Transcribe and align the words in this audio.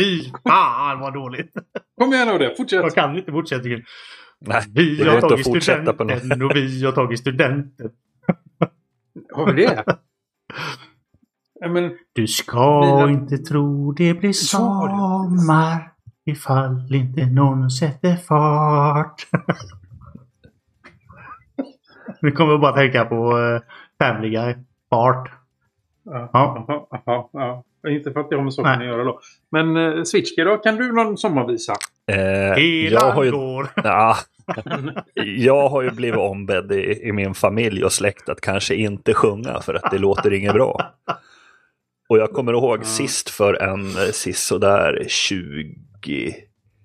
Fy 0.00 0.30
fan 0.48 1.00
vad 1.00 1.14
dåligt! 1.14 1.52
Kom 2.00 2.12
igen 2.12 2.28
Udde, 2.28 2.54
fortsätt! 2.56 2.80
Jag 2.82 2.94
kan 2.94 3.16
inte 3.18 3.32
fortsättningen. 3.32 3.82
Nej, 4.40 4.62
Vi 4.74 4.96
det 4.96 5.10
har 5.10 5.20
tagit 5.20 5.46
fortsätta 5.46 5.92
på 5.92 6.04
något. 6.04 6.18
studenten 6.18 6.42
och 6.42 6.50
vi 6.56 6.84
har 6.84 6.92
tagit 6.92 7.18
studenten. 7.20 7.90
Har 9.32 9.52
vi 9.52 9.62
det? 9.66 9.84
Men, 11.68 11.96
Du 12.12 12.26
ska 12.26 12.80
Mina- 12.80 13.10
inte 13.10 13.38
tro 13.38 13.92
det 13.92 14.14
blir 14.14 14.28
det. 14.28 14.34
sommar 14.34 15.92
ifall 16.26 16.94
inte 16.94 17.26
någon 17.26 17.70
sätter 17.70 18.16
fart. 18.16 19.26
Nu 22.22 22.30
kommer 22.30 22.50
jag 22.52 22.60
bara 22.60 22.72
tänka 22.76 23.04
på 23.04 23.38
uh, 23.38 23.60
Family 24.02 24.30
Guy. 24.30 24.54
Fart. 24.90 25.30
Ja. 26.04 26.30
ja. 26.32 26.88
Ja, 27.06 27.30
ja. 27.32 27.64
Inte 27.88 28.12
för 28.12 28.20
att 28.20 28.30
det 28.30 28.36
har 28.36 28.42
med 28.42 28.54
saken 28.54 28.78
Nej. 28.78 28.88
att 28.88 28.94
göra 28.94 29.04
då. 29.04 29.20
Men 29.50 29.76
uh, 29.76 30.02
Switchkey 30.04 30.44
då, 30.44 30.56
kan 30.56 30.76
du 30.76 30.92
någon 30.92 31.18
sommarvisa? 31.18 31.74
Eh, 32.06 32.16
Hela 32.56 33.00
jag, 33.00 33.10
har 33.10 33.24
ju, 33.24 33.30
går. 33.30 33.68
ja, 33.84 34.16
jag 35.14 35.68
har 35.68 35.82
ju 35.82 35.90
blivit 35.90 36.20
ombedd 36.20 36.72
i, 36.72 37.00
i 37.08 37.12
min 37.12 37.34
familj 37.34 37.84
och 37.84 37.92
släkt 37.92 38.28
att 38.28 38.40
kanske 38.40 38.74
inte 38.74 39.14
sjunga 39.14 39.60
för 39.60 39.74
att 39.74 39.90
det 39.90 39.98
låter 39.98 40.32
inget 40.32 40.52
bra. 40.52 40.92
Och 42.08 42.18
jag 42.18 42.30
kommer 42.32 42.52
ihåg 42.52 42.74
Mm. 42.74 42.84
sist 42.84 43.30
för 43.30 43.54
en 43.62 43.80
eh, 43.86 44.10
sist 44.12 44.46
sådär 44.46 45.04
20 45.08 46.34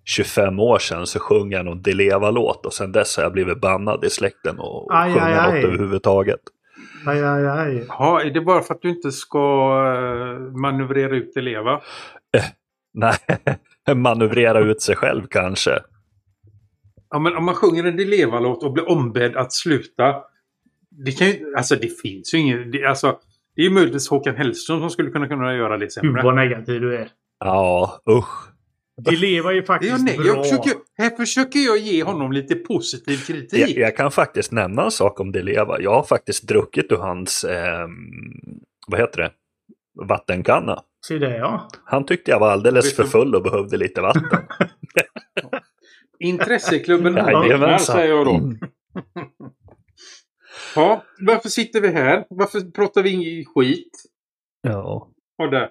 25 0.08 0.60
år 0.60 0.80
sedan 0.80 1.08
så 1.08 1.20
sjöng 1.20 1.52
jag 1.52 1.66
någon 1.66 1.82
Deleva-låt 1.82 2.66
och 2.66 2.74
sen 2.74 2.92
dess 2.92 3.18
har 3.18 3.24
jag 3.24 3.34
blivit 3.34 3.62
bannad 3.62 4.06
i 4.06 4.10
släkten 4.10 4.60
och 4.60 4.88
Aj, 4.96 5.14
sjunga 5.14 5.26
aj, 5.26 5.36
något 5.46 5.54
aj. 5.54 5.64
överhuvudtaget. 5.64 6.40
Aj, 7.06 7.24
aj, 7.24 7.48
aj. 7.48 7.86
Ja, 7.88 8.22
är 8.22 8.32
det 8.32 8.42
bara 8.42 8.62
för 8.62 8.74
att 8.74 8.82
du 8.82 8.90
inte 8.90 9.12
ska 9.12 9.40
uh, 9.94 10.58
manövrera 10.58 11.16
ut 11.16 11.38
elever? 11.38 11.84
Nej, 12.94 13.18
manövrera 13.96 14.60
ut 14.60 14.82
sig 14.82 14.96
själv 14.96 15.28
kanske. 15.30 15.80
Ja, 17.10 17.20
men 17.20 17.36
om 17.36 17.46
man 17.46 17.56
sjunger 17.56 17.84
en 17.84 17.98
Deleva-låt 17.98 18.64
och 18.64 18.74
blir 18.74 18.90
ombedd 18.90 19.36
att 19.36 19.54
sluta. 19.54 20.16
Det 20.90 21.12
kan 21.12 21.28
ju, 21.28 21.56
alltså 21.58 21.76
det 21.76 22.02
finns 22.02 22.34
ju 22.34 22.38
inget, 22.38 22.72
det, 22.72 22.86
alltså, 22.86 23.20
det 23.56 23.62
är 23.62 23.66
ju 23.66 23.72
möjligtvis 23.72 24.10
Håkan 24.10 24.36
Hellström 24.36 24.80
som 24.80 24.90
skulle 24.90 25.12
kunna, 25.12 25.28
kunna 25.28 25.56
göra 25.56 25.78
det 25.78 25.86
Gud 25.86 25.92
sämre. 25.92 26.24
vad 26.24 26.36
negativ 26.36 26.82
du 26.82 26.96
är. 26.96 27.10
Ja, 27.40 28.02
usch. 28.10 28.55
Det 29.02 29.16
lever 29.16 29.52
ju 29.52 29.62
Det 29.62 29.68
faktiskt 29.68 29.92
jag, 29.92 30.04
nej, 30.04 30.18
bra. 30.18 30.26
jag 30.28 30.46
försöker, 30.46 30.72
här 30.98 31.10
försöker 31.10 31.60
jag 31.60 31.78
ge 31.78 32.04
honom 32.04 32.32
lite 32.32 32.56
positiv 32.56 33.18
Jag, 33.20 33.28
kritik. 33.28 33.78
jag 33.78 33.98
kan 33.98 34.12
faktiskt 34.12 34.52
nämna 34.52 34.84
en 34.84 34.92
sak 34.92 35.20
om 35.20 35.32
Deleva. 35.32 35.82
Jag 35.82 35.92
har 35.94 36.04
faktiskt 36.04 36.48
druckit 36.48 36.92
ur 36.92 36.98
hans, 36.98 37.44
eh, 37.44 37.88
vad 38.88 39.00
heter 39.00 39.22
det, 39.22 39.32
vattenkanna. 40.08 40.82
Se 41.08 41.18
det 41.18 41.38
ja. 41.38 41.68
Han 41.84 42.06
tyckte 42.06 42.32
jag 42.32 42.40
var 42.40 42.52
alldeles 42.52 42.96
för 42.96 43.04
full 43.04 43.36
och 43.36 43.44
behövde 43.44 43.78
lite 43.78 44.02
vatten. 44.02 44.24
Intresseklubben 46.20 47.16
Jajamensan. 47.16 47.96
säger 47.96 48.10
jag 48.16 48.26
då. 48.26 48.52
Ja, 50.76 51.04
varför 51.20 51.50
sitter 51.50 51.82
vi 51.82 51.88
här? 51.88 52.26
Varför 52.30 52.72
pratar 52.72 53.04
vi 53.04 53.10
ingen 53.10 53.46
skit? 53.46 53.92
Ja. 54.62 55.10
Och 55.44 55.52
där. 55.52 55.70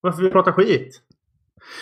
Varför 0.00 0.22
vi 0.22 0.30
pratar 0.30 0.52
skit? 0.52 1.02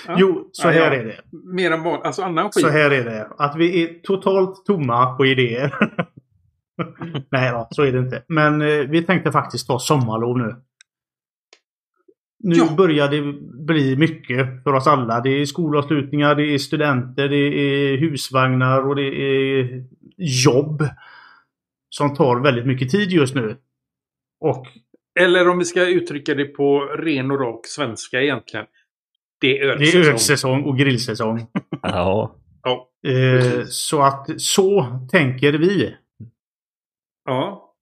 Ja. 0.06 0.16
Jo, 0.18 0.48
så 0.52 0.68
här 0.68 0.90
är 0.90 1.04
det. 1.04 1.20
Mer 1.54 1.70
än 1.70 1.82
van, 1.82 2.02
alltså 2.02 2.22
annan 2.22 2.44
skit. 2.44 2.64
Så 2.64 2.68
här 2.70 2.90
är 2.90 3.04
det. 3.04 3.28
Att 3.38 3.56
vi 3.56 3.82
är 3.82 4.00
totalt 4.02 4.64
tomma 4.66 5.16
på 5.16 5.26
idéer. 5.26 5.74
Nej 7.30 7.52
då, 7.52 7.68
så 7.70 7.82
är 7.82 7.92
det 7.92 7.98
inte. 7.98 8.24
Men 8.28 8.62
eh, 8.62 8.78
vi 8.78 9.02
tänkte 9.02 9.32
faktiskt 9.32 9.66
ta 9.66 9.78
sommarlov 9.78 10.38
nu. 10.38 10.54
Nu 12.44 12.56
Ja. 12.56 12.74
börjar 12.76 13.08
det 13.08 13.22
bli 13.66 13.96
mycket 13.96 14.62
för 14.62 14.72
oss 14.72 14.86
alla. 14.86 15.20
Det 15.20 15.30
är 15.30 15.46
skolavslutningar, 15.46 16.34
det 16.34 16.54
är 16.54 16.58
studenter, 16.58 17.28
det 17.28 17.36
är 17.36 17.96
husvagnar 17.96 18.88
och 18.88 18.96
det 18.96 19.02
är 19.22 19.84
jobb. 20.44 20.82
Som 21.90 22.14
tar 22.14 22.40
väldigt 22.40 22.66
mycket 22.66 22.90
tid 22.90 23.10
just 23.10 23.34
nu. 23.34 23.56
Och 24.40 24.66
Eller 25.20 25.48
om 25.48 25.58
vi 25.58 25.64
ska 25.64 25.86
uttrycka 25.88 26.34
det 26.34 26.44
på 26.44 26.80
ren 26.80 27.30
och 27.30 27.40
rak 27.40 27.66
svenska 27.66 28.22
egentligen. 28.22 28.66
Det 29.40 29.58
är 29.58 29.66
det 29.66 29.72
ölsäsong. 29.72 30.02
är 30.02 30.12
ölsäsong 30.12 30.62
och 30.64 30.78
grillsäsong. 30.78 31.46
ja. 31.82 32.34
Ja. 32.62 32.84
Eh, 33.06 33.64
så 33.68 34.02
att 34.02 34.40
så 34.40 34.86
tänker 35.10 35.52
vi. 35.52 35.94
ja. 37.24 37.74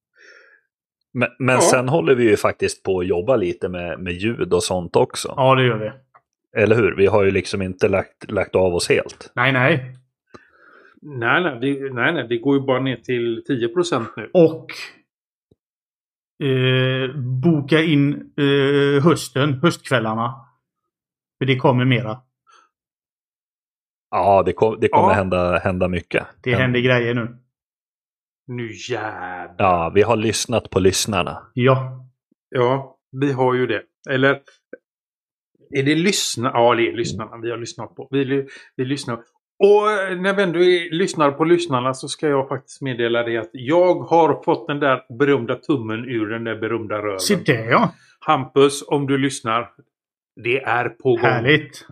Men, 1.15 1.28
men 1.39 1.55
Ja. 1.55 1.61
sen 1.61 1.89
håller 1.89 2.15
vi 2.15 2.31
ju 2.31 2.37
faktiskt 2.37 2.83
på 2.83 3.00
att 3.00 3.06
jobba 3.06 3.37
lite 3.37 3.69
med, 3.69 4.00
med 4.00 4.12
ljud 4.12 4.53
och 4.53 4.62
sånt 4.62 4.97
också. 4.97 5.34
Ja, 5.37 5.55
det 5.55 5.65
gör 5.67 5.78
vi. 5.78 5.91
Eller 6.62 6.77
hur? 6.77 6.97
Vi 6.97 7.06
har 7.06 7.25
ju 7.25 7.31
liksom 7.31 7.62
inte 7.62 7.88
lagt, 7.88 8.31
lagt 8.31 8.55
av 8.55 8.75
oss 8.75 8.88
helt. 8.88 9.33
Nej, 9.34 9.53
nej. 9.53 9.97
Nej, 11.03 11.43
nej, 11.43 11.59
vi, 11.61 11.91
nej, 11.91 12.12
nej. 12.15 12.27
Det 12.28 12.38
går 12.38 12.56
ju 12.56 12.62
bara 12.62 12.81
ner 12.81 12.97
till 12.97 13.44
10% 13.49 14.06
nu. 14.17 14.31
Och 14.33 14.67
eh, 16.47 17.17
boka 17.43 17.83
in 17.83 18.31
eh, 18.37 19.05
hösten, 19.05 19.53
höstkvällarna. 19.62 20.34
För 21.39 21.47
det 21.47 21.57
kommer 21.57 21.85
mera. 21.85 22.21
Ja, 24.11 24.43
det, 24.47 24.53
kom, 24.53 24.81
det 24.81 24.89
kommer 24.89 25.09
Ja. 25.09 25.13
hända, 25.15 25.59
hända 25.59 25.89
mycket. 25.89 26.27
Det 26.43 26.51
Men- 26.51 26.61
händer 26.61 26.81
grejer 26.81 27.15
nu. 27.15 27.37
Nu 28.47 28.71
jävlar. 28.91 29.55
Ja, 29.59 29.93
vi 29.95 30.03
har 30.03 30.17
lyssnat 30.17 30.71
på 30.71 30.79
lyssnarna. 30.81 31.47
Ja. 31.55 32.07
Ja, 32.49 32.99
vi 33.13 33.33
har 33.33 33.55
ju 33.55 33.67
det. 33.67 33.83
Eller 34.11 34.41
är 35.75 35.83
det 35.83 35.95
lyssna? 35.95 36.51
Ja, 36.55 36.75
det 36.75 36.89
är 36.89 36.93
lyssnarna 36.93 37.37
vi 37.43 37.51
har 37.51 37.59
lyssnat 37.59 37.95
på. 37.97 38.09
Vi, 38.11 38.47
vi 38.77 38.85
lyssnar. 38.85 39.15
Och 39.59 39.91
eh, 39.93 40.17
när 40.21 40.35
vi 40.35 40.43
ändå 40.43 40.59
lyssnar 40.97 41.31
på 41.31 41.45
lyssnarna 41.45 41.95
så 41.95 42.09
ska 42.09 42.29
jag 42.29 42.49
faktiskt 42.49 42.83
meddela 42.83 43.23
dig 43.23 43.37
att 43.37 43.51
jag 43.53 43.95
har 43.95 44.43
fått 44.43 44.67
den 44.67 44.81
där 44.81 45.17
berömda 45.19 45.55
tummen 45.55 46.05
ur 46.05 46.27
den 46.31 46.45
där 46.45 46.57
berömda 46.57 46.99
röven. 46.99 47.21
Se 47.21 47.37
det 47.37 47.65
ja. 47.65 47.93
Hampus, 48.21 48.85
om 48.89 49.07
du 49.07 49.19
lyssnar. 49.19 49.71
Det 50.45 50.63
är 50.63 50.89
på 50.89 51.09
gång. 51.09 51.19
Härligt. 51.21 51.87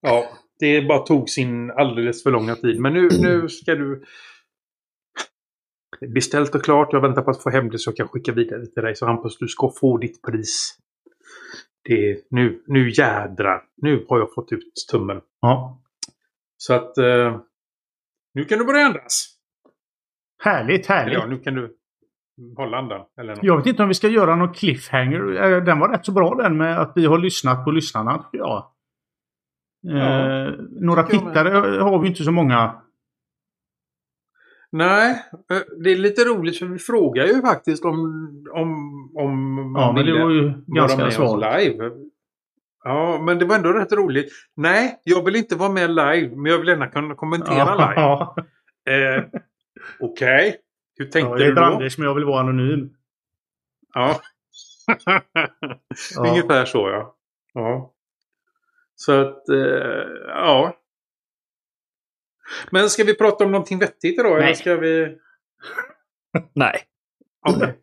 Ja, 0.00 0.28
det 0.58 0.82
bara 0.82 0.98
tog 0.98 1.30
sin 1.30 1.70
alldeles 1.70 2.22
för 2.22 2.30
långa 2.30 2.56
tid. 2.56 2.80
Men 2.80 2.92
nu, 2.94 3.08
nu 3.20 3.48
ska 3.48 3.74
du... 3.74 4.04
Beställt 6.14 6.54
och 6.54 6.64
klart. 6.64 6.92
Jag 6.92 7.00
väntar 7.00 7.22
på 7.22 7.30
att 7.30 7.42
få 7.42 7.50
hem 7.50 7.70
det 7.70 7.78
så 7.78 7.90
jag 7.90 7.96
kan 7.96 8.08
skicka 8.08 8.32
vidare 8.32 8.66
till 8.66 8.82
dig. 8.82 8.96
Så 8.96 9.06
Hampus, 9.06 9.38
du 9.38 9.48
ska 9.48 9.72
få 9.80 9.98
ditt 9.98 10.22
pris. 10.22 10.78
Det 11.82 12.10
är, 12.10 12.18
nu, 12.30 12.62
nu 12.66 12.90
jädrar. 12.90 13.62
Nu 13.76 14.06
har 14.08 14.18
jag 14.18 14.34
fått 14.34 14.52
ut 14.52 14.72
tummen. 14.90 15.20
Ja. 15.40 15.82
Så 16.56 16.74
att... 16.74 16.98
Eh, 16.98 17.40
nu 18.34 18.44
kan 18.44 18.58
du 18.58 18.64
börja 18.64 18.86
andas. 18.86 19.30
Härligt, 20.42 20.90
Eller 20.90 21.12
ja, 21.12 21.20
härligt. 21.20 21.38
nu 21.38 21.44
kan 21.44 21.54
du 21.54 21.76
hålla 22.56 22.78
andan. 22.78 23.00
Eller 23.20 23.34
något. 23.34 23.44
Jag 23.44 23.56
vet 23.56 23.66
inte 23.66 23.82
om 23.82 23.88
vi 23.88 23.94
ska 23.94 24.08
göra 24.08 24.36
någon 24.36 24.52
cliffhanger. 24.54 25.42
Eh, 25.52 25.64
Den 25.64 25.78
var 25.78 25.88
rätt 25.88 26.06
så 26.06 26.12
bra 26.12 26.34
den 26.34 26.56
med 26.56 26.80
att 26.80 26.92
vi 26.94 27.06
har 27.06 27.18
lyssnat 27.18 27.64
på 27.64 27.70
lyssnarna, 27.70 28.18
tycker 28.18 28.38
jag. 28.38 28.56
Eh, 29.90 29.96
Ja, 29.98 30.50
några 30.80 31.00
jag 31.00 31.12
med. 31.24 31.34
tittare 31.34 31.48
har 31.82 31.98
vi 31.98 32.08
inte 32.08 32.22
så 32.24 32.30
många. 32.32 32.74
Nej, 34.72 35.10
eh, 35.50 35.58
det 35.84 35.92
är 35.92 35.96
lite 35.96 36.24
roligt 36.24 36.58
för 36.58 36.66
vi 36.66 36.78
frågar 36.78 37.26
ju 37.26 37.40
faktiskt 37.40 37.84
om, 37.84 37.94
om, 38.54 38.70
om 39.16 39.54
man 39.72 39.82
Ja, 39.82 39.92
men 39.92 40.06
det 40.06 40.22
var 40.22 40.30
ju 40.30 40.52
ganska 40.66 41.10
svalt. 41.10 41.44
live. 41.60 41.90
Ja, 42.84 43.20
men 43.22 43.38
det 43.38 43.44
var 43.44 43.56
ändå 43.56 43.72
rätt 43.72 43.92
roligt. 43.92 44.32
Nej, 44.56 45.00
jag 45.04 45.24
vill 45.24 45.36
inte 45.36 45.56
vara 45.56 45.72
med 45.72 45.90
live, 45.90 46.36
men 46.36 46.52
jag 46.52 46.58
vill 46.58 46.68
gärna 46.68 46.86
kunna 46.86 47.14
kommentera 47.14 47.74
live. 47.74 47.92
Ja, 47.96 48.36
Eh, 48.90 49.24
Okej, 50.00 50.56
hur 50.96 51.04
tänkte 51.04 51.18
ja, 51.20 51.28
jag 51.28 51.38
du 51.38 51.44
heter 51.44 51.60
då? 51.60 51.66
Anders, 51.66 51.98
men 51.98 52.06
jag 52.06 52.14
vill 52.14 52.24
vara 52.24 52.40
anonym. 52.40 52.90
Ja. 53.94 54.20
Ja. 56.14 56.30
Ungefär 56.30 56.64
så 56.64 56.88
ja. 56.88 57.16
ja. 57.54 57.94
Så 58.94 59.20
att, 59.20 59.48
eh, 59.48 59.56
ja. 60.28 60.76
Men 62.70 62.90
ska 62.90 63.04
vi 63.04 63.16
prata 63.16 63.44
om 63.44 63.52
någonting 63.52 63.78
vettigt 63.78 64.18
idag? 64.18 64.32
Eller 64.32 64.40
Nej. 64.40 64.54
ska 64.54 64.76
vi... 64.76 65.18
Nej. 66.52 66.82
Okej. 67.48 67.80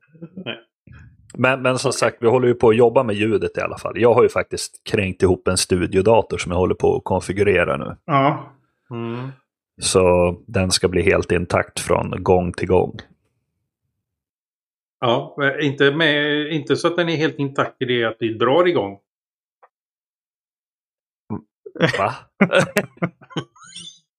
Men, 1.34 1.62
men 1.62 1.80
som 1.80 1.94
sagt, 1.94 2.18
vi 2.19 2.28
håller 2.28 2.48
ju 2.48 2.54
på 2.54 2.69
att 2.69 2.75
jobba 2.75 3.04
med 3.04 3.16
ljudet 3.16 3.57
i 3.57 3.62
alla 3.62 3.78
fall. 3.78 3.94
Jag 3.96 4.14
har 4.14 4.24
ju 4.24 4.30
faktiskt 4.30 4.84
kränkt 4.84 5.24
ihop 5.24 5.48
en 5.48 5.57
studiodator 5.57 6.38
som 6.38 6.52
jag 6.52 6.60
håller 6.60 6.75
på 6.75 6.96
att 6.96 7.04
konfigurera 7.04 7.78
nu. 7.78 7.96
Ja. 8.06 8.54
Mm. 8.92 9.30
Så 9.81 10.35
den 10.47 10.71
ska 10.71 10.88
bli 10.88 11.01
helt 11.01 11.31
intakt 11.31 11.79
från 11.79 12.23
gång 12.23 12.53
till 12.53 12.68
gång. 12.68 12.97
Ja, 15.00 15.35
inte, 15.62 15.91
med, 15.95 16.47
inte 16.51 16.75
så 16.75 16.88
att 16.88 16.95
den 16.95 17.09
är 17.09 17.15
helt 17.15 17.39
intakt 17.39 17.81
i 17.81 17.85
det 17.85 18.03
att 18.06 18.18
vi 18.19 18.33
drar 18.33 18.68
igång. 18.68 19.00
Va? 21.97 22.13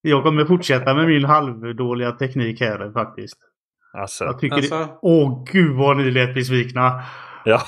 Jag 0.03 0.23
kommer 0.23 0.45
fortsätta 0.45 0.95
med 0.95 1.07
min 1.07 1.25
halvdåliga 1.25 2.13
teknik 2.13 2.61
här 2.61 2.93
faktiskt. 2.93 3.39
Alltså, 3.93 4.25
Jag 4.25 4.39
tycker 4.39 4.57
Alltså? 4.57 4.79
det... 4.79 4.99
Åh 5.03 5.45
gud 5.53 5.77
vad 5.77 5.97
ni 5.97 6.11
lät 6.11 6.35
besvikna. 6.35 7.03
ja. 7.45 7.63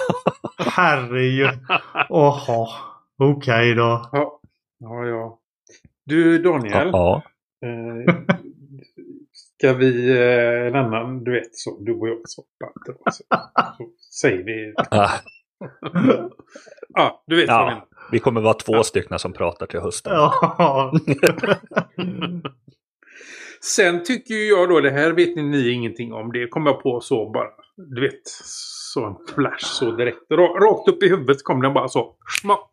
Herregud. 0.59 1.51
Åh. 2.09 2.69
Okej 3.19 3.75
då. 3.75 4.09
Ja, 4.13 4.41
ja. 4.79 5.07
ja. 5.07 5.39
Du 6.05 6.39
Daniel. 6.39 6.91
Ja. 6.93 7.23
Eh, 7.65 8.15
ska 9.33 9.73
vi 9.73 10.11
eh, 10.11 10.67
en 10.67 10.75
annan, 10.75 11.25
du 11.25 11.33
vet 11.33 11.57
så, 11.57 11.79
du 11.81 11.93
och 11.95 12.09
jag 12.09 12.29
soppa. 12.29 12.73
Så, 12.87 13.23
så 13.79 13.85
säger 14.21 14.45
vi. 14.45 14.75
Ah, 14.91 15.11
Ja, 16.95 17.25
du 17.27 17.37
vet 17.37 17.49
vad 17.49 17.57
jag 17.57 17.63
ja. 17.63 17.67
menar. 17.67 17.85
Vi 18.13 18.19
kommer 18.19 18.41
vara 18.41 18.55
två 18.55 18.83
stycken 18.83 19.19
som 19.19 19.33
pratar 19.33 19.67
till 19.67 19.81
hösten. 19.81 20.13
Ja. 20.13 20.93
Sen 23.77 24.05
tycker 24.05 24.35
jag 24.35 24.69
då, 24.69 24.81
det 24.81 24.91
här 24.91 25.13
vet 25.13 25.37
ni, 25.37 25.43
ni 25.43 25.71
ingenting 25.71 26.13
om. 26.13 26.33
Det 26.33 26.49
kom 26.49 26.67
jag 26.67 26.83
på 26.83 27.01
så 27.01 27.31
bara. 27.31 27.49
Du 27.77 28.01
vet, 28.01 28.21
så 28.25 29.05
en 29.07 29.17
flash 29.35 29.65
så 29.65 29.91
direkt. 29.91 30.19
Ra- 30.31 30.59
Rakt 30.61 30.89
upp 30.89 31.03
i 31.03 31.09
huvudet 31.09 31.43
kom 31.45 31.61
den 31.63 31.75
bara 31.75 31.89
så. 31.89 32.15
Smack. 32.41 32.71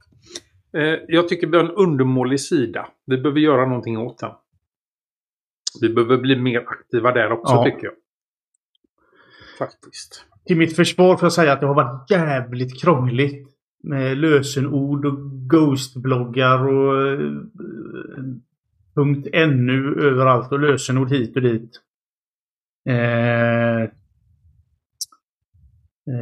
Eh, 0.77 0.99
jag 1.07 1.27
tycker 1.27 1.47
vi 1.47 1.57
har 1.57 1.63
en 1.63 1.71
undermålig 1.71 2.39
sida. 2.41 2.87
Vi 3.05 3.17
behöver 3.17 3.39
göra 3.39 3.65
någonting 3.65 3.97
åt 3.97 4.17
den. 4.19 4.31
Vi 5.81 5.89
behöver 5.89 6.18
bli 6.18 6.35
mer 6.35 6.59
aktiva 6.68 7.12
där 7.12 7.31
också 7.31 7.53
Ja. 7.53 7.63
tycker 7.63 7.83
jag. 7.83 7.94
Faktiskt. 9.57 10.25
Till 10.45 10.57
mitt 10.57 10.75
försvar 10.75 11.18
får 11.18 11.25
jag 11.25 11.33
säga 11.33 11.53
att 11.53 11.59
det 11.59 11.68
har 11.68 11.75
varit 11.75 12.12
jävligt 12.12 12.81
krångligt. 12.81 13.47
Med 13.83 14.18
lösenord 14.18 15.06
och 15.06 15.18
ghostbloggar 15.50 16.68
och 16.68 17.12
eh, 17.12 17.19
punkt 18.95 19.27
.nu 19.33 19.95
överallt 20.01 20.51
och 20.51 20.59
lösenord 20.59 21.09
hit 21.09 21.35
och 21.35 21.41
dit. 21.41 21.71
Eh, 22.89 23.81
eh, 23.81 23.88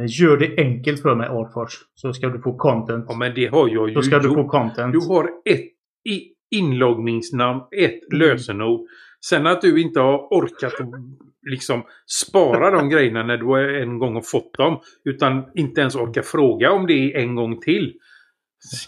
gör 0.06 0.36
det 0.36 0.54
enkelt 0.58 1.02
för 1.02 1.14
mig 1.14 1.28
Artfors. 1.28 1.72
Så 1.94 2.12
ska 2.12 2.28
du 2.28 2.40
få 2.40 2.56
content. 2.56 3.04
Ja 3.08 3.16
men 3.16 3.34
det 3.34 3.46
har 3.46 3.68
jag 3.68 3.88
ju 3.88 3.94
Då 3.94 4.02
ska 4.02 4.18
du 4.18 4.28
få 4.28 4.48
content. 4.48 4.92
Du 4.92 4.98
har 5.08 5.30
ett 5.44 5.70
inloggningsnamn, 6.50 7.60
ett 7.70 8.12
lösenord. 8.12 8.80
Sen 9.24 9.46
att 9.46 9.60
du 9.60 9.80
inte 9.82 10.00
har 10.00 10.18
orkat 10.30 10.72
liksom 11.50 11.82
spara 12.06 12.70
de 12.70 12.88
grejerna 12.88 13.22
när 13.22 13.36
du 13.36 13.82
en 13.82 13.98
gång 13.98 14.14
har 14.14 14.22
fått 14.22 14.54
dem. 14.54 14.80
Utan 15.04 15.44
inte 15.54 15.80
ens 15.80 15.96
orkar 15.96 16.22
fråga 16.22 16.72
om 16.72 16.86
det 16.86 17.14
en 17.16 17.34
gång 17.34 17.60
till. 17.60 17.94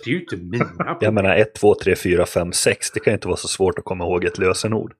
Det 0.04 0.10
är 0.10 0.14
ju 0.14 0.20
inte 0.20 0.36
mina 0.36 0.96
Jag 1.00 1.14
menar 1.14 1.36
1, 1.36 1.54
2, 1.54 1.74
3, 1.74 1.96
4, 1.96 2.26
5, 2.26 2.52
6. 2.52 2.90
Det 2.90 3.00
kan 3.00 3.12
inte 3.14 3.28
vara 3.28 3.36
så 3.36 3.48
svårt 3.48 3.78
att 3.78 3.84
komma 3.84 4.04
ihåg 4.04 4.24
ett 4.24 4.38
lösenord. 4.38 4.94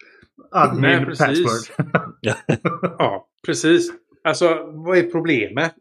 Admin 0.50 0.80
Nej, 0.82 1.04
precis. 1.04 1.72
Ja, 2.98 3.28
precis. 3.46 3.92
Alltså, 4.24 4.70
vad 4.72 4.98
är 4.98 5.02
problemet? 5.02 5.74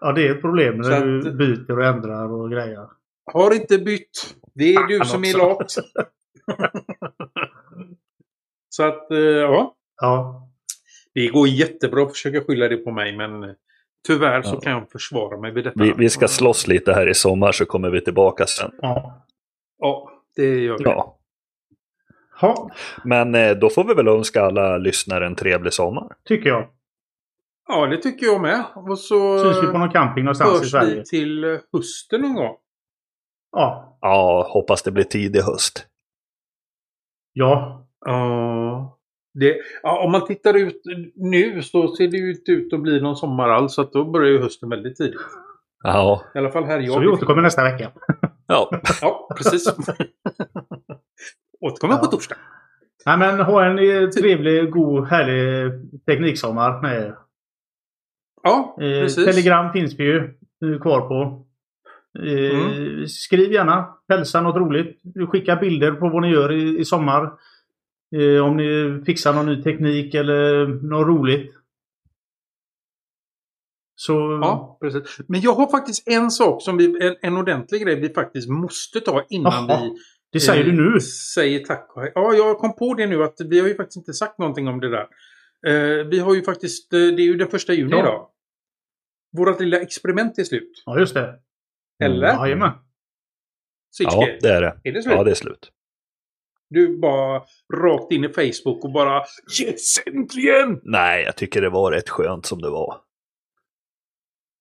Ja, 0.00 0.12
det 0.12 0.28
är 0.28 0.34
ett 0.34 0.40
problem 0.40 0.76
när 0.78 0.90
att- 0.92 1.24
du 1.24 1.32
byter 1.32 1.78
och 1.78 1.84
ändrar 1.84 2.32
och 2.32 2.50
grejer. 2.50 2.86
Har 3.32 3.54
inte 3.54 3.78
bytt. 3.78 4.34
Det 4.54 4.74
är 4.74 4.86
du 4.86 5.04
som 5.04 5.24
är 5.24 5.38
lat. 5.38 5.74
Så 8.76 8.82
att, 8.82 9.10
eh, 9.10 9.18
ja. 9.18 9.74
Ja. 10.00 10.48
Det 11.14 11.28
går 11.28 11.48
jättebra 11.48 12.02
att 12.02 12.10
försöka 12.12 12.40
skylla 12.44 12.68
det 12.68 12.76
på 12.76 12.90
mig, 12.90 13.16
men 13.16 13.42
eh, 13.42 13.50
tyvärr 14.06 14.42
så 14.42 14.54
Ja. 14.54 14.60
kan 14.60 14.72
jag 14.72 14.90
försvara 14.90 15.40
mig 15.40 15.52
vid 15.52 15.64
detta. 15.64 15.82
Vi, 15.84 15.92
vi 15.98 16.10
ska 16.10 16.28
slåss 16.28 16.66
lite 16.66 16.92
här 16.92 17.08
i 17.08 17.14
sommar 17.14 17.52
så 17.52 17.64
kommer 17.66 17.90
vi 17.90 18.00
tillbaka 18.00 18.46
sen. 18.46 18.70
Ja. 18.82 19.26
Ja, 19.78 20.10
det 20.36 20.58
gör 20.60 20.78
vi. 20.78 20.84
Ja. 20.84 21.18
Ha, 22.40 22.70
Men 23.04 23.34
eh, 23.34 23.50
då 23.56 23.70
får 23.70 23.84
vi 23.84 23.94
väl 23.94 24.08
önska 24.08 24.42
alla 24.42 24.78
lyssnare 24.78 25.26
en 25.26 25.36
trevlig 25.36 25.72
sommar. 25.72 26.16
tycker 26.24 26.48
jag. 26.48 26.68
Ja, 27.68 27.86
det 27.86 27.96
tycker 27.96 28.26
jag 28.26 28.40
med. 28.42 28.64
Och 28.74 28.98
så 28.98 29.38
Syns 29.38 29.62
vi 29.62 29.66
på 29.72 29.78
någon 29.78 29.90
camping 29.90 30.24
någonstans 30.24 30.62
i 30.62 30.66
Sverige. 30.66 30.94
vi 30.94 31.04
till 31.04 31.58
hösten 31.72 32.20
någon 32.20 32.34
gång. 32.34 32.56
Ja. 33.52 33.98
Ja, 34.00 34.46
hoppas 34.50 34.82
det 34.82 34.90
blir 34.90 35.04
tidig 35.04 35.40
höst. 35.40 35.86
Ja. 37.32 37.83
Ja. 38.04 38.98
Det, 39.40 39.56
ja, 39.82 40.04
om 40.04 40.12
man 40.12 40.26
tittar 40.26 40.54
ut 40.54 40.82
nu 41.14 41.62
så 41.62 41.88
ser 41.94 42.08
det 42.08 42.16
ju 42.16 42.30
inte 42.34 42.52
ut 42.52 42.72
att 42.72 42.80
bli 42.80 43.00
någon 43.00 43.16
sommar 43.16 43.48
alls. 43.48 43.74
Så 43.74 43.82
att 43.82 43.92
då 43.92 44.04
börjar 44.04 44.30
ju 44.30 44.38
hösten 44.38 44.68
väldigt 44.68 44.96
tidigt. 44.96 45.20
Ja, 45.82 46.22
I 46.34 46.38
alla 46.38 46.50
fall 46.50 46.64
här 46.64 46.80
jag 46.80 46.92
Så 46.94 47.00
vi 47.00 47.06
återkommer 47.06 47.42
nästa 47.42 47.62
vecka. 47.64 47.90
ja. 48.46 48.70
Ja, 49.02 49.28
precis. 49.36 49.68
återkommer 51.60 51.96
på 51.96 52.04
Ja. 52.04 52.10
torsdag. 52.10 52.36
Nej 53.06 53.18
men 53.18 53.40
ha 53.40 53.64
en 53.64 53.78
eh, 53.78 54.08
trevlig, 54.08 54.70
god, 54.70 55.06
härlig 55.08 55.72
tekniksommar 56.06 56.82
med 56.82 56.96
er. 57.02 57.14
Ja, 58.42 58.76
Eh, 58.80 59.02
precis. 59.02 59.24
Telegram 59.24 59.72
finns 59.72 59.94
vi 59.98 60.04
ju 60.04 60.16
eh, 60.64 60.80
kvar 60.80 61.00
på. 61.00 61.46
Eh, 62.26 62.60
Mm. 62.60 63.06
Skriv 63.08 63.52
gärna. 63.52 63.88
Hälsa 64.08 64.40
något 64.40 64.56
roligt. 64.56 65.00
Skicka 65.32 65.56
bilder 65.56 65.92
på 65.92 66.08
vad 66.08 66.22
ni 66.22 66.28
gör 66.30 66.52
i, 66.52 66.78
i 66.78 66.84
sommar. 66.84 67.32
Eh, 68.14 68.44
om 68.44 68.56
ni 68.56 69.02
fixar 69.06 69.32
någon 69.34 69.46
ny 69.46 69.62
teknik 69.62 70.14
eller 70.14 70.66
något 70.66 71.06
roligt. 71.06 71.54
Så... 73.96 74.12
Ja, 74.42 74.78
precis. 74.80 75.18
Men 75.28 75.40
jag 75.40 75.52
har 75.54 75.70
faktiskt 75.70 76.08
en 76.08 76.30
sak 76.30 76.62
som 76.62 76.76
vi, 76.76 77.06
en, 77.06 77.16
en 77.22 77.36
ordentlig 77.36 77.82
grej 77.82 78.00
vi 78.00 78.08
faktiskt 78.14 78.48
måste 78.48 79.00
ta 79.00 79.26
innan 79.30 79.68
Jaha, 79.68 79.80
vi 79.84 79.98
Det 80.32 80.40
säger 80.40 80.64
eh, 80.64 80.72
du 80.72 80.92
nu. 80.92 81.00
säger 81.34 81.58
tack 81.60 81.92
och 81.96 82.02
hej. 82.02 82.12
Ja, 82.14 82.34
jag 82.34 82.58
kom 82.58 82.76
på 82.76 82.94
det 82.94 83.06
nu 83.06 83.22
att 83.24 83.34
vi 83.48 83.60
har 83.60 83.68
ju 83.68 83.74
faktiskt 83.74 83.96
inte 83.96 84.12
sagt 84.12 84.38
någonting 84.38 84.68
om 84.68 84.80
det 84.80 84.90
där. 84.90 85.06
Eh, 85.66 86.06
vi 86.06 86.18
har 86.18 86.34
ju 86.34 86.42
faktiskt, 86.42 86.92
eh, 86.92 86.98
det 86.98 87.22
är 87.22 87.26
ju 87.26 87.36
den 87.36 87.48
första 87.48 87.72
juni 87.72 87.90
Ja. 87.90 87.98
idag. 88.00 88.28
Vårt 89.36 89.60
lilla 89.60 89.80
experiment 89.80 90.38
är 90.38 90.44
slut. 90.44 90.82
Ja, 90.86 90.98
just 90.98 91.14
det. 91.14 91.34
Eller? 92.04 92.26
Jajamän. 92.28 92.72
Sitske, 93.96 94.16
ja, 94.16 94.28
det 94.40 94.48
är 94.48 94.60
det. 94.60 94.80
är 94.84 94.92
det 94.92 95.02
slut? 95.02 95.14
Ja, 95.16 95.24
det 95.24 95.30
är 95.30 95.34
slut. 95.34 95.70
Du 96.70 96.98
bara 96.98 97.42
rakt 97.74 98.12
in 98.12 98.24
i 98.24 98.28
Facebook 98.28 98.84
och 98.84 98.92
bara 98.92 99.24
Yes, 99.62 100.06
äntligen! 100.06 100.80
Nej, 100.82 101.24
jag 101.24 101.36
tycker 101.36 101.60
det 101.60 101.70
var 101.70 101.92
rätt 101.92 102.08
skönt 102.08 102.46
som 102.46 102.62
det 102.62 102.70
var. 102.70 102.96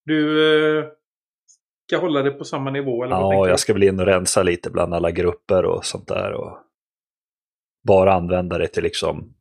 Du 0.06 0.48
eh, 0.80 0.86
ska 1.88 1.98
hålla 1.98 2.22
det 2.22 2.32
på 2.32 2.44
samma 2.44 2.72
nivå 2.72 3.04
eller 3.04 3.16
Ja, 3.16 3.48
jag 3.48 3.60
ska 3.60 3.74
väl 3.74 3.84
in 3.84 4.00
och 4.00 4.06
rensa 4.06 4.44
lite 4.44 4.70
bland 4.70 4.94
alla 4.94 5.12
grupper 5.12 5.66
och 5.66 5.86
sånt 5.86 6.08
där. 6.08 6.34
Och 6.34 6.58
bara 7.88 8.14
använda 8.14 8.58
det 8.58 8.68
till 8.68 8.84
liksom 8.84 9.34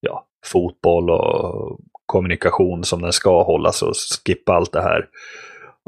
ja, 0.00 0.26
fotboll 0.46 1.10
och 1.10 1.80
kommunikation 2.06 2.84
som 2.84 3.02
den 3.02 3.12
ska 3.12 3.42
hållas 3.42 3.82
och 3.82 3.94
skippa 4.26 4.52
allt 4.52 4.72
det 4.72 4.82
här. 4.82 5.08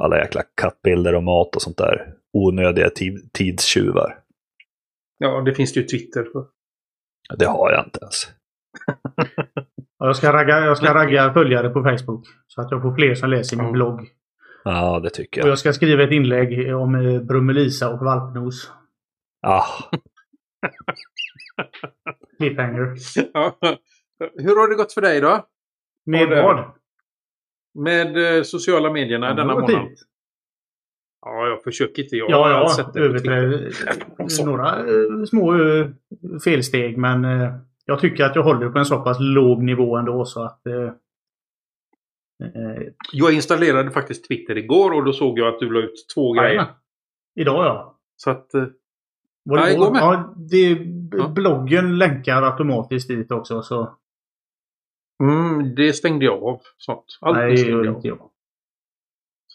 Alla 0.02 0.18
jäkla 0.18 0.42
kattbilder 0.60 1.14
och 1.14 1.22
mat 1.22 1.56
och 1.56 1.62
sånt 1.62 1.76
där. 1.78 2.12
Onödiga 2.32 2.90
tid, 2.90 3.32
tidstjuvar. 3.32 4.18
Ja, 5.18 5.40
det 5.40 5.54
finns 5.54 5.73
det 5.73 5.80
ju 5.80 5.87
Twitter 5.87 6.25
för. 6.32 6.46
Det 7.38 7.46
har 7.46 7.70
jag 7.73 7.85
inte 7.87 7.99
ens. 8.02 8.26
Ja, 9.99 10.06
jag 10.06 10.16
ska 10.16 10.32
ragga, 10.32 10.61
jag 10.61 10.76
ska 10.76 10.94
ragga 10.94 11.32
följare 11.32 11.68
på 11.70 11.82
Facebook. 11.82 12.26
Så 12.46 12.61
att 12.61 12.70
jag 12.70 12.82
får 12.82 12.94
fler 12.94 13.14
som 13.14 13.30
läser 13.30 13.56
min 13.56 13.66
Ja. 13.66 13.73
blogg. 13.73 14.00
Ja, 14.64 15.00
det 15.00 15.11
tycker 15.11 15.40
Och 15.40 15.46
jag. 15.46 15.50
jag 15.50 15.58
ska 15.58 15.73
skriva 15.73 16.02
ett 16.02 16.11
inlägg 16.12 16.76
om 16.76 16.94
eh, 16.94 17.20
Brummelisa 17.23 17.92
och 17.94 17.99
valpnos. 18.04 18.70
Ah, 19.42 19.64
Cliffhanger. 22.38 22.94
Ja. 23.35 23.58
Hur 24.35 24.56
har 24.61 24.68
det 24.68 24.75
gått 24.75 24.92
för 24.92 25.00
dig 25.00 25.20
då? 25.20 25.46
Med 26.06 26.20
Ja, 26.32 26.42
vad? 26.42 26.75
Med 27.85 28.37
eh, 28.37 28.42
sociala 28.42 28.92
medierna 28.92 29.35
denna 29.35 29.42
det 29.42 29.54
var 29.54 29.61
månad? 29.61 29.70
fint. 29.88 29.99
Ja, 31.28 31.47
jag 31.47 31.62
försöker 31.62 32.02
inte. 32.02 32.16
Jag 32.16 32.30
Ja, 32.30 32.42
har 32.45 32.50
ja. 32.50 32.68
sett 32.68 32.92
det. 32.92 33.00
Överträd 33.00 33.73
några 34.45 34.78
eh, 34.78 35.25
små 35.28 35.54
eh, 35.54 35.87
felsteg 36.45 36.99
men 36.99 37.25
eh, 37.25 37.52
jag 37.85 38.00
tycker 38.00 38.25
att 38.25 38.37
jag 38.37 38.42
håller 38.42 38.68
på 38.68 38.78
en 38.78 38.85
så 38.87 39.00
pass 39.00 39.16
låg 39.21 39.62
nivå 39.62 39.97
ändå 39.97 40.25
så 40.25 40.42
att 40.42 40.61
Jag 43.12 43.33
installerade 43.33 43.90
faktiskt 43.90 44.28
Twitter 44.28 44.59
igår 44.59 44.92
och 44.92 45.04
då 45.04 45.12
såg 45.12 45.38
jag 45.38 45.49
att 45.54 45.61
du 45.61 45.71
la 45.71 45.80
ut 45.80 46.06
två 46.14 46.33
grejer. 46.33 46.49
jajamän. 46.49 46.73
Idag 47.40 47.64
ja. 47.66 47.99
Så 48.16 48.30
att... 48.30 48.50
Var 49.45 49.56
det 49.56 49.62
Ja, 49.62 49.71
igår? 49.71 49.90
med. 49.92 50.00
Ja, 50.00 50.35
det, 50.37 50.78
Ja. 51.18 51.28
Bloggen 51.28 51.99
länkar 51.99 52.42
automatiskt 52.42 53.09
dit 53.09 53.30
också 53.33 53.62
så 53.62 53.97
Mm, 55.23 55.75
det 55.75 55.92
stängde 55.92 56.25
jag 56.25 56.42
av. 56.45 56.61
Sånt. 56.76 57.18
Allt 57.21 57.37
nej 57.37 57.50
det 57.50 57.56
stängde 57.59 58.09
jag 58.09 58.21
av. 58.21 58.30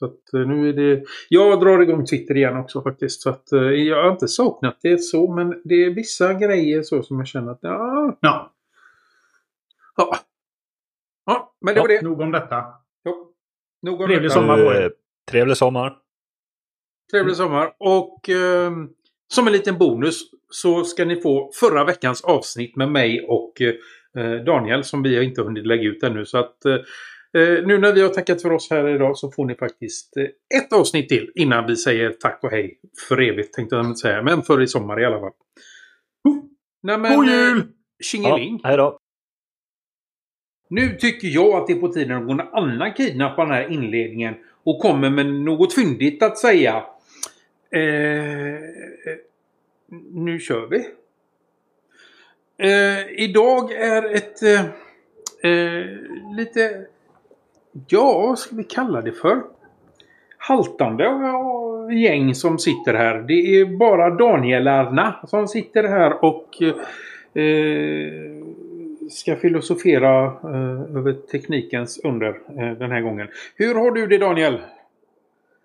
Så 0.02 0.06
att 0.06 0.34
eh, 0.34 0.48
nu 0.48 0.70
är 0.70 0.74
det... 0.74 1.04
Jag 1.30 1.60
drar 1.60 1.80
igång 1.82 2.06
Twitter 2.06 2.38
igen 2.38 2.58
också 2.58 2.82
faktiskt. 2.82 3.22
Så 3.22 3.30
att 3.30 3.52
eh, 3.52 3.60
jag 3.62 4.04
har 4.04 4.12
inte 4.12 4.28
saknat 4.28 4.78
det 4.82 4.98
så, 5.02 5.34
men 5.36 5.62
det 5.64 5.76
är 5.86 5.90
vissa 5.90 6.34
grejer 6.34 6.82
så 6.84 7.04
som 7.04 7.18
jag 7.18 7.28
känner 7.28 7.52
att 7.52 7.60
ja... 7.62 8.18
Ja, 8.22 8.54
Ja, 9.96 10.16
ja 11.26 11.54
men 11.62 11.76
det 11.76 11.82
var 11.82 11.88
det. 11.88 12.02
nog 12.02 12.22
om 12.22 12.32
detta. 12.32 12.56
Ja. 13.04 13.16
Nog 13.82 14.02
om 14.02 14.08
Trevlig 14.08 14.30
detta. 14.30 14.34
sommar. 14.42 14.56
på 14.58 14.62
er. 14.74 14.84
eh, 14.86 14.90
trevlig 15.32 15.58
sommar. 15.58 15.98
Trevlig 17.12 17.36
sommar. 17.36 17.74
Och 17.80 18.30
ehm, 18.30 18.90
som 19.28 19.48
en 19.48 19.54
liten 19.54 19.78
bonus 19.78 20.22
så 20.50 20.84
ska 20.84 21.06
ni 21.06 21.22
få 21.22 21.52
förra 21.60 21.84
veckans 21.84 22.24
avsnitt 22.24 22.76
med 22.76 22.92
mig 22.92 23.26
och 23.28 23.62
eh, 23.62 24.44
Daniel 24.46 24.84
som 24.84 25.04
vi 25.04 25.16
har 25.16 25.24
inte 25.24 25.42
hunnit 25.42 25.66
lägga 25.68 25.84
ut 25.84 26.04
ännu. 26.04 26.26
Så 26.26 26.38
att 26.38 26.66
eh, 26.66 26.76
Eh, 26.76 26.82
nu 27.40 27.78
när 27.78 27.94
vi 27.94 28.02
har 28.02 28.10
tackat 28.10 28.42
för 28.42 28.52
oss 28.52 28.70
här 28.70 28.88
idag 28.88 29.18
så 29.18 29.32
får 29.32 29.46
ni 29.46 29.56
faktiskt 29.56 30.18
eh, 30.18 30.60
ett 30.60 30.74
avsnitt 30.74 31.10
till 31.10 31.32
innan 31.36 31.68
vi 31.68 31.76
säger 31.76 32.10
tack 32.10 32.44
och 32.44 32.52
hej 32.52 32.80
för 33.08 33.22
evigt 33.22 33.54
tänkte 33.54 33.76
jag 33.76 33.98
säga. 33.98 34.22
Men 34.22 34.42
för 34.42 34.62
i 34.62 34.68
sommar 34.68 35.02
i 35.02 35.06
alla 35.06 35.20
fall. 35.20 35.32
Nej, 36.84 36.98
men, 36.98 37.16
God 37.16 37.26
jul! 37.26 37.58
eh, 37.58 37.64
Tjingeling! 38.04 38.60
Ja, 38.64 38.70
hej 38.70 38.78
då! 38.78 38.98
Nu 40.70 40.96
tycker 40.96 41.28
jag 41.28 41.54
att 41.54 41.68
det 41.68 41.74
är 41.74 41.80
på 41.80 41.88
tiden 41.88 42.18
att 42.18 42.28
någon 42.28 42.40
annan 42.40 42.94
kidnappar 42.94 43.46
den 43.46 43.56
här 43.56 43.72
inledningen 43.72 44.36
och 44.64 44.80
kommer 44.80 45.10
med 45.10 45.26
något 45.26 45.74
fyndigt 45.74 46.24
att 46.24 46.38
säga. 46.38 46.84
Eh, 47.72 48.60
nu 50.12 50.40
kör 50.40 50.68
vi. 50.68 50.88
Eh, 52.58 53.24
idag 53.24 53.72
är 53.72 54.16
ett 54.16 54.44
eh, 54.44 54.66
eh, 55.52 55.86
lite... 56.38 56.86
Ja, 57.88 58.28
vad 58.28 58.40
ska 58.40 58.56
vi 58.56 58.64
kalla 58.64 59.02
det 59.02 59.12
för? 59.12 59.42
Haltande 60.38 61.04
gäng 61.94 62.36
som 62.36 62.60
sitter 62.60 62.94
här. 62.94 63.20
Det 63.28 63.34
är 63.34 63.66
bara 63.66 64.10
Danielarna 64.10 65.16
som 65.28 65.48
sitter 65.48 65.84
här 65.84 66.26
och 66.26 66.62
eh, 67.38 68.12
ska 69.10 69.36
filosofera 69.36 70.26
eh, 70.26 70.98
över 70.98 71.14
teknikens 71.14 72.00
under 72.04 72.28
eh, 72.30 72.78
den 72.78 72.92
här 72.92 73.02
gången. 73.02 73.28
Hur 73.56 73.76
har 73.76 73.92
du 73.92 74.08
det 74.08 74.18
Daniel? 74.18 74.60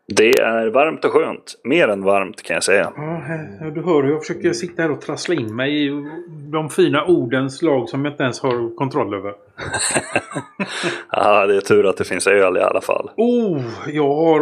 Det 0.09 0.39
är 0.39 0.67
varmt 0.67 1.05
och 1.05 1.13
skönt. 1.13 1.61
Mer 1.65 1.89
än 1.89 2.03
varmt 2.03 2.43
kan 2.43 2.55
jag 2.55 2.65
säga. 2.65 2.93
Ja, 2.97 3.71
du 3.71 3.83
hör 3.83 4.03
hur 4.03 4.11
jag 4.11 4.21
försöker 4.21 4.53
sitta 4.53 4.83
här 4.83 4.91
och 4.91 5.01
trassla 5.01 5.35
in 5.35 5.57
mig 5.57 5.87
i 5.87 6.05
de 6.53 6.71
fina 6.71 7.05
ordens 7.05 7.63
lag 7.63 7.89
som 7.89 8.05
jag 8.05 8.13
inte 8.13 8.23
ens 8.23 8.41
har 8.41 8.77
kontroll 8.77 9.15
över. 9.15 9.35
Ja, 11.11 11.47
det 11.47 11.57
är 11.57 11.61
tur 11.61 11.87
att 11.87 11.97
det 11.97 12.05
finns 12.05 12.27
öl 12.27 12.57
i 12.57 12.61
alla 12.61 12.81
fall. 12.81 13.11
Oh, 13.17 13.63
jag 13.89 14.15
har 14.15 14.41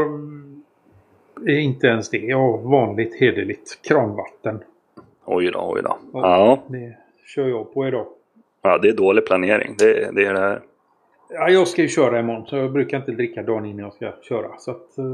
eh, 1.48 1.64
inte 1.64 1.86
ens 1.86 2.10
det. 2.10 2.18
Jag 2.18 2.38
har 2.38 2.58
vanligt 2.58 3.20
hederligt 3.20 3.82
kranvatten. 3.88 4.62
Oj 5.24 5.50
då, 5.50 5.70
oj 5.74 5.82
då. 5.82 5.98
Ja, 6.12 6.62
Det 6.68 6.96
kör 7.26 7.48
jag 7.48 7.74
på 7.74 7.86
idag. 7.88 8.06
ja 8.62 8.78
det 8.78 8.88
är 8.88 8.92
dålig 8.92 9.26
planering. 9.26 9.74
Det, 9.78 10.10
det 10.14 10.26
är 10.26 10.34
det 10.34 10.40
här. 10.40 10.60
Ja, 11.30 11.48
jag 11.48 11.68
ska 11.68 11.82
ju 11.82 11.88
köra 11.88 12.20
imorgon 12.20 12.46
så 12.46 12.56
jag 12.56 12.72
brukar 12.72 12.96
inte 12.96 13.12
dricka 13.12 13.42
dagen 13.42 13.64
innan 13.64 13.78
jag 13.84 13.92
ska 13.94 14.12
köra. 14.28 14.58
Så 14.58 14.70
att, 14.70 14.98
eh, 14.98 15.04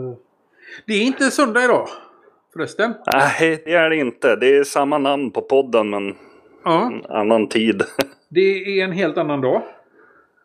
det 0.87 0.93
är 0.93 1.03
inte 1.03 1.25
söndag 1.31 1.65
idag. 1.65 1.89
Förresten. 2.53 2.95
Nej, 3.13 3.63
det 3.65 3.73
är 3.75 3.91
det 3.91 3.97
inte. 3.97 4.37
Det 4.37 4.57
är 4.57 4.65
samma 4.65 4.99
namn 4.99 5.31
på 5.31 5.43
podden 5.43 5.91
men 5.91 6.17
Ja, 6.65 6.87
en 6.87 7.17
annan 7.17 7.49
tid. 7.49 7.83
det 8.29 8.41
är 8.81 8.85
en 8.85 8.93
helt 8.93 9.19
annan 9.19 9.41
dag. 9.41 9.63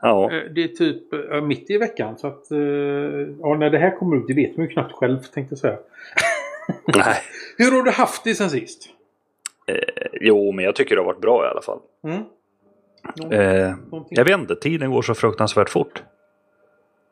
Ja, 0.02 0.32
Eh, 0.32 0.44
Det 0.56 0.64
är 0.64 0.68
typ 0.68 1.14
eh, 1.14 1.42
mitt 1.42 1.70
i 1.70 1.78
veckan. 1.78 2.18
Så 2.18 2.28
att, 2.28 2.52
eh, 2.52 2.58
ja, 3.40 3.56
när 3.60 3.70
det 3.70 3.78
här 3.78 3.98
kommer 3.98 4.18
ut, 4.18 4.28
det 4.28 4.34
vet 4.34 4.58
man 4.58 4.66
ju 4.66 4.72
knappt 4.72 4.92
själv 4.92 5.20
tänkte 5.20 5.52
jag 5.54 5.60
säga. 5.60 5.78
nej. 6.96 7.18
Hur 7.58 7.72
har 7.72 7.84
du 7.84 7.92
haft 7.92 8.24
det 8.24 8.36
sen 8.36 8.50
sist? 8.50 8.90
Jo, 10.14 10.52
men 10.52 10.66
jag 10.66 10.76
tycker 10.76 10.96
det 10.96 11.02
har 11.02 11.06
varit 11.06 11.22
bra 11.22 11.46
i 11.46 11.50
alla 11.50 11.62
fall. 11.62 11.80
Mm? 12.04 12.24
Någon- 13.16 13.34
Eh, 13.34 13.74
jag 14.10 14.26
vet 14.26 14.40
inte, 14.40 14.56
tiden 14.56 14.92
går 14.92 15.02
så 15.02 15.14
fruktansvärt 15.16 15.70
fort. 15.70 16.04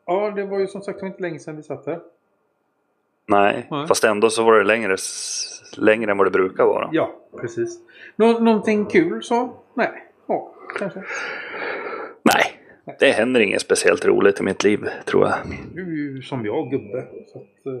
Ja, 0.06 0.30
det 0.30 0.44
var 0.44 0.58
ju 0.58 0.66
som 0.66 0.82
sagt 0.82 1.02
inte 1.02 1.22
länge 1.22 1.38
sedan 1.38 1.56
vi 1.56 1.62
satt 1.62 1.86
här. 1.86 2.00
Nej, 3.26 3.66
Nej. 3.70 3.86
fast 3.86 4.04
ändå 4.04 4.30
så 4.30 4.44
var 4.44 4.58
det 4.58 4.64
längre, 4.64 4.96
längre 5.76 6.10
än 6.10 6.16
vad 6.18 6.26
det 6.26 6.30
brukar 6.30 6.64
vara. 6.64 6.88
Ja, 6.92 7.14
precis. 7.40 7.78
Nå 8.16 8.38
någonting 8.38 8.84
kul 8.86 9.22
så? 9.22 9.52
Nej. 9.74 10.04
Ja, 10.26 10.52
kanske. 10.78 11.02
Det 12.98 13.10
händer 13.12 13.40
inget 13.40 13.60
speciellt 13.60 14.04
roligt 14.04 14.40
i 14.40 14.42
mitt 14.42 14.64
liv, 14.64 14.88
tror 15.04 15.26
jag. 15.26 15.34
Du 15.74 15.82
är 15.82 15.96
ju 16.14 16.22
som 16.22 16.46
jag, 16.46 16.70
gubbe. 16.70 17.04
Så 17.32 17.38
att, 17.38 17.66
eh, 17.66 17.80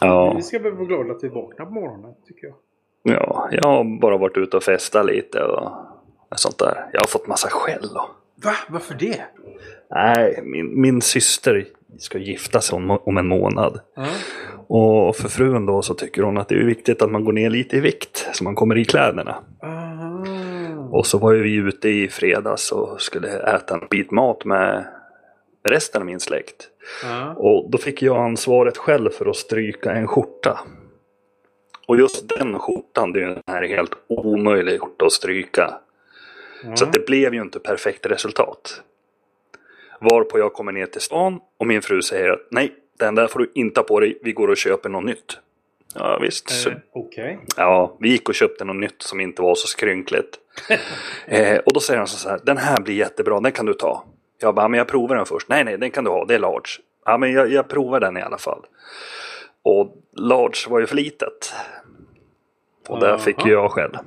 Ja, 0.00 0.34
Vi 0.36 0.42
ska 0.42 0.58
väl 0.58 0.72
vara 0.72 0.84
glada 0.86 1.12
att 1.12 1.24
vi 1.24 1.28
vaknar 1.28 1.66
på 1.66 1.72
morgonen, 1.72 2.14
tycker 2.28 2.46
jag. 2.46 2.54
ja, 3.02 3.48
jag 3.52 3.62
har 3.68 4.00
bara 4.00 4.16
varit 4.16 4.36
ute 4.36 4.56
och 4.56 4.62
festat 4.62 5.06
lite 5.06 5.42
och 5.42 5.70
sånt 6.36 6.58
där. 6.58 6.86
Jag 6.92 7.00
har 7.00 7.06
fått 7.08 7.26
massa 7.26 7.48
skäll. 7.50 7.84
Och... 7.94 8.44
Va? 8.44 8.52
Varför 8.68 8.94
det? 8.94 9.22
Nej, 9.90 10.40
min, 10.42 10.80
min 10.80 11.00
syster 11.00 11.66
ska 11.98 12.18
gifta 12.18 12.60
sig 12.60 12.76
om, 12.76 12.90
om 13.04 13.16
en 13.18 13.28
månad. 13.28 13.80
Ja. 13.96 14.06
Och 14.66 15.16
för 15.16 15.28
frun 15.28 15.66
då 15.66 15.82
så 15.82 15.94
tycker 15.94 16.22
hon 16.22 16.38
att 16.38 16.48
det 16.48 16.54
är 16.54 16.64
viktigt 16.64 17.02
att 17.02 17.10
man 17.10 17.24
går 17.24 17.32
ner 17.32 17.50
lite 17.50 17.76
i 17.76 17.80
vikt 17.80 18.28
så 18.32 18.44
man 18.44 18.54
kommer 18.54 18.78
i 18.78 18.84
kläderna. 18.84 19.36
Aha. 19.62 20.11
Och 20.92 21.06
så 21.06 21.18
var 21.18 21.32
ju 21.32 21.42
vi 21.42 21.54
ute 21.54 21.88
i 21.88 22.08
fredags 22.08 22.72
och 22.72 23.02
skulle 23.02 23.28
äta 23.28 23.74
en 23.74 23.86
bit 23.90 24.10
mat 24.10 24.44
med 24.44 24.86
resten 25.64 26.02
av 26.02 26.06
min 26.06 26.20
släkt. 26.20 26.68
Ja. 27.02 27.34
Och 27.34 27.70
då 27.70 27.78
fick 27.78 28.02
jag 28.02 28.16
ansvaret 28.16 28.76
själv 28.76 29.10
för 29.10 29.30
att 29.30 29.36
stryka 29.36 29.92
en 29.92 30.06
skjorta. 30.08 30.60
Och 31.88 31.96
just 31.96 32.28
den 32.28 32.58
skjortan, 32.58 33.12
det 33.12 33.20
är 33.20 33.26
ju 33.26 33.32
en 33.32 33.42
här 33.46 33.62
helt 33.62 33.92
omöjlig 34.06 34.80
skjorta 34.80 35.06
att 35.06 35.12
stryka. 35.12 35.74
Så 36.74 36.84
att 36.84 36.92
det 36.92 37.06
blev 37.06 37.34
ju 37.34 37.40
inte 37.40 37.58
perfekt 37.58 38.06
resultat. 38.06 38.82
Varpå 40.00 40.38
jag 40.38 40.52
kommer 40.52 40.72
ner 40.72 40.86
till 40.86 41.00
stan 41.00 41.40
och 41.58 41.66
min 41.66 41.82
fru 41.82 42.02
säger 42.02 42.28
att 42.28 42.46
nej, 42.50 42.72
den 42.98 43.14
där 43.14 43.26
får 43.26 43.38
du 43.38 43.50
inte 43.54 43.80
ha 43.80 43.84
på 43.84 44.00
dig, 44.00 44.18
vi 44.22 44.32
går 44.32 44.48
och 44.48 44.56
köper 44.56 44.88
något 44.88 45.04
nytt. 45.04 45.38
Ja 45.94 46.18
visst, 46.22 46.66
Eh, 46.66 46.72
Okej. 46.92 47.38
ja, 47.56 47.96
vi 48.00 48.08
gick 48.08 48.28
och 48.28 48.34
köpte 48.34 48.64
något 48.64 48.76
nytt 48.76 49.02
som 49.02 49.20
inte 49.20 49.42
var 49.42 49.54
så 49.54 49.66
skrynkligt. 49.66 50.38
eh, 51.26 51.58
och 51.58 51.72
då 51.72 51.80
säger 51.80 51.98
han 51.98 52.06
så 52.06 52.28
här, 52.28 52.40
den 52.42 52.56
här 52.56 52.80
blir 52.80 52.94
jättebra, 52.94 53.40
den 53.40 53.52
kan 53.52 53.66
du 53.66 53.74
ta. 53.74 54.04
Jag 54.40 54.54
bara, 54.54 54.68
men 54.68 54.78
jag 54.78 54.88
provar 54.88 55.16
den 55.16 55.26
först. 55.26 55.48
Nej, 55.48 55.64
nej, 55.64 55.78
den 55.78 55.90
kan 55.90 56.04
du 56.04 56.10
ha, 56.10 56.24
det 56.24 56.34
är 56.34 56.38
large. 56.38 56.70
Ja, 57.04 57.18
men 57.18 57.32
jag, 57.32 57.52
jag 57.52 57.68
provar 57.68 58.00
den 58.00 58.16
i 58.16 58.22
alla 58.22 58.38
fall. 58.38 58.62
Och 59.62 59.96
large 60.16 60.68
var 60.70 60.80
ju 60.80 60.86
för 60.86 60.96
litet. 60.96 61.54
Och 62.88 63.00
där 63.00 63.18
fick 63.18 63.38
Aha. 63.38 63.48
ju 63.48 63.52
jag 63.52 63.70
skäll. 63.70 63.98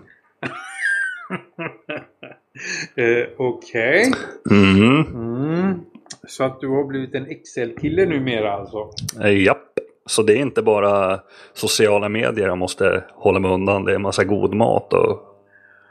Eh, 2.95 3.27
Okej. 3.37 4.13
Mm. 4.51 5.01
Mm. 5.13 5.79
Så 6.27 6.43
att 6.43 6.59
du 6.61 6.67
har 6.67 6.83
blivit 6.83 7.15
en 7.15 7.25
XL-kille 7.25 8.05
numera 8.05 8.53
alltså? 8.53 8.89
Eh, 9.23 9.43
Japp. 9.43 9.79
Så 10.05 10.21
det 10.23 10.33
är 10.33 10.37
inte 10.37 10.61
bara 10.61 11.19
sociala 11.53 12.09
medier 12.09 12.47
jag 12.47 12.57
måste 12.57 13.03
hålla 13.13 13.39
mig 13.39 13.51
undan. 13.51 13.83
Det 13.83 13.91
är 13.91 13.95
en 13.95 14.01
massa 14.01 14.23
god 14.23 14.53
mat 14.53 14.93
och 14.93 15.19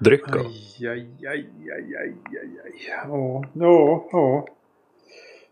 dryck. 0.00 0.28
Och. 0.28 0.36
Aj, 0.36 0.86
aj, 0.88 1.06
aj, 1.28 1.46
aj, 1.76 1.94
aj, 2.00 2.48
aj. 2.64 2.72
Ja, 2.88 3.44
ja, 3.54 4.04
ja. 4.12 4.46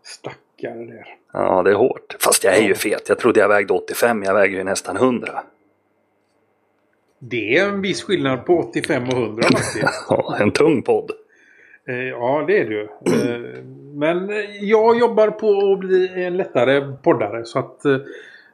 Stackare 0.03 0.85
där. 0.85 1.05
Ja, 1.33 1.63
det 1.63 1.71
är 1.71 1.75
hårt. 1.75 2.15
Fast 2.19 2.43
jag 2.43 2.57
är 2.57 2.61
ju 2.61 2.75
fet. 2.75 3.09
Jag 3.09 3.19
trodde 3.19 3.39
jag 3.39 3.47
vägde 3.49 3.73
85, 3.73 4.23
jag 4.23 4.33
väger 4.33 4.57
ju 4.57 4.63
nästan 4.63 4.95
100. 4.95 5.43
Det 7.19 7.57
är 7.57 7.69
en 7.69 7.81
viss 7.81 8.03
skillnad 8.03 8.45
på 8.45 8.57
85 8.59 9.03
och 9.03 9.13
100 9.13 9.43
faktiskt. 9.43 10.05
Ja, 10.09 10.37
en 10.39 10.51
tung 10.51 10.81
podd. 10.81 11.11
Eh, 11.87 11.95
Ja, 11.95 12.43
det 12.47 12.59
är 12.59 12.65
du. 12.65 12.81
Eh, 12.83 13.63
Men 13.93 14.31
jag 14.61 14.99
jobbar 14.99 15.27
på 15.31 15.71
att 15.73 15.79
bli 15.79 16.23
en 16.23 16.37
lättare 16.37 16.93
poddare. 17.03 17.45
Så 17.45 17.59
att... 17.59 17.81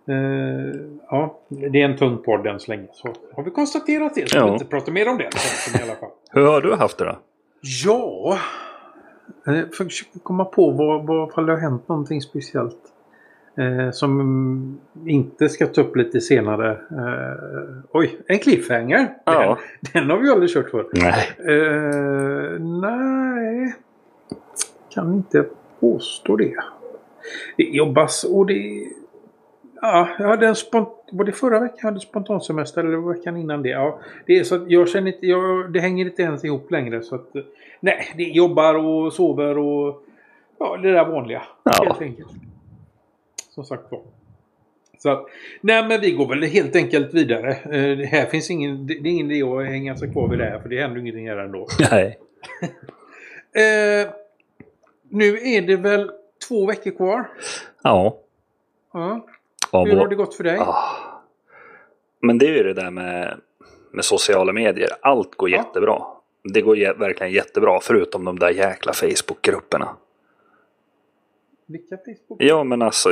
eh, 0.09 0.81
Ja, 1.09 1.39
det 1.47 1.81
är 1.81 1.85
en 1.85 1.97
tung 1.97 2.17
podd 2.17 2.47
än 2.47 2.59
så 2.59 2.71
länge. 2.71 2.87
Så 2.91 3.13
har 3.35 3.43
vi 3.43 3.51
konstaterat 3.51 4.15
det. 4.15 4.29
Så 4.29 4.37
Ja. 4.37 4.45
vi 4.45 4.51
inte 4.51 4.65
pratar 4.65 4.91
mer 4.91 5.09
om 5.09 5.17
det. 5.17 5.23
I 5.23 5.83
alla 5.83 5.95
fall. 5.95 6.09
Hur 6.31 6.45
har 6.45 6.61
du 6.61 6.73
haft 6.75 6.97
det 6.97 7.05
då? 7.05 7.17
Ja... 7.83 8.37
Jag 9.45 9.75
försöker 9.75 10.19
komma 10.19 10.45
på 10.45 10.71
vad, 10.71 11.07
vad 11.07 11.31
fall 11.33 11.45
det 11.45 11.51
har 11.51 11.59
hänt 11.59 11.87
någonting 11.87 12.21
speciellt. 12.21 12.77
Eh, 13.57 13.91
som 13.91 14.79
inte 15.05 15.49
ska 15.49 15.67
ta 15.67 15.81
upp 15.81 15.95
lite 15.95 16.21
senare. 16.21 16.71
Eh, 16.71 17.83
oj, 17.91 18.19
en 18.27 18.39
cliffhanger! 18.39 19.13
Ja. 19.25 19.57
Den, 19.79 20.01
den 20.01 20.09
har 20.09 20.17
vi 20.17 20.29
aldrig 20.29 20.49
kört 20.49 20.69
för. 20.69 20.87
Nej. 20.93 21.29
Eh, 21.55 22.59
nej. 22.59 23.75
Kan 24.89 25.13
inte 25.13 25.45
påstå 25.79 26.35
det. 26.35 26.55
Det 27.57 27.63
jobbas 27.63 28.23
och 28.23 28.45
det... 28.45 28.85
Ja, 29.81 30.09
jag 30.19 30.27
hade 30.27 30.47
en 30.47 30.55
spont... 30.55 30.89
Var 31.11 31.25
det 31.25 31.31
förra 31.31 31.59
veckan 31.59 31.77
jag 31.77 31.85
hade 31.85 31.99
spontansemester 31.99 32.83
eller 32.83 33.13
veckan 33.13 33.37
innan 33.37 33.63
det? 33.63 33.69
Ja, 33.69 33.99
det 34.25 34.39
är 34.39 34.43
så 34.43 34.55
att 34.55 34.71
jag 34.71 34.89
känner 34.89 35.13
inte... 35.13 35.27
Jag, 35.27 35.73
det 35.73 35.79
hänger 35.79 36.05
inte 36.05 36.21
ens 36.21 36.45
ihop 36.45 36.71
längre 36.71 37.01
så 37.01 37.15
att... 37.15 37.33
Nej, 37.79 38.13
det 38.17 38.23
jobbar 38.23 38.75
och 38.75 39.13
sover 39.13 39.57
och... 39.57 40.03
Ja, 40.59 40.77
det 40.77 40.91
där 40.91 41.05
vanliga. 41.05 41.43
Ja. 41.63 41.71
Helt 41.83 42.01
enkelt. 42.01 42.29
Som 43.49 43.65
sagt 43.65 43.91
var. 43.91 44.01
Så 44.99 45.09
att, 45.09 45.25
nej 45.61 45.87
men 45.87 46.01
vi 46.01 46.11
går 46.11 46.27
väl 46.27 46.43
helt 46.43 46.75
enkelt 46.75 47.13
vidare. 47.13 47.51
Eh, 47.51 47.97
det 47.97 48.05
här 48.05 48.25
finns 48.25 48.49
ingen, 48.49 48.87
det, 48.87 48.93
det 48.93 49.09
är 49.09 49.11
ingen 49.11 49.31
idé 49.31 49.43
att 49.43 49.65
hänga 49.65 49.97
sig 49.97 50.11
kvar 50.11 50.27
vid 50.27 50.39
det 50.39 50.45
här 50.45 50.59
för 50.59 50.69
det 50.69 50.81
händer 50.81 51.01
ingenting 51.01 51.29
här 51.29 51.37
ändå. 51.37 51.67
Nej. 51.91 52.19
Eh, 53.53 54.09
nu 55.09 55.37
är 55.37 55.61
det 55.61 55.75
väl 55.75 56.11
två 56.47 56.65
veckor 56.65 56.91
kvar. 56.91 57.29
Ja. 57.83 58.17
Ja. 58.93 59.25
Av 59.71 59.87
Hur 59.87 59.95
har 59.97 60.07
det 60.07 60.15
gått 60.15 60.35
för 60.35 60.43
dig? 60.43 60.57
Ah. 60.59 60.83
Men 62.21 62.37
det 62.37 62.45
är 62.47 62.53
ju 62.57 62.63
det 62.63 62.73
där 62.73 62.91
med, 62.91 63.37
med 63.91 64.05
sociala 64.05 64.53
medier. 64.53 64.89
Allt 65.01 65.35
går 65.35 65.49
Ja. 65.49 65.57
jättebra. 65.57 66.01
Det 66.43 66.61
går 66.61 66.75
jä- 66.77 66.97
verkligen 66.99 67.33
jättebra 67.33 67.79
förutom 67.81 68.25
de 68.25 68.39
där 68.39 68.49
jäkla 68.49 68.93
Facebook-grupperna. 68.93 69.95
Vilka 71.65 71.97
Facebook? 71.97 72.41
Ja, 72.43 72.63
men 72.63 72.81
alltså, 72.81 73.09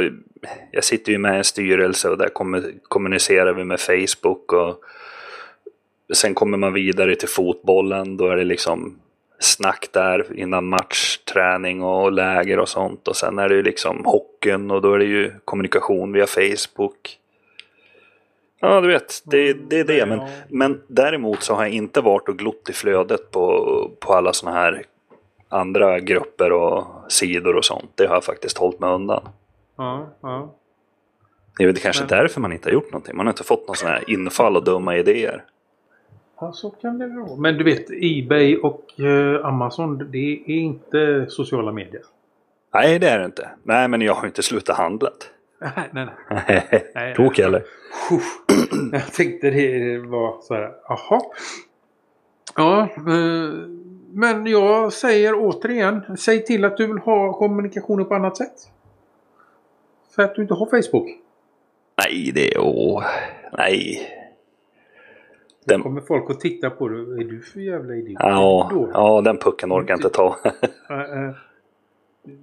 jag 0.71 0.83
sitter 0.83 1.11
ju 1.11 1.17
med 1.17 1.33
i 1.33 1.37
en 1.37 1.43
styrelse 1.43 2.09
och 2.09 2.17
där 2.17 2.29
kommunicerar 2.87 3.53
vi 3.53 3.63
med 3.63 3.79
Facebook 3.79 4.53
och 4.53 4.83
sen 6.15 6.33
kommer 6.33 6.57
man 6.57 6.73
vidare 6.73 7.15
till 7.15 7.29
fotbollen. 7.29 8.17
Då 8.17 8.27
är 8.27 8.35
det 8.35 8.43
liksom 8.43 8.99
snack 9.39 9.87
där 9.91 10.39
innan 10.39 10.67
match, 10.67 11.17
träning 11.17 11.83
och 11.83 12.11
läger 12.11 12.59
och 12.59 12.69
sånt. 12.69 13.07
Och 13.07 13.15
sen 13.15 13.39
är 13.39 13.49
det 13.49 13.55
ju 13.55 13.63
liksom 13.63 14.05
hockeyn 14.05 14.71
och 14.71 14.81
då 14.81 14.93
är 14.93 14.99
det 14.99 15.05
ju 15.05 15.31
kommunikation 15.45 16.11
via 16.13 16.27
Facebook. 16.27 17.17
Ja, 18.59 18.81
du 18.81 18.87
vet, 18.87 19.21
det, 19.25 19.53
det 19.53 19.79
är 19.79 19.83
det. 19.83 20.05
Men, 20.05 20.21
men 20.49 20.81
däremot 20.87 21.43
så 21.43 21.53
har 21.53 21.63
jag 21.63 21.71
inte 21.73 22.01
varit 22.01 22.29
och 22.29 22.37
glott 22.37 22.69
i 22.69 22.73
flödet 22.73 23.31
på, 23.31 23.91
på 23.99 24.13
alla 24.13 24.33
sådana 24.33 24.57
här 24.57 24.83
andra 25.49 25.99
grupper 25.99 26.51
och 26.51 26.85
sidor 27.07 27.55
och 27.55 27.65
sånt. 27.65 27.91
Det 27.95 28.05
har 28.07 28.13
jag 28.15 28.23
faktiskt 28.23 28.57
hållit 28.57 28.79
mig 28.79 28.89
undan. 28.89 29.29
Ja, 29.77 30.07
ja. 30.21 30.53
Det 31.57 31.63
är 31.63 31.67
väl 31.67 31.77
kanske 31.77 32.01
Men- 32.03 32.09
därför 32.09 32.41
man 32.41 32.51
inte 32.53 32.69
har 32.69 32.73
gjort 32.73 32.91
någonting. 32.91 33.15
Man 33.17 33.25
har 33.25 33.33
inte 33.33 33.43
fått 33.43 33.67
någon 33.67 33.75
sån 33.75 33.89
här 33.89 34.09
infall 34.09 34.57
och 34.57 34.63
dumma 34.63 34.97
idéer. 34.97 35.43
Ja, 36.39 36.51
så 36.53 36.69
kan 36.69 36.97
det 36.97 37.07
vara. 37.07 37.35
Men 37.35 37.57
du 37.57 37.63
vet, 37.63 37.85
Ebay 37.91 38.57
och 38.57 38.99
eh, 38.99 39.45
Amazon, 39.45 40.11
det 40.11 40.43
är 40.47 40.49
inte 40.49 41.25
sociala 41.29 41.71
medier. 41.71 42.01
Nej, 42.73 42.99
det 42.99 43.09
är 43.09 43.19
det 43.19 43.25
inte. 43.25 43.49
Nej, 43.63 43.87
men 43.87 44.01
jag 44.01 44.13
har 44.13 44.27
inte 44.27 44.43
slutat 44.43 44.77
handlat. 44.77 45.29
Nej, 45.59 45.89
nej, 45.91 46.07
nej. 46.29 46.91
Nej, 46.95 47.15
Tokig 47.15 47.45
eller? 47.45 47.63
Jag 48.91 49.13
tänkte 49.13 49.49
det 49.49 49.97
var 49.97 50.41
så 50.41 50.53
här, 50.53 50.71
jaha. 50.87 51.21
Ja, 52.55 52.81
eh, 52.81 53.53
men 54.11 54.47
jag 54.47 54.93
säger 54.93 55.33
återigen, 55.35 56.17
säg 56.17 56.45
till 56.45 56.65
att 56.65 56.77
du 56.77 56.87
vill 56.87 56.97
ha 56.97 57.33
kommunikationen 57.33 58.05
på 58.05 58.15
annat 58.15 58.37
sätt. 58.37 58.71
För 60.15 60.23
att 60.23 60.35
du 60.35 60.41
inte 60.41 60.53
har 60.53 60.65
Facebook. 60.65 61.07
Nej, 62.05 62.31
det 62.35 62.55
är... 62.55 62.57
Åh, 62.59 63.03
nej. 63.57 64.16
Den, 65.67 65.81
kommer 65.83 66.01
folk 66.01 66.29
att 66.29 66.39
titta 66.39 66.69
på 66.69 66.87
dig. 66.87 66.99
Är 66.99 67.23
du 67.29 67.41
för 67.41 67.59
jävla 67.59 67.95
idiot? 67.95 68.17
ja, 68.19 68.69
Då? 68.73 68.89
ja, 68.93 69.21
den 69.21 69.37
pucken 69.37 69.71
orkar 69.73 69.89
jag 69.89 69.97
inte 69.97 70.09
ta. 70.09 70.37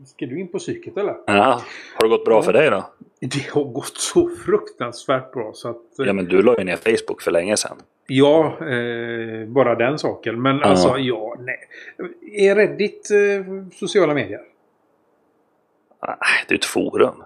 Ska 0.07 0.27
du 0.27 0.41
in 0.41 0.49
på 0.49 0.59
psyket 0.59 0.97
eller? 0.97 1.15
ja, 1.27 1.61
har 1.95 2.03
det 2.03 2.09
gått 2.09 2.25
bra 2.25 2.43
för 2.43 2.53
dig 2.53 2.71
då? 2.71 2.85
Det 3.21 3.51
har 3.51 3.65
gått 3.65 3.97
så 3.97 4.29
fruktansvärt 4.47 5.33
bra 5.33 5.51
så 5.55 5.69
att... 5.69 5.99
eh, 5.99 6.07
Ja, 6.07 6.13
men 6.13 6.25
du 6.25 6.43
la 6.43 6.59
ju 6.59 6.65
ner 6.65 6.77
Facebook 6.77 7.23
för 7.23 7.31
länge 7.31 7.57
sedan. 7.57 7.77
Ja, 8.07 8.57
eh, 8.61 9.47
bara 9.49 9.75
den 9.75 9.99
saken. 9.99 10.43
Men 10.43 10.57
Ja. 10.59 10.65
alltså, 10.65 10.99
ja, 10.99 11.37
nej. 11.39 11.59
Är 12.49 12.55
Reddit 12.57 13.11
eh, 13.11 13.67
sociala 13.73 14.15
medier? 14.15 14.41
Nej, 16.07 16.17
det 16.49 16.55
är 16.55 16.59
ett 16.59 16.65
forum. 16.65 17.23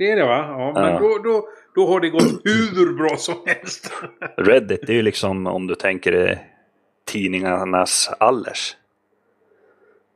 Det 0.00 0.10
är 0.10 0.16
det 0.16 0.24
va? 0.26 0.46
Ja, 0.48 0.72
men 0.74 0.92
Ja. 0.92 0.98
Då, 0.98 1.18
då, 1.18 1.48
då 1.74 1.86
har 1.86 2.00
det 2.00 2.08
gått 2.10 2.22
hur 2.44 2.96
bra 2.96 3.16
som 3.16 3.34
helst. 3.46 3.92
Reddit, 4.36 4.80
det 4.86 4.92
är 4.92 4.96
ju 4.96 5.02
liksom 5.02 5.46
om 5.46 5.66
du 5.66 5.74
tänker 5.74 6.38
tidningarnas 7.04 8.10
allers. 8.20 8.76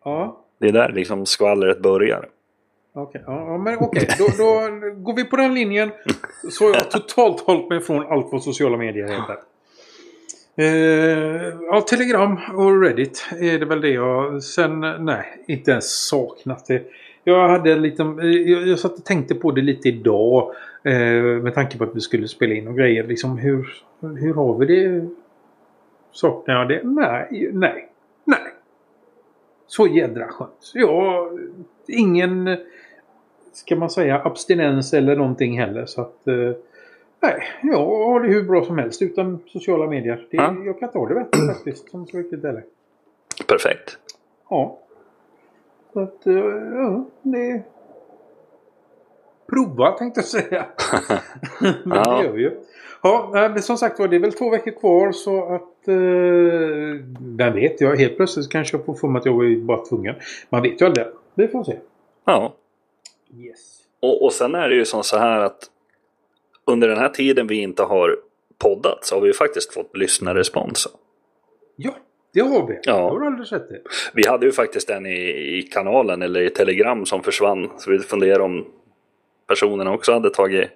ja, 0.05 0.41
Det 0.61 0.69
är 0.69 0.73
där 0.73 0.93
liksom 0.93 1.27
skvallret 1.27 1.83
börjar. 1.83 2.29
okej. 2.95 3.23
Ja, 3.27 3.47
ja, 3.47 3.59
men 3.59 3.77
okej. 3.81 4.09
Då, 4.19 4.27
då 4.39 4.61
går 4.97 5.17
vi 5.17 5.25
på 5.25 5.37
den 5.37 5.55
linjen. 5.55 5.91
Så 6.51 6.65
har 6.65 6.75
jag 6.75 6.91
totalt 6.91 7.41
hållit 7.41 7.69
mig 7.69 7.81
från 7.81 8.07
allt 8.13 8.29
vad 8.33 8.43
sociala 8.43 8.77
medier 8.77 9.09
heter. 9.09 9.37
Eh, 10.57 11.55
ja, 11.71 11.81
Telegram 11.81 12.41
och 12.55 12.83
Reddit 12.83 13.27
är 13.41 13.59
det 13.59 13.67
väl 13.67 13.81
det 13.81 13.91
jag... 13.91 14.43
Sen, 14.43 14.81
nej, 14.81 15.45
inte 15.49 15.71
ens 15.71 16.07
saknat 16.07 16.67
det. 16.67 16.83
Jag 17.25 17.49
hade 17.49 17.77
liten... 17.77 18.19
eh, 18.19 18.27
Jag, 18.27 18.67
jag 18.67 18.79
satt 18.79 18.99
och 18.99 19.05
tänkte 19.05 19.35
på 19.35 19.51
det 19.51 19.63
lite 19.63 19.89
idag. 19.89 20.55
Eh, 20.83 21.23
med 21.43 21.55
tanke 21.55 21.79
på 21.79 21.85
att 21.85 21.97
vi 21.97 22.01
skulle 22.01 22.29
spela 22.29 22.55
in 22.55 22.69
och 22.69 22.77
grejer. 22.77 23.05
Liksom 23.05 23.39
hur, 23.39 23.69
hur 24.01 24.35
har 24.35 24.59
vi 24.59 24.67
det? 24.67 25.09
Saknar 26.13 26.55
jag 26.55 26.69
det? 26.69 26.81
Nej, 26.85 27.51
nej, 27.53 27.89
nej. 28.25 28.39
Så 29.67 29.87
jädra 29.87 30.29
skönt. 30.29 30.73
Ja, 30.75 31.31
ingen... 31.89 32.57
Ska 33.53 33.77
man 33.77 33.91
säga 33.91 34.23
abstinens 34.25 34.95
eller 34.95 35.17
någonting 35.17 35.59
heller. 35.59 35.87
Så 35.87 36.01
att... 36.01 36.27
Eh, 36.29 36.35
nej, 37.23 37.43
jag 37.63 37.87
har 37.87 38.21
det 38.21 38.29
hur 38.29 38.43
bra 38.43 38.65
som 38.65 38.79
helst 38.79 39.03
utan 39.03 39.39
sociala 39.47 39.87
medier. 39.87 40.27
Det, 40.31 40.37
Ja. 40.37 40.55
Jag 40.65 40.79
kan 40.81 40.91
ta 40.93 41.09
det 41.09 41.15
bättre 41.15 41.47
faktiskt. 41.55 41.91
Som 41.91 42.07
så 42.07 42.19
riktigt. 42.19 42.43
Perfekt. 43.49 43.99
Ja. 44.51 44.79
Så 45.95 46.01
att, 46.01 46.27
eh, 46.27 46.35
ja, 46.75 47.05
det... 47.23 47.63
Prova 49.47 49.93
tänkte 49.93 50.21
jag 50.21 50.25
säga. 50.27 50.67
Men 51.85 51.99
Ja. 52.05 52.17
det 52.19 52.25
gör 52.25 52.33
vi 52.33 52.43
ju. 52.43 52.61
Ja, 53.03 53.55
som 53.61 53.77
sagt 53.79 53.99
var, 53.99 54.09
det 54.09 54.17
är 54.17 54.21
väl 54.21 54.33
två 54.33 54.51
veckor 54.51 54.71
kvar 54.71 55.13
så 55.13 55.55
att... 55.55 55.89
Eh, 55.89 55.95
vem 57.37 57.55
vet, 57.55 57.81
jag 57.81 57.97
helt 57.97 58.17
plötsligt 58.17 58.51
kanske 58.51 58.77
jag 58.77 58.87
får 58.87 58.95
för 58.95 59.09
mig 59.09 59.19
att 59.21 59.27
jag 59.27 59.45
ju 59.45 59.61
bara 59.65 59.85
tvungen. 59.85 60.15
Man 60.51 60.63
vet 60.63 60.81
ju 60.83 60.87
aldrig. 60.87 61.07
Vi 61.35 61.49
får 61.49 61.65
se. 61.65 61.77
Ja, 62.25 62.55
Yes. 63.37 63.79
och, 64.01 64.25
och 64.25 64.33
sen 64.33 64.55
är 64.55 64.69
det 64.69 64.75
ju 64.75 64.85
som 64.85 65.03
så 65.03 65.17
här 65.19 65.41
att 65.41 65.71
under 66.65 66.89
den 66.89 66.99
här 66.99 67.09
tiden 67.09 67.47
vi 67.47 67.63
inte 67.63 67.83
har 67.83 68.17
poddat 68.59 69.05
så 69.05 69.15
har 69.17 69.21
vi 69.21 69.27
ju 69.27 69.33
faktiskt 69.35 69.75
fått 69.75 69.97
lyssnarrespons. 69.97 70.89
Ja, 71.77 71.91
det 72.35 72.41
har 72.41 72.67
vi. 72.67 72.79
Ja. 72.83 72.93
Det 72.93 73.01
har 73.01 73.27
alldeles 73.27 73.53
rätt 73.53 73.71
i. 73.71 73.75
Vi 74.15 74.29
hade 74.29 74.47
ju 74.47 74.53
faktiskt 74.53 74.91
en 74.91 75.07
i, 75.07 75.59
i 75.59 75.63
kanalen 75.63 76.23
eller 76.23 76.41
i 76.41 76.51
Telegram 76.51 77.07
som 77.07 77.23
försvann. 77.23 77.71
Så 77.77 77.91
vi 77.91 77.99
funderar 77.99 78.41
om 78.41 78.65
personerna 79.47 79.93
också 79.93 80.13
hade 80.13 80.31
tagit, 80.31 80.71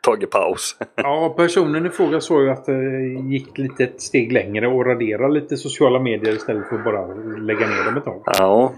tagit 0.00 0.30
paus. 0.30 0.76
Ja, 0.94 1.34
personen 1.36 1.86
i 1.86 1.90
fråga 1.90 2.20
såg 2.20 2.42
ju 2.42 2.50
att 2.50 2.64
det 2.64 3.02
gick 3.30 3.58
lite 3.58 3.84
ett 3.84 4.00
steg 4.00 4.32
längre 4.32 4.66
och 4.68 4.86
raderade 4.86 5.34
lite 5.34 5.56
sociala 5.56 5.98
medier 5.98 6.32
istället 6.32 6.68
för 6.68 6.76
att 6.76 6.84
bara 6.84 7.06
lägga 7.38 7.66
ner 7.66 7.84
dem 7.84 7.96
ett 7.96 8.04
tag. 8.04 8.22
ja, 8.26 8.72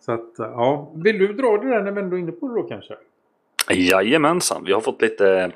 Så 0.00 0.12
att, 0.12 0.34
ja. 0.38 0.92
Vill 0.94 1.18
du 1.18 1.32
dra 1.32 1.56
det 1.58 1.68
där 1.68 1.82
när 1.82 1.92
vi 1.92 2.00
ändå 2.00 2.16
är 2.16 2.20
inne 2.20 2.32
på 2.32 2.48
det 2.48 2.54
då 2.54 2.62
kanske? 2.62 2.94
jajamensan. 3.70 4.64
Vi 4.66 4.72
har 4.72 4.80
fått 4.80 5.02
lite 5.02 5.52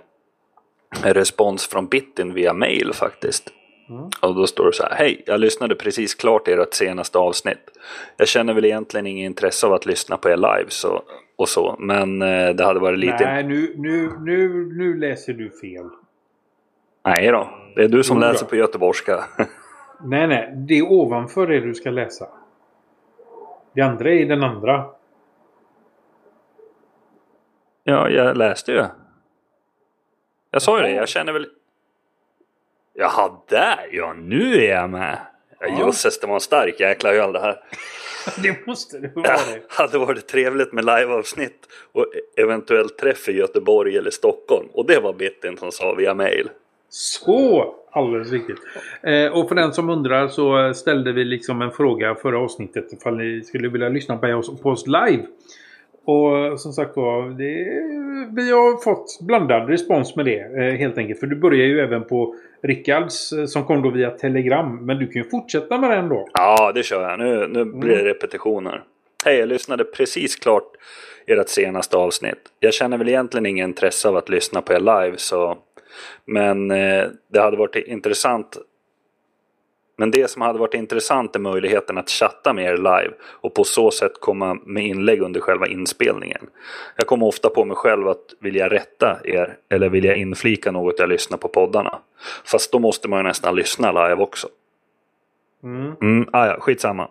respons 1.03 1.67
från 1.67 1.87
Bitin 1.87 2.35
via 2.35 2.53
mail 2.55 2.93
faktiskt. 2.95 3.53
Mm. 3.89 4.11
Och 4.23 4.35
då 4.35 4.47
står 4.47 4.67
det 4.67 4.73
så 4.73 4.83
här. 4.83 4.95
Hej, 4.95 5.23
jag 5.27 5.41
lyssnade 5.41 5.75
precis 5.75 6.15
klart 6.15 6.49
ert 6.49 6.75
senaste 6.75 7.19
avsnitt. 7.19 7.79
Jag 8.17 8.29
känner 8.29 8.55
väl 8.55 8.65
egentligen 8.65 9.07
ingen 9.07 9.27
intresse 9.27 9.67
av 9.67 9.73
att 9.73 9.87
lyssna 9.87 10.17
på 10.17 10.29
er 10.29 10.37
live 10.37 10.67
så, 10.69 11.03
och 11.37 11.49
så. 11.49 11.77
Men 11.79 12.23
eh, 12.23 12.49
det 12.55 12.65
hade 12.65 12.81
varit 12.81 12.99
lite... 12.99 13.25
Nej, 13.25 13.45
nu, 13.45 13.75
nu, 13.77 14.11
nu, 14.21 14.49
nu 14.73 14.97
läser 14.99 15.33
du 15.33 15.51
fel. 15.51 15.89
Nej 17.05 17.29
då. 17.29 17.49
Det 17.77 17.85
är 17.85 17.89
du 17.89 18.03
som 18.05 18.17
Jo 18.17 18.23
då. 18.23 18.29
läser 18.29 18.47
på 18.47 18.57
göteborgska. 18.57 19.25
Nej, 20.05 20.27
nej. 20.29 20.53
Det 20.57 20.79
är 20.79 20.93
ovanför 20.93 21.47
det 21.47 21.61
du 21.61 21.75
ska 21.75 21.91
läsa. 21.91 22.29
Det 23.75 23.81
andra 23.81 24.11
är 24.13 24.27
den 24.27 24.43
andra. 24.43 24.85
ja, 27.85 28.09
jag 28.11 28.37
läste 28.37 28.73
ju. 28.73 28.85
Jag 30.51 30.63
sa 30.63 30.77
ju 30.77 30.83
det. 30.83 30.91
Jag 30.93 31.09
känner 31.09 31.33
väl... 31.33 31.47
Jaha, 33.01 33.31
där 33.49 33.89
ja. 33.93 34.13
Nu 34.13 34.55
är 34.55 34.75
jag 34.75 34.91
med. 34.91 35.19
Ja. 35.61 35.87
Jösses, 35.87 36.21
det 36.21 36.27
var 36.27 36.35
en 36.35 36.41
stark 36.41 36.81
jäkla 36.81 37.15
öl 37.15 37.33
det 37.33 37.41
här. 37.41 37.57
Det 38.43 38.67
måste 38.67 38.99
det 38.99 39.13
vara 39.15 39.27
det. 39.27 39.63
hade 39.69 39.99
varit 39.99 40.29
trevligt 40.29 40.73
med 40.73 40.85
liveavsnitt 40.85 41.67
och 41.93 42.07
eventuellt 42.37 42.99
träff 42.99 43.29
i 43.29 43.33
Göteborg 43.33 43.97
eller 43.97 44.11
Stockholm. 44.11 44.69
Och 44.73 44.87
det 44.87 45.01
var 45.01 45.13
Bitten 45.13 45.57
som 45.57 45.73
sa 45.73 45.95
via 45.95 46.15
mail. 46.15 46.49
Så! 46.89 47.75
Alldeles 47.91 48.33
riktigt. 48.33 48.59
Eh, 49.03 49.27
och 49.27 49.49
för 49.49 49.55
den 49.55 49.73
som 49.73 49.91
undrar 49.91 50.29
så 50.29 50.75
ställde 50.75 51.13
vi 51.13 51.25
liksom 51.25 51.63
en 51.63 51.71
fråga 51.71 52.15
förra 52.15 52.39
avsnittet 52.39 52.93
ifall 52.93 53.17
ni 53.17 53.43
skulle 53.45 53.69
vilja 53.69 53.89
lyssna 53.89 54.17
på 54.17 54.27
oss, 54.27 54.61
på 54.61 54.71
oss 54.71 54.87
live. 54.87 55.27
Och 56.11 56.61
som 56.61 56.73
sagt 56.73 56.97
var, 56.97 57.29
vi 58.37 58.51
har 58.51 58.83
fått 58.85 59.19
blandad 59.21 59.69
respons 59.69 60.17
med 60.17 60.25
det 60.25 60.41
eh, 60.41 60.75
helt 60.75 60.99
enkelt. 60.99 61.21
För 61.21 61.27
du 61.27 61.37
börjar 61.37 61.67
ju 61.67 61.81
även 61.81 62.05
på 62.05 62.35
Rickards 62.63 63.33
eh, 63.33 63.45
som 63.45 63.65
kom 63.65 63.83
då 63.83 63.91
via 63.91 64.11
Telegram. 64.11 64.87
Men 64.87 64.99
du 64.99 65.07
kan 65.07 65.23
ju 65.23 65.29
fortsätta 65.29 65.79
med 65.79 65.91
den 65.91 66.09
då. 66.09 66.29
Ja, 66.33 66.73
det 66.75 66.83
kör 66.83 67.11
jag. 67.11 67.19
Nu, 67.19 67.49
nu 67.49 67.65
blir 67.65 67.97
det 67.97 68.05
repetitioner. 68.05 68.83
Hej, 69.25 69.37
jag 69.37 69.49
lyssnade 69.49 69.85
precis 69.85 70.37
klart 70.37 70.73
ert 71.27 71.49
senaste 71.49 71.97
avsnitt. 71.97 72.39
Jag 72.61 72.75
känner 72.75 72.99
väl 72.99 73.09
egentligen 73.09 73.47
ingen 73.47 73.69
intresse 73.69 74.09
av 74.09 74.17
att 74.17 74.29
lyssna 74.29 74.63
på 74.63 74.73
er 74.73 74.81
live, 74.81 75.15
så... 75.17 75.59
Men 76.25 76.71
eh, 76.71 77.05
det 77.33 77.41
hade 77.41 77.57
varit 77.57 77.77
intressant. 77.77 78.59
Men 80.01 80.11
det 80.11 80.31
som 80.31 80.43
hade 80.43 80.59
varit 80.59 80.75
intressant 80.75 81.37
är 81.37 81.41
möjligheten 81.41 81.99
att 81.99 82.11
chatta 82.11 82.53
med 82.53 82.65
er 82.65 82.77
live 82.77 83.11
och 83.23 83.55
på 83.55 83.65
så 83.65 83.91
sätt 83.91 84.13
komma 84.21 84.55
med 84.55 84.87
inlägg 84.87 85.23
under 85.23 85.41
själva 85.41 85.67
inspelningen. 85.67 86.47
Jag 86.97 87.07
kommer 87.07 87.27
ofta 87.27 87.51
på 87.51 87.65
mig 87.65 87.77
själv 87.77 88.09
att 88.09 88.35
vilja 88.41 88.69
rätta 88.69 89.19
er 89.25 89.57
eller 89.69 89.89
vilja 89.89 90.15
inflika 90.15 90.71
något 90.71 90.99
jag 90.99 91.09
lyssnar 91.09 91.39
på 91.39 91.49
poddarna. 91.49 91.99
Fast 92.45 92.73
då 92.73 92.79
måste 92.79 93.09
man 93.09 93.19
ju 93.19 93.23
nästan 93.23 93.57
lyssna 93.57 93.93
live 93.93 94.23
också. 94.23 94.49
Mm. 95.63 95.93
Mm, 96.03 96.29
ah 96.33 96.47
ja, 96.47 96.61
skitsamma. 96.61 97.09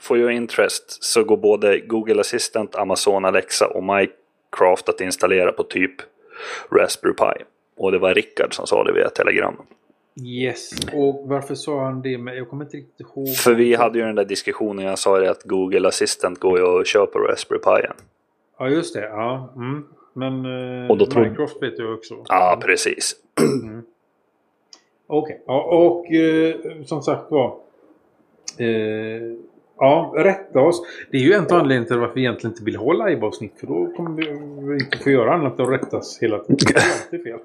for 0.00 0.18
your 0.18 0.30
interest 0.30 1.04
så 1.04 1.24
går 1.24 1.36
både 1.36 1.78
Google 1.78 2.20
Assistant, 2.20 2.74
Amazon 2.74 3.24
Alexa 3.24 3.66
och 3.66 3.84
Minecraft 3.84 4.88
att 4.88 5.00
installera 5.00 5.52
på 5.52 5.62
typ 5.62 5.94
Raspberry 6.70 7.14
Pi. 7.14 7.44
Och 7.76 7.92
det 7.92 7.98
var 7.98 8.14
Rickard 8.14 8.54
som 8.54 8.66
sa 8.66 8.84
det 8.84 8.92
via 8.92 9.08
Telegram. 9.08 9.56
Yes, 10.16 10.70
och 10.94 11.22
varför 11.28 11.54
sa 11.54 11.84
han 11.84 12.02
det? 12.02 12.18
Men 12.18 12.36
jag 12.36 12.48
kommer 12.48 12.64
inte 12.64 12.76
riktigt 12.76 13.00
ihåg. 13.00 13.36
För 13.36 13.54
vi 13.54 13.74
hade 13.74 13.98
ju 13.98 14.04
den 14.04 14.14
där 14.14 14.24
diskussionen, 14.24 14.84
jag 14.84 14.98
sa 14.98 15.18
det 15.18 15.30
att 15.30 15.42
Google 15.42 15.88
Assistant 15.88 16.38
går 16.38 16.58
ju 16.58 16.80
att 16.80 16.86
köra 16.86 17.06
på 17.06 17.18
Raspberry 17.18 17.60
Pi. 17.60 17.88
Ja, 18.58 18.68
just 18.68 18.94
det. 18.94 19.00
Ja, 19.00 19.52
mm. 19.56 19.84
Men 20.12 20.44
eh, 20.82 20.90
Och 20.90 20.98
då 20.98 21.20
Minecraft 21.20 21.62
vet 21.62 21.78
jag 21.78 21.94
också. 21.94 22.24
Ja, 22.28 22.60
precis. 22.62 23.16
Okej, 25.06 25.42
ja, 25.46 25.62
och 25.62 26.12
eh, 26.12 26.54
som 26.84 27.02
sagt 27.02 27.30
var. 27.30 27.56
Eh, 28.58 29.36
ja, 29.76 30.12
rätta 30.16 30.60
oss. 30.60 30.82
Det 31.10 31.16
är 31.16 31.20
ju 31.20 31.32
en 31.32 31.44
av 31.44 31.52
anledningarna 31.52 31.86
till 31.86 31.98
varför 31.98 32.14
vi 32.14 32.20
egentligen 32.20 32.52
inte 32.52 32.64
vill 32.64 32.76
ha 32.76 32.92
liveavsnitt. 33.06 33.60
För 33.60 33.66
då 33.66 33.92
kommer 33.96 34.22
vi 34.68 34.84
inte 34.84 34.98
få 34.98 35.10
göra 35.10 35.34
annat 35.34 35.58
än 35.58 35.64
att 35.64 35.72
rättas 35.72 36.18
hela 36.22 36.38
tiden. 36.38 36.56
Det 36.66 36.76
är 36.76 37.02
alltid 37.04 37.22
fel. 37.22 37.38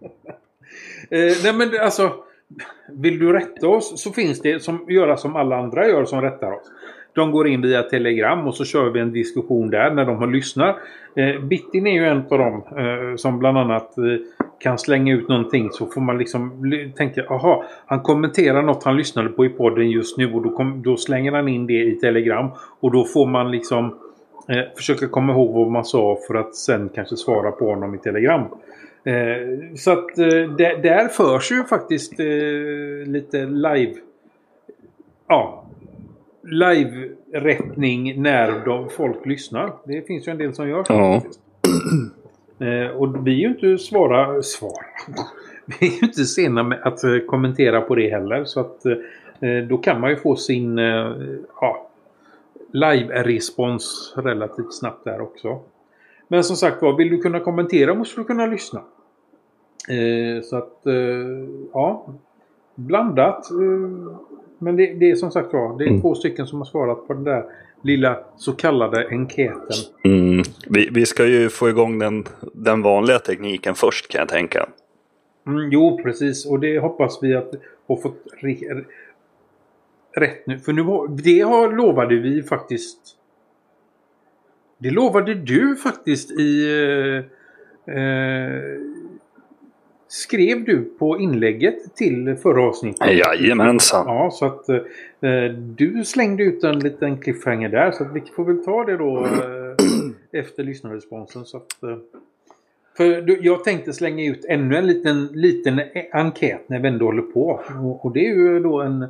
eh, 1.10 1.32
nej 1.44 1.52
men 1.52 1.70
alltså. 1.80 2.12
Vill 2.92 3.18
du 3.18 3.32
rätta 3.32 3.68
oss 3.68 4.02
så 4.02 4.12
finns 4.12 4.40
det 4.40 4.62
som 4.62 4.86
göra 4.88 5.16
som 5.16 5.36
alla 5.36 5.56
andra 5.56 5.88
gör 5.88 6.04
som 6.04 6.22
rättar 6.22 6.52
oss. 6.52 6.70
De 7.14 7.32
går 7.32 7.48
in 7.48 7.62
via 7.62 7.82
Telegram 7.82 8.46
och 8.46 8.54
så 8.54 8.64
kör 8.64 8.90
vi 8.90 9.00
en 9.00 9.12
diskussion 9.12 9.70
där 9.70 9.90
när 9.90 10.04
de 10.04 10.16
har 10.16 10.26
lyssnat. 10.26 10.76
Eh, 11.16 11.40
Bittin 11.40 11.86
är 11.86 11.92
ju 11.92 12.06
en 12.06 12.22
av 12.30 12.38
dem 12.38 12.62
eh, 12.78 13.16
som 13.16 13.38
bland 13.38 13.58
annat 13.58 13.98
eh, 13.98 14.04
kan 14.60 14.78
slänga 14.78 15.14
ut 15.14 15.28
någonting 15.28 15.70
så 15.72 15.86
får 15.86 16.00
man 16.00 16.18
liksom 16.18 16.72
tänka 16.96 17.26
aha, 17.26 17.64
han 17.86 18.00
kommenterar 18.00 18.62
något 18.62 18.84
han 18.84 18.96
lyssnade 18.96 19.28
på 19.28 19.44
i 19.44 19.48
podden 19.48 19.90
just 19.90 20.18
nu 20.18 20.34
och 20.34 20.42
då, 20.42 20.50
kom, 20.50 20.82
då 20.82 20.96
slänger 20.96 21.32
han 21.32 21.48
in 21.48 21.66
det 21.66 21.82
i 21.82 21.98
Telegram 22.00 22.50
och 22.80 22.92
då 22.92 23.04
får 23.04 23.26
man 23.26 23.50
liksom 23.50 23.98
eh, 24.48 24.62
försöka 24.76 25.08
komma 25.08 25.32
ihåg 25.32 25.54
vad 25.54 25.70
man 25.70 25.84
sa 25.84 26.18
för 26.26 26.34
att 26.34 26.54
sen 26.54 26.90
kanske 26.94 27.16
svara 27.16 27.50
på 27.50 27.70
honom 27.70 27.94
i 27.94 27.98
Telegram. 27.98 28.44
Eh, 29.04 29.74
så 29.76 29.90
att 29.90 30.18
eh, 30.18 30.54
där, 30.82 31.08
förs 31.08 31.52
ju 31.52 31.64
faktiskt 31.64 32.20
eh, 32.20 32.26
lite 33.06 33.46
live 33.46 33.94
ja, 35.28 35.64
live-rättning 36.42 38.22
när 38.22 38.64
de, 38.64 38.88
folk 38.88 39.26
lyssnar. 39.26 39.72
Det 39.84 40.06
finns 40.06 40.28
ju 40.28 40.32
en 40.32 40.38
del 40.38 40.54
som 40.54 40.68
gör 40.68 40.84
så. 40.84 40.92
Ja. 40.92 41.22
Eh, 42.60 42.90
och 42.90 43.26
vi 43.26 43.32
är 43.32 43.38
ju 43.38 43.48
inte 43.48 43.78
svara, 43.78 44.42
svara. 44.42 44.86
Vi 45.80 45.86
är 45.86 45.90
ju 45.90 46.06
inte 46.06 46.24
sena 46.24 46.62
med 46.62 46.80
att 46.82 47.04
eh, 47.04 47.18
kommentera 47.26 47.80
på 47.80 47.94
det 47.94 48.10
heller. 48.10 48.44
Så 48.44 48.60
att 48.60 48.86
eh, 48.86 49.64
då 49.68 49.78
kan 49.78 50.00
man 50.00 50.10
ju 50.10 50.16
få 50.16 50.36
sin 50.36 50.78
ja, 51.60 51.90
live-respons 52.72 54.14
relativt 54.16 54.74
snabbt 54.74 55.04
där 55.04 55.20
också. 55.20 55.60
Men 56.32 56.44
som 56.44 56.56
sagt 56.56 56.82
var, 56.82 56.96
vill 56.96 57.10
du 57.10 57.18
kunna 57.18 57.40
kommentera 57.40 57.94
måste 57.94 58.20
du 58.20 58.24
kunna 58.24 58.46
lyssna. 58.46 58.80
Eh, 59.88 60.42
så 60.42 60.56
att, 60.56 60.86
eh, 60.86 60.94
ja. 61.72 62.06
Blandat. 62.74 63.50
Eh, 63.50 63.56
men 64.58 64.76
det, 64.76 64.94
det 64.94 65.10
är 65.10 65.14
som 65.14 65.30
sagt 65.30 65.52
var, 65.52 65.78
det 65.78 65.84
är 65.84 65.88
Mm. 65.88 66.00
två 66.00 66.14
stycken 66.14 66.46
som 66.46 66.58
har 66.58 66.64
svarat 66.66 67.06
på 67.06 67.14
den 67.14 67.24
där 67.24 67.44
lilla 67.82 68.18
så 68.36 68.52
kallade 68.52 69.08
enkäten. 69.10 69.76
Mm. 70.04 70.42
Vi, 70.68 70.88
vi 70.92 71.06
ska 71.06 71.26
ju 71.26 71.48
få 71.48 71.68
igång 71.68 71.98
den, 71.98 72.24
den 72.54 72.82
vanliga 72.82 73.18
tekniken 73.18 73.74
först 73.74 74.08
kan 74.08 74.18
jag 74.18 74.28
tänka. 74.28 74.68
Mm, 75.46 75.70
jo, 75.72 76.00
precis. 76.02 76.46
Och 76.46 76.60
det 76.60 76.78
hoppas 76.78 77.18
vi 77.22 77.34
att 77.34 77.50
ha 77.86 77.96
fått 77.96 78.24
rätt 80.16 80.46
nu. 80.46 80.58
För 80.58 80.72
nu 80.72 80.82
det 81.22 81.40
har, 81.40 81.72
lovade 81.72 82.16
vi 82.16 82.42
faktiskt. 82.42 82.98
Det 84.82 84.90
lovade 84.90 85.34
du 85.34 85.76
faktiskt 85.76 86.30
i... 86.30 86.64
Eh, 87.86 87.94
eh, 87.96 88.62
skrev 90.08 90.64
du 90.64 90.84
på 90.98 91.18
inlägget 91.18 91.96
till 91.96 92.36
förra 92.42 92.62
avsnittet? 92.62 93.18
Jajamensan. 93.18 94.04
Ja, 94.06 94.30
så 94.32 94.46
att 94.46 94.68
eh, 94.68 95.54
du 95.54 96.04
slängde 96.04 96.42
ut 96.42 96.64
en 96.64 96.78
liten 96.78 97.18
cliffhanger 97.18 97.68
där. 97.68 97.90
Så 97.90 98.04
att 98.04 98.14
vi 98.14 98.22
får 98.36 98.44
väl 98.44 98.64
ta 98.64 98.84
det 98.84 98.96
då 98.96 99.24
eh, 99.24 99.76
efter 100.40 100.64
lyssnarresponsen. 100.64 101.44
Så 101.44 101.56
att, 101.56 101.82
eh, 101.82 101.96
för 102.96 103.44
jag 103.44 103.64
tänkte 103.64 103.92
slänga 103.92 104.24
ut 104.24 104.44
ännu 104.44 104.76
en 104.76 104.86
liten, 104.86 105.26
liten 105.26 105.80
enkät 106.12 106.68
när 106.68 106.78
vi 106.78 106.88
ändå 106.88 107.04
håller 107.04 107.22
på. 107.22 107.60
Och, 107.82 108.04
och 108.04 108.12
det 108.12 108.26
är 108.26 108.34
ju 108.34 108.60
då 108.60 108.80
en 108.80 109.02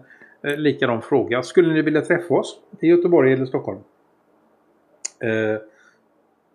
eh, 0.42 0.56
likadan 0.56 1.02
fråga. 1.02 1.42
Skulle 1.42 1.72
ni 1.72 1.82
vilja 1.82 2.00
träffa 2.00 2.34
oss 2.34 2.60
i 2.80 2.86
Göteborg 2.86 3.32
eller 3.32 3.46
Stockholm? 3.46 3.78
Eh, 5.24 5.58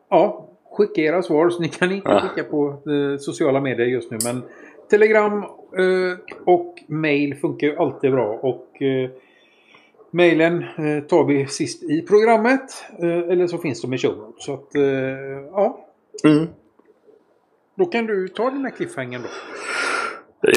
ja, 0.10 0.50
skicka 0.72 1.02
era 1.02 1.22
svar. 1.22 1.50
Så 1.50 1.62
ni 1.62 1.70
kan 1.70 1.92
inte 1.92 2.10
Ja. 2.10 2.20
skicka 2.20 2.50
på 2.50 2.68
eh, 2.70 3.18
sociala 3.20 3.62
medier 3.62 3.88
just 3.88 4.12
nu. 4.12 4.18
Men 4.24 4.42
Telegram 4.90 5.44
eh, 5.44 6.18
och 6.46 6.76
mail 6.88 7.36
funkar 7.36 7.68
ju 7.68 7.76
alltid 7.78 8.12
bra. 8.12 8.28
Och 8.42 8.82
eh, 8.82 9.10
mailen 10.12 10.64
eh, 10.78 11.04
tar 11.04 11.24
vi 11.24 11.48
sist 11.48 11.84
i 11.84 12.02
programmet. 12.02 12.86
Eller 13.00 13.48
så 13.48 13.58
finns 13.58 13.82
de 13.82 13.94
i 13.94 13.98
show. 13.98 14.34
Så 14.38 14.54
att, 14.54 14.70
ja. 15.52 15.86
Mm. 16.24 16.48
Då 17.78 17.86
kan 17.86 18.06
du 18.06 18.28
ta 18.28 18.50
den 18.50 18.66
här 18.66 18.72
cliffhangern 18.72 19.22
då. 19.22 19.30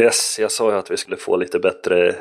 Yes, 0.05 0.39
jag 0.41 0.51
sa 0.53 0.73
ju 0.73 0.79
att 0.79 0.91
vi 0.91 0.97
skulle 0.97 1.17
få 1.17 1.37
lite 1.37 1.59
bättre, 1.59 2.15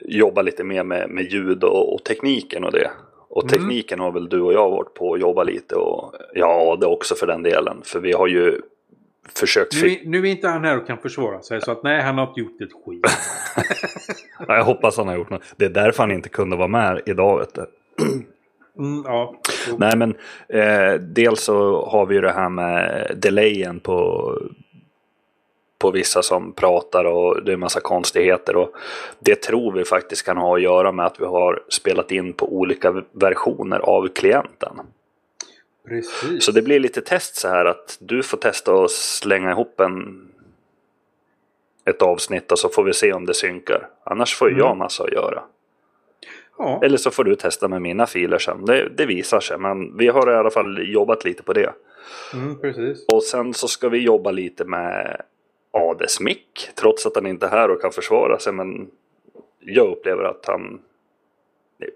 jobba 0.00 0.42
lite 0.42 0.64
mer 0.64 0.84
med, 0.84 1.10
med 1.10 1.24
ljud 1.24 1.64
och, 1.64 1.94
och 1.94 2.04
tekniken 2.04 2.64
och 2.64 2.72
det. 2.72 2.90
Och 3.30 3.42
Mm. 3.42 3.48
tekniken 3.48 4.00
har 4.00 4.12
väl 4.12 4.28
du 4.28 4.40
och 4.40 4.52
jag 4.52 4.70
varit 4.70 4.94
på 4.94 5.14
att 5.14 5.20
jobba 5.20 5.42
lite 5.42 5.74
och 5.74 6.14
ja, 6.34 6.76
det 6.80 6.86
också 6.86 7.14
för 7.14 7.26
den 7.26 7.42
delen. 7.42 7.76
För 7.84 8.00
vi 8.00 8.12
har 8.12 8.26
ju 8.26 8.60
försökt... 9.34 9.82
Nu, 9.82 10.00
nu 10.04 10.18
är 10.18 10.24
inte 10.24 10.48
han 10.48 10.64
här 10.64 10.76
och 10.78 10.86
kan 10.86 10.98
försvara 10.98 11.42
sig. 11.42 11.60
Så 11.60 11.72
att 11.72 11.82
nej, 11.82 12.02
han 12.02 12.18
har 12.18 12.26
inte 12.28 12.40
gjort 12.40 12.60
ett 12.60 12.72
skit. 12.86 13.06
ja, 14.48 14.56
jag 14.56 14.64
hoppas 14.64 14.96
han 14.96 15.08
har 15.08 15.16
gjort 15.16 15.30
något. 15.30 15.42
Det 15.56 15.64
är 15.64 15.70
därför 15.70 16.02
han 16.02 16.12
inte 16.12 16.28
kunde 16.28 16.56
vara 16.56 16.68
med 16.68 17.00
idag. 17.06 17.38
Vet 17.38 17.54
du. 17.54 17.66
Mm, 18.78 19.02
ja. 19.06 19.34
Nej 19.78 19.96
men 19.96 20.14
eh, 20.48 21.00
dels 21.00 21.40
så 21.40 21.86
har 21.86 22.06
vi 22.06 22.14
ju 22.14 22.20
det 22.20 22.32
här 22.32 22.48
med 22.48 23.10
delayen 23.16 23.80
på, 23.80 24.34
på 25.80 25.90
vissa 25.90 26.22
som 26.22 26.52
pratar 26.52 27.04
och 27.04 27.44
det 27.44 27.50
är 27.50 27.54
en 27.54 27.60
massa 27.60 27.80
konstigheter. 27.80 28.56
Och 28.56 28.70
det 29.18 29.42
tror 29.42 29.72
vi 29.72 29.84
faktiskt 29.84 30.26
kan 30.26 30.36
ha 30.36 30.56
att 30.56 30.62
göra 30.62 30.92
med 30.92 31.06
att 31.06 31.20
vi 31.20 31.24
har 31.24 31.62
spelat 31.68 32.10
in 32.12 32.32
på 32.32 32.52
olika 32.56 33.02
versioner 33.12 33.78
av 33.78 34.08
klienten. 34.08 34.80
Precis. 35.88 36.44
Så 36.44 36.52
det 36.52 36.62
blir 36.62 36.80
lite 36.80 37.00
test 37.00 37.36
så 37.36 37.48
här 37.48 37.64
att 37.64 37.96
du 38.00 38.22
får 38.22 38.36
testa 38.38 38.72
att 38.84 38.90
slänga 38.90 39.50
ihop 39.50 39.80
en 39.80 40.26
ett 41.84 42.02
avsnitt 42.02 42.52
och 42.52 42.58
så 42.58 42.68
får 42.68 42.84
vi 42.84 42.92
se 42.92 43.12
om 43.12 43.26
det 43.26 43.34
synkar. 43.34 43.88
Annars 44.04 44.34
får 44.34 44.46
Mm. 44.48 44.58
jag 44.58 44.76
massa 44.76 45.04
att 45.04 45.12
göra. 45.12 45.42
ja. 46.58 46.80
Eller 46.84 46.96
så 46.96 47.10
får 47.10 47.24
du 47.24 47.36
testa 47.36 47.68
med 47.68 47.82
mina 47.82 48.06
filer 48.06 48.38
sen. 48.38 48.64
Det, 48.64 48.88
det 48.96 49.06
visar 49.06 49.40
sig. 49.40 49.58
Men 49.58 49.96
vi 49.96 50.08
har 50.08 50.32
i 50.32 50.34
alla 50.36 50.50
fall 50.50 50.92
jobbat 50.92 51.24
lite 51.24 51.42
på 51.42 51.52
det. 51.52 51.72
Mm, 52.34 52.58
precis. 52.60 53.04
Och 53.12 53.22
sen 53.22 53.54
så 53.54 53.68
ska 53.68 53.88
vi 53.88 53.98
jobba 53.98 54.30
lite 54.30 54.64
med 54.64 55.20
Ades 55.70 56.20
mick. 56.20 56.70
Trots 56.74 57.06
att 57.06 57.14
han 57.14 57.26
inte 57.26 57.46
är 57.46 57.50
här 57.50 57.70
och 57.70 57.80
kan 57.80 57.92
försvara 57.92 58.38
sig. 58.38 58.52
Men 58.52 58.90
jag 59.58 59.88
upplever 59.92 60.24
att 60.24 60.46
han... 60.46 60.80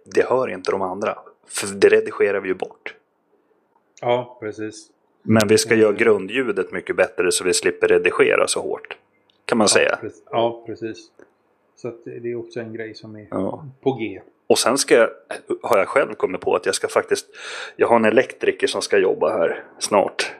Det 0.04 0.26
hör 0.28 0.48
inte 0.48 0.70
de 0.70 0.82
andra. 0.82 1.18
För 1.48 1.66
det 1.66 1.88
redigerar 1.88 2.40
vi 2.40 2.48
ju 2.48 2.54
bort. 2.54 2.94
Ja, 4.00 4.36
precis. 4.40 4.90
Men 5.22 5.48
vi 5.48 5.58
ska 5.58 5.74
göra 5.74 5.92
grundljudet 5.92 6.72
mycket 6.72 6.96
bättre 6.96 7.32
så 7.32 7.44
vi 7.44 7.54
slipper 7.54 7.88
redigera 7.88 8.46
så 8.46 8.60
hårt. 8.60 8.96
Kan 9.44 9.58
man 9.58 9.68
säga. 9.68 9.90
Ja, 9.90 10.00
precis. 10.00 10.22
Ja, 10.30 10.62
precis. 10.66 11.10
Så 11.76 11.92
det 12.04 12.30
är 12.32 12.36
också 12.36 12.60
en 12.60 12.72
grej 12.72 12.94
som 12.94 13.16
är 13.16 13.26
Ja. 13.30 13.64
på 13.82 13.92
G. 13.92 14.20
Och 14.46 14.58
sen 14.58 14.78
ska 14.78 14.94
jag, 14.94 15.10
har 15.62 15.78
jag 15.78 15.88
själv 15.88 16.14
kommit 16.14 16.40
på 16.40 16.54
att 16.56 16.66
jag 16.66 16.74
ska 16.74 16.88
faktiskt, 16.88 17.26
jag 17.76 17.88
har 17.88 17.96
en 17.96 18.04
elektriker 18.04 18.66
som 18.66 18.82
ska 18.82 18.98
jobba 18.98 19.30
här 19.32 19.64
snart. 19.78 20.32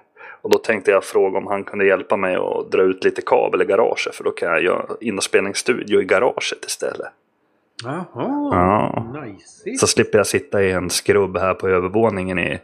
Och 0.45 0.51
då 0.51 0.59
tänkte 0.59 0.91
jag 0.91 1.05
fråga 1.05 1.39
om 1.39 1.47
han 1.47 1.65
kunde 1.65 1.87
hjälpa 1.87 2.17
mig 2.17 2.37
att 2.37 2.71
dra 2.73 2.83
ut 2.83 3.05
lite 3.05 3.23
kabel 3.23 3.63
i 3.63 3.65
garaget. 3.65 4.15
För 4.15 4.25
då 4.25 4.31
kan 4.31 4.49
jag 4.49 4.63
göra 4.63 4.87
inspelningsstudio 5.01 6.01
i 6.01 6.05
garaget 6.05 6.65
istället. 6.67 7.07
Jaha, 7.85 8.05
Ja. 8.15 9.23
nice. 9.25 9.77
Så 9.79 9.87
slipper 9.87 10.19
jag 10.19 10.27
sitta 10.27 10.63
i 10.63 10.71
en 10.73 10.91
skrubb 10.91 11.37
här 11.39 11.55
på 11.55 11.69
övervåningen 11.69 12.39
i 12.39 12.61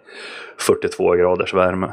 42 0.59 1.13
graders 1.15 1.55
värme. 1.55 1.93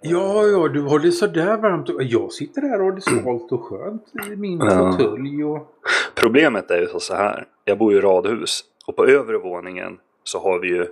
Ja, 0.00 0.46
ja, 0.46 0.68
du 0.68 0.80
har 0.82 0.98
det 0.98 1.12
sådär 1.12 1.56
varmt. 1.56 1.88
Jag 2.00 2.32
sitter 2.32 2.62
här 2.62 2.78
och 2.80 2.84
har 2.84 2.92
det 2.92 3.00
svalt 3.00 3.52
och 3.52 3.64
skönt 3.64 4.02
i 4.32 4.36
min 4.36 4.58
Ja. 4.60 4.92
fåtölj. 4.98 5.44
Och... 5.44 5.74
Problemet 6.14 6.70
är 6.70 6.80
ju 6.80 6.86
så- 6.86 7.00
så 7.00 7.14
här. 7.14 7.46
Jag 7.64 7.78
bor 7.78 7.92
ju 7.92 7.98
i 7.98 8.00
radhus. 8.00 8.64
Och 8.86 8.96
på 8.96 9.06
övre 9.06 9.38
våningen 9.38 9.98
så 10.24 10.38
har 10.38 10.58
vi 10.58 10.68
ju 10.68 10.86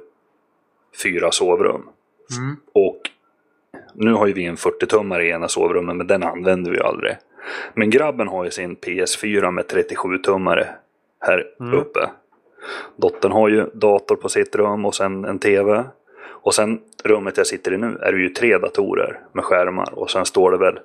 fyra 1.02 1.30
sovrum. 1.30 1.82
Mm. 2.38 2.56
Och 2.72 3.00
nu 3.94 4.12
har 4.12 4.26
ju 4.26 4.32
vi 4.32 4.44
en 4.44 4.56
40-tummare 4.56 5.20
i 5.22 5.30
ena 5.30 5.48
sovrummet, 5.48 5.96
men 5.96 6.06
den 6.06 6.22
använder 6.22 6.70
vi 6.70 6.76
ju 6.76 6.82
aldrig. 6.82 7.16
Men 7.74 7.90
grabben 7.90 8.28
har 8.28 8.44
ju 8.44 8.50
sin 8.50 8.76
PS4 8.76 9.50
med 9.50 9.64
37-tummare 9.64 10.66
här 11.20 11.46
Mm. 11.60 11.74
uppe. 11.74 12.10
Dottern 12.96 13.32
har 13.32 13.48
ju 13.48 13.66
dator 13.74 14.16
på 14.16 14.28
sitt 14.28 14.56
rum 14.56 14.84
och 14.84 14.94
sen 14.94 15.24
en 15.24 15.38
TV. 15.38 15.84
Och 16.42 16.54
sen 16.54 16.80
rummet 17.04 17.36
jag 17.36 17.46
sitter 17.46 17.72
i 17.72 17.78
nu 17.78 17.98
är 18.02 18.12
det 18.12 18.18
ju 18.18 18.28
tre 18.28 18.58
datorer 18.58 19.20
med 19.32 19.44
skärmar. 19.44 19.98
Och 19.98 20.10
sen 20.10 20.26
står 20.26 20.50
det 20.50 20.58
väl 20.58 20.80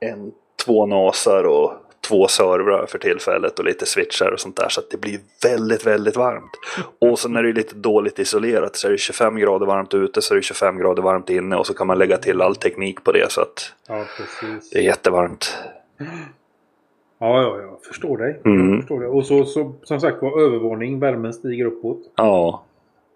en, 0.00 0.32
två 0.64 0.86
NASar 0.86 1.44
och 1.44 1.72
två 2.08 2.28
servrar 2.28 2.86
för 2.86 2.98
tillfället 2.98 3.58
och 3.58 3.64
lite 3.64 3.86
switchar 3.86 4.30
och 4.32 4.40
sånt 4.40 4.56
där. 4.56 4.68
Så 4.68 4.80
att 4.80 4.90
det 4.90 4.96
blir 5.00 5.20
väldigt, 5.44 5.86
väldigt 5.86 6.16
varmt. 6.16 6.50
Och 6.98 7.18
så 7.18 7.28
när 7.28 7.42
det 7.42 7.48
är 7.48 7.52
lite 7.52 7.74
dåligt 7.74 8.18
isolerat 8.18 8.76
så 8.76 8.86
är 8.86 8.90
det 8.92 8.98
25 8.98 9.36
grader 9.36 9.66
varmt 9.66 9.94
ute 9.94 10.22
så 10.22 10.34
är 10.34 10.36
det 10.36 10.42
25 10.42 10.78
grader 10.78 11.02
varmt 11.02 11.30
inne 11.30 11.56
och 11.56 11.66
så 11.66 11.74
kan 11.74 11.86
man 11.86 11.98
lägga 11.98 12.16
till 12.16 12.40
all 12.40 12.56
teknik 12.56 13.04
på 13.04 13.12
det 13.12 13.32
så 13.32 13.40
att 13.40 13.72
Ja, 13.88 14.04
precis. 14.16 14.70
det 14.70 14.78
är 14.78 14.82
jättevarmt. 14.82 15.58
Ja, 17.18 17.42
ja, 17.42 17.58
jag 17.60 17.82
förstår 17.88 18.18
dig. 18.18 18.40
Mm. 18.44 18.70
Jag 18.70 18.80
förstår 18.80 19.00
dig. 19.00 19.08
Och 19.08 19.26
så, 19.26 19.44
så 19.44 19.74
som 19.82 20.00
sagt 20.00 20.22
var 20.22 20.40
övervåning, 20.42 21.00
värmen 21.00 21.32
stiger 21.32 21.64
uppåt. 21.64 21.98
Ja, 22.16 22.64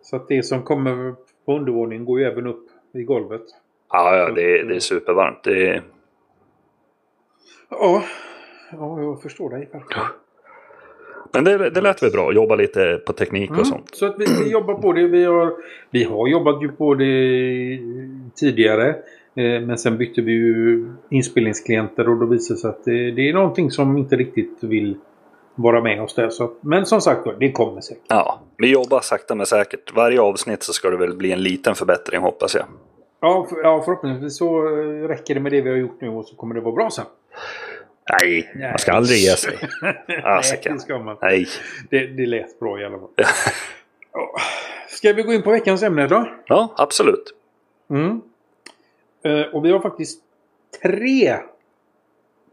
Så 0.03 0.17
att 0.17 0.29
det 0.29 0.43
som 0.43 0.63
kommer 0.63 1.15
på 1.47 1.53
undervåningen 1.57 2.05
går 2.05 2.21
ju 2.21 2.27
även 2.27 2.47
upp 2.47 2.69
i 2.95 3.03
golvet. 3.03 3.43
ja, 3.93 4.17
ja 4.17 4.31
det, 4.31 4.59
är- 4.59 4.65
det 4.65 4.77
är 4.77 4.81
supervarmt. 4.81 5.45
Det 5.45 5.69
är, 5.69 5.83
Ja, 7.69 8.03
ja 8.73 9.01
jag 9.03 9.23
förstår 9.23 9.51
dig 9.51 9.69
verkligen. 9.73 10.05
men 11.33 11.45
det, 11.45 11.71
det 11.71 11.81
lät 11.81 12.03
väl 12.03 12.11
bra, 12.11 12.33
jobba 12.33 12.55
lite 12.55 13.01
på 13.07 13.13
teknik 13.13 13.51
och 13.51 13.57
Mm. 13.57 13.65
sånt. 13.67 13.89
Så 13.93 14.07
att 14.07 14.15
vi, 14.19 14.25
vi 14.45 14.51
jobbar 14.51 14.75
på 14.75 14.93
det. 14.93 15.07
Vi 15.09 15.25
har, 15.25 15.53
vi 15.91 16.05
har 16.05 16.29
jobbat 16.29 16.63
ju 16.63 16.69
på 16.69 16.95
det 16.95 17.79
tidigare. 18.35 18.89
Eh, 19.35 19.61
Men 19.61 19.79
sen 19.79 19.99
bytte 19.99 20.21
vi 20.23 20.33
ju 20.33 20.87
inspelningsklienter 21.11 22.09
och 22.09 22.17
då 22.17 22.27
visade 22.27 22.55
det 22.57 22.61
sig 22.61 22.71
att 22.71 22.85
det, 22.85 23.11
det 23.11 23.29
är 23.29 23.33
någonting 23.35 23.71
som 23.71 23.99
inte 23.99 24.17
riktigt 24.17 24.59
vill 24.65 24.97
vara 25.55 25.81
med 25.83 26.03
oss 26.03 26.15
där. 26.15 26.29
Så, 26.31 26.53
men 26.61 26.87
som 26.87 27.01
sagt 27.01 27.21
det 27.41 27.53
kommer 27.53 27.81
säkert. 27.81 28.03
Ja, 28.09 28.41
vi 28.59 28.73
jobbar 28.73 29.01
sakta 29.01 29.35
men 29.35 29.47
säkert. 29.47 29.95
Varje 29.97 30.21
avsnitt 30.21 30.63
så 30.63 30.73
ska 30.73 30.91
det 30.91 30.97
väl 30.97 31.17
bli 31.17 31.33
en 31.33 31.43
liten 31.43 31.75
förbättring 31.75 32.21
hoppas 32.21 32.55
jag. 32.55 32.65
Ja, 33.21 33.47
för, 33.51 33.57
ja 33.63 33.83
förhoppningsvis 33.85 34.37
så 34.39 34.67
eh, 34.67 35.09
räcker 35.09 35.35
det 35.35 35.41
med 35.41 35.53
det 35.53 35.61
vi 35.61 35.71
har 35.71 35.77
gjort 35.77 36.01
nu 36.01 36.09
och 36.09 36.25
så 36.27 36.37
kommer 36.37 36.55
det 36.55 36.61
vara 36.61 36.75
bra 36.75 36.91
sen. 36.91 37.05
Nej, 38.13 38.53
man 38.71 38.79
ska 38.79 38.93
aldrig 38.93 39.19
ge 39.19 39.31
sig. 39.31 39.59
Nej, 40.09 40.23
Fasiken. 40.23 40.75
det 40.75 40.81
ska 40.81 40.99
man. 40.99 41.17
Nej. 41.23 41.47
Det, 41.91 42.07
det 42.07 42.27
lät 42.27 42.61
bra 42.61 42.81
i 42.81 42.85
alla 42.85 42.99
fall. 42.99 43.11
Ska 44.89 45.13
vi 45.13 45.23
gå 45.23 45.33
in 45.33 45.43
på 45.43 45.51
veckans 45.51 45.83
ämne 45.83 46.07
då? 46.07 46.29
Ja, 46.47 46.75
absolut. 46.77 47.35
Mm. 47.91 48.21
Eh, 49.25 49.55
och 49.55 49.65
vi 49.65 49.71
har 49.71 49.81
faktiskt 49.81 50.21
tre 50.83 51.37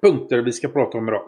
punkter 0.02 0.38
vi 0.38 0.52
ska 0.52 0.68
prata 0.68 0.98
om 0.98 1.08
idag. 1.08 1.24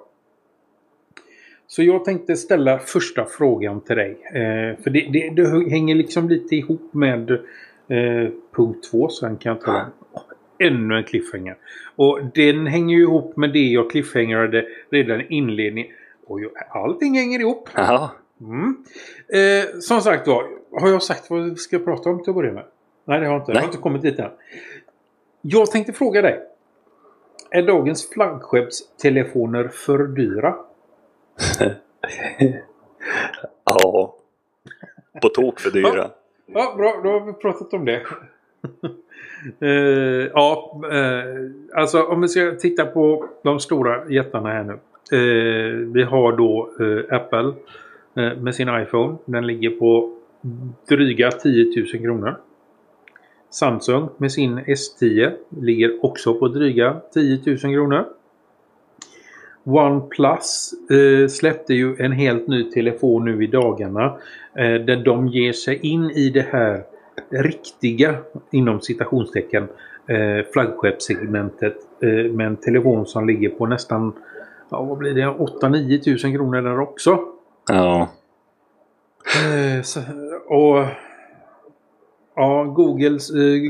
Så 1.68 1.84
jag 1.84 2.06
tänkte 2.06 2.36
ställa 2.36 2.80
första 2.80 3.26
frågan 3.26 3.82
till 3.82 3.96
dig. 3.96 4.18
Eh, 4.26 4.84
för 4.84 4.90
det, 4.90 5.10
det, 5.14 5.30
det 5.30 5.70
hänger 5.70 5.96
liksom 5.96 6.30
lite 6.30 6.56
ihop 6.56 6.94
med 6.94 7.32
eh, 7.32 8.32
punkt 8.52 8.88
två. 8.92 9.10
Sen 9.10 9.38
kan 9.38 9.50
jag 9.50 9.62
ta 9.62 9.86
ännu 10.60 10.98
en 10.98 11.04
cliffhanger. 11.04 11.58
Och 11.96 12.20
den 12.34 12.68
hänger 12.68 12.96
ju 12.96 13.02
ihop 13.02 13.38
med 13.38 13.54
det 13.54 13.60
jag 13.60 13.92
cliffhangerade 13.92 14.66
redan 14.90 15.22
i 15.22 15.26
inledningen. 15.30 15.92
Och 16.26 16.40
allting 16.70 17.18
hänger 17.18 17.40
ihop. 17.40 17.70
Jaha. 17.76 18.10
Mm. 18.42 18.84
Eh, 19.28 19.80
som 19.80 20.02
sagt 20.02 20.28
var, 20.28 20.48
har 20.80 20.90
jag 20.90 21.04
sagt 21.04 21.30
vad 21.30 21.44
vi 21.44 21.56
ska 21.56 21.80
prata 21.80 22.10
om 22.10 22.24
till 22.24 22.30
att 22.30 22.36
börja 22.36 22.54
med? 22.54 22.66
Nej, 23.06 23.20
det 23.20 23.26
har 23.26 23.34
jag 23.34 23.42
inte. 23.42 23.52
Jag 23.52 23.56
har 23.56 23.62
Nej. 23.62 23.70
inte 23.70 23.82
kommit 23.82 24.02
dit 24.02 24.20
än. 24.20 24.32
Jag 25.42 25.72
tänkte 25.72 25.94
fråga 25.94 26.22
dig. 26.22 26.44
Är 27.50 27.64
dagens 27.64 28.10
flaggskeppstelefoner 28.10 29.68
för 29.68 30.08
dyra? 30.08 30.56
Ja. 33.66 34.16
På 35.22 35.30
tok 35.30 35.60
för 35.60 35.72
dyra. 35.72 36.12
Ja, 36.46 36.74
bra. 36.78 37.02
Då 37.04 37.10
har 37.10 37.26
vi 37.26 37.34
pratat 37.34 37.74
om 37.74 37.86
det 37.86 38.02
uh, 39.64 40.28
ja, 40.34 40.82
uh, 40.94 41.52
alltså 41.74 42.04
om 42.04 42.22
vi 42.22 42.28
ska 42.28 42.52
titta 42.52 42.86
på 42.86 43.26
de 43.44 43.60
stora 43.60 44.10
jättarna 44.10 44.50
här 44.50 44.64
nu. 44.64 44.74
Uh, 45.18 45.94
vi 45.94 46.04
har 46.04 46.38
då 46.38 46.70
Apple 47.10 47.54
med 48.42 48.56
sin 48.56 48.70
iPhone. 48.82 49.18
Den 49.26 49.48
ligger 49.48 49.70
på 49.70 50.12
dryga 50.90 51.32
10 51.32 51.84
000 51.94 52.04
kronor. 52.04 52.36
Samsung 53.50 54.10
med 54.18 54.32
sin 54.32 54.60
S10 54.60 55.32
ligger 55.62 56.06
också 56.06 56.34
på 56.34 56.48
dryga 56.48 57.02
10 57.14 57.42
000 57.46 57.58
kronor. 57.58 58.06
OnePlus 59.66 60.74
eh, 60.90 61.28
släppte 61.28 61.74
ju 61.74 61.96
en 62.00 62.12
helt 62.12 62.48
ny 62.48 62.64
telefon 62.64 63.26
nu 63.26 63.44
i 63.44 63.48
dagarna. 63.48 64.06
Eh, 64.56 64.74
där 64.74 65.04
de 65.04 65.28
ger 65.28 65.54
sig 65.54 65.80
in 65.82 66.12
i 66.12 66.30
det 66.30 66.46
här 66.52 66.84
riktiga, 67.44 68.16
inom 68.52 68.82
citationstecken, 68.82 69.68
eh, 70.08 70.46
flaggskeppssegmentet. 70.54 71.78
Eh, 72.00 72.32
med 72.32 72.48
en 72.48 72.58
telefon 72.58 73.06
som 73.06 73.28
ligger 73.28 73.50
på 73.50 73.66
nästan, 73.66 74.14
ja 74.70 74.84
vad 74.84 74.98
blir 74.98 75.14
det, 75.14 75.28
8-9 75.28 76.04
tusen 76.04 76.34
kronor 76.34 76.62
där 76.62 76.80
också. 76.80 77.20
Ja. 77.68 78.10
Eh, 79.26 79.82
så, 79.84 80.00
och 80.48 80.86
ja, 82.36 82.64
Googles 82.64 83.30
eh, 83.30 83.62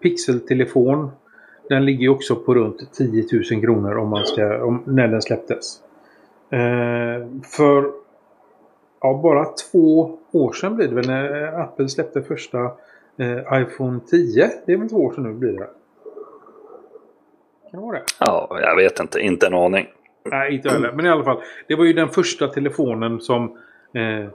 pixeltelefon 0.00 1.10
den 1.68 1.84
ligger 1.84 2.08
också 2.08 2.36
på 2.36 2.54
runt 2.54 2.92
10 2.92 3.24
000 3.50 3.60
kronor 3.60 3.96
om 3.96 4.08
man 4.08 4.26
ska, 4.26 4.64
om, 4.64 4.82
när 4.86 5.08
den 5.08 5.22
släpptes. 5.22 5.80
Eh, 6.50 7.26
för 7.44 7.90
ja, 9.00 9.20
bara 9.22 9.44
två 9.44 10.18
år 10.32 10.52
sedan 10.52 10.76
blir 10.76 10.88
det 10.88 10.94
väl 10.94 11.06
när 11.06 11.60
Apple 11.60 11.88
släppte 11.88 12.22
första 12.22 12.72
eh, 13.18 13.62
iPhone 13.62 14.00
10. 14.10 14.50
Det 14.66 14.72
är 14.72 14.76
väl 14.76 14.88
två 14.88 14.96
år 14.96 15.12
sedan 15.12 15.24
nu 15.24 15.32
blir 15.32 15.52
det. 15.52 15.68
Kan 17.70 17.80
det 17.80 17.86
vara 17.86 17.98
det? 17.98 18.04
ja, 18.20 18.58
jag 18.60 18.76
vet 18.76 19.00
inte. 19.00 19.20
Inte 19.20 19.46
en 19.46 19.54
aning. 19.54 19.86
Nej, 20.30 20.54
inte 20.54 20.68
heller. 20.68 20.92
Men 20.92 21.06
i 21.06 21.08
alla 21.08 21.24
fall. 21.24 21.40
Det 21.68 21.74
var 21.74 21.84
ju 21.84 21.92
den 21.92 22.08
första 22.08 22.48
telefonen 22.48 23.20
som 23.20 23.58
eh, 23.92 24.28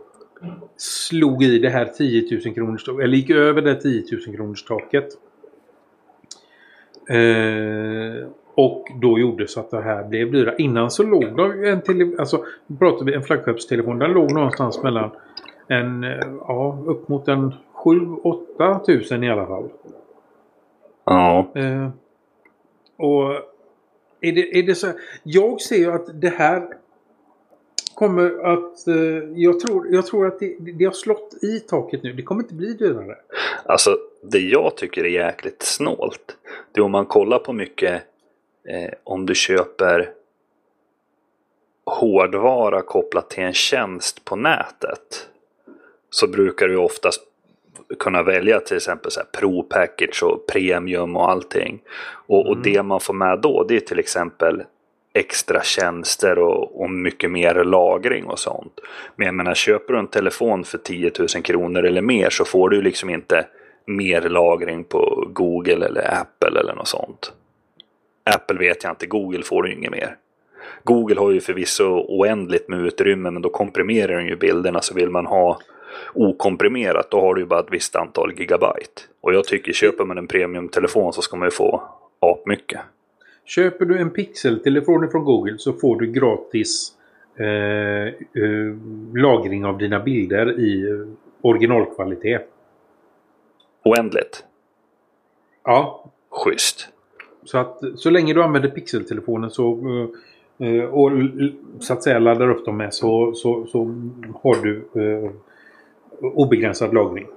slog 0.77 1.43
i 1.43 1.59
det 1.59 1.69
här 1.69 1.85
10 1.85 2.39
000 2.45 2.55
kronors 2.55 2.89
Eller 2.89 3.17
gick 3.17 3.29
över 3.29 3.61
det 3.61 3.75
10 3.75 4.03
000 4.27 4.35
kronors 4.35 4.63
taket. 4.63 5.07
Eh, 7.09 8.27
och 8.55 8.87
då 9.01 9.19
gjorde 9.19 9.47
så 9.47 9.59
att 9.59 9.71
det 9.71 9.81
här 9.81 10.03
blev 10.03 10.31
dyra. 10.31 10.55
Innan 10.55 10.91
så 10.91 11.03
låg 11.03 11.37
de 11.37 11.63
en 11.63 11.81
tele, 11.81 12.15
alltså 12.19 12.45
pratar 12.79 13.05
vi 13.05 13.13
en 13.13 13.23
flaggskeppstelefon. 13.23 13.99
Den 13.99 14.11
låg 14.11 14.31
någonstans 14.31 14.83
mellan 14.83 15.11
en, 15.67 16.03
eh, 16.03 16.27
ja, 16.47 16.83
upp 16.85 17.07
mot 17.07 17.27
en 17.27 17.53
7-8 17.83 18.85
tusen 18.85 19.23
i 19.23 19.29
alla 19.29 19.45
fall. 19.45 19.69
Ja. 21.05 21.51
Eh, 21.55 21.89
och 22.97 23.31
är 24.21 24.31
det, 24.31 24.59
är 24.59 24.63
det 24.63 24.75
så 24.75 24.87
Jag 25.23 25.61
ser 25.61 25.77
ju 25.77 25.91
att 25.91 26.21
det 26.21 26.29
här 26.29 26.67
kommer 27.95 28.53
att... 28.53 28.87
Eh, 28.87 28.95
jag, 29.35 29.59
tror, 29.59 29.87
jag 29.93 30.05
tror 30.05 30.27
att 30.27 30.39
det, 30.39 30.57
det 30.59 30.85
har 30.85 30.91
slått 30.91 31.43
i 31.43 31.59
taket 31.59 32.03
nu. 32.03 32.13
Det 32.13 32.23
kommer 32.23 32.43
inte 32.43 32.53
bli 32.53 32.73
dyrare. 32.73 33.15
Alltså, 33.65 33.97
det 34.23 34.39
jag 34.39 34.77
tycker 34.77 35.03
är 35.03 35.09
jäkligt 35.09 35.63
snålt. 35.63 36.37
Det 36.71 36.79
är 36.79 36.85
om 36.85 36.91
man 36.91 37.05
kollar 37.05 37.39
på 37.39 37.53
mycket 37.53 38.03
eh, 38.67 38.93
om 39.03 39.25
du 39.25 39.35
köper 39.35 40.13
hårdvara 41.85 42.81
kopplat 42.81 43.29
till 43.29 43.43
en 43.43 43.53
tjänst 43.53 44.25
på 44.25 44.35
nätet. 44.35 45.29
Så 46.09 46.27
brukar 46.27 46.67
du 46.67 46.77
oftast 46.77 47.28
kunna 47.99 48.23
välja 48.23 48.59
till 48.59 48.77
exempel 48.77 49.11
så 49.11 49.19
här 49.19 49.27
Pro 49.39 49.63
Package 49.63 50.23
och 50.23 50.47
Premium 50.47 51.15
och 51.15 51.31
allting. 51.31 51.81
Och, 52.27 52.47
och 52.47 52.57
det 52.57 52.83
man 52.83 52.99
får 52.99 53.13
med 53.13 53.39
då 53.41 53.63
det 53.63 53.75
är 53.75 53.79
till 53.79 53.99
exempel 53.99 54.63
extra 55.13 55.63
tjänster 55.63 56.39
och, 56.39 56.81
och 56.81 56.89
mycket 56.89 57.31
mer 57.31 57.63
lagring 57.63 58.25
och 58.25 58.39
sånt. 58.39 58.79
Men 59.15 59.25
jag 59.25 59.35
menar, 59.35 59.53
köper 59.53 59.93
du 59.93 59.99
en 59.99 60.07
telefon 60.07 60.63
för 60.63 60.77
10 60.77 61.11
000 61.19 61.27
kronor 61.27 61.85
eller 61.85 62.01
mer 62.01 62.29
så 62.29 62.45
får 62.45 62.69
du 62.69 62.81
liksom 62.81 63.09
inte 63.09 63.45
mer 63.85 64.21
lagring 64.21 64.83
på 64.83 65.27
Google 65.33 65.85
eller 65.85 66.21
Apple 66.21 66.59
eller 66.59 66.75
något 66.75 66.87
sånt. 66.87 67.33
Apple 68.23 68.59
vet 68.59 68.83
jag 68.83 68.91
inte, 68.91 69.05
Google 69.05 69.43
får 69.43 69.63
du 69.63 69.73
inget 69.73 69.91
mer. 69.91 70.15
Google 70.83 71.19
har 71.19 71.31
ju 71.31 71.41
förvisso 71.41 72.05
oändligt 72.07 72.69
med 72.69 72.79
utrymme 72.79 73.31
men 73.31 73.41
då 73.41 73.49
komprimerar 73.49 74.17
den 74.17 74.27
ju 74.27 74.35
bilderna 74.35 74.81
så 74.81 74.93
vill 74.93 75.09
man 75.09 75.25
ha 75.25 75.59
okomprimerat 76.13 77.11
då 77.11 77.21
har 77.21 77.35
du 77.35 77.41
ju 77.41 77.47
bara 77.47 77.59
ett 77.59 77.71
visst 77.71 77.95
antal 77.95 78.33
gigabyte. 78.37 79.01
Och 79.21 79.33
jag 79.33 79.45
tycker 79.45 79.73
köper 79.73 80.05
man 80.05 80.17
en 80.17 80.27
premiumtelefon 80.27 81.13
så 81.13 81.21
ska 81.21 81.37
man 81.37 81.47
ju 81.47 81.51
få 81.51 81.83
apmycket. 82.19 82.79
Köper 83.45 83.85
du 83.85 83.97
en 83.97 84.09
pixeltelefon 84.09 85.11
från 85.11 85.23
Google 85.25 85.57
så 85.57 85.73
får 85.73 85.99
du 85.99 86.11
gratis 86.11 86.91
eh, 87.35 88.07
eh, 88.43 88.75
lagring 89.15 89.65
av 89.65 89.77
dina 89.77 89.99
bilder 89.99 90.59
i 90.59 91.03
originalkvalitet. 91.41 92.49
Oändligt. 93.83 94.43
Ja, 95.63 96.05
Schysst. 96.29 96.87
så 97.43 97.57
att 97.57 97.79
så 97.95 98.09
länge 98.09 98.33
du 98.33 98.43
använder 98.43 98.69
pixeltelefonen 98.69 99.51
så, 99.51 99.79
eh, 100.57 100.83
och 100.83 101.11
så 101.79 101.93
att 101.93 102.03
säga 102.03 102.19
laddar 102.19 102.49
upp 102.49 102.65
dem 102.65 102.77
med 102.77 102.93
så, 102.93 103.33
så, 103.33 103.65
så 103.65 103.79
har 104.43 104.63
du 104.63 104.77
eh, 104.77 105.31
obegränsad 106.21 106.93
lagring. 106.93 107.27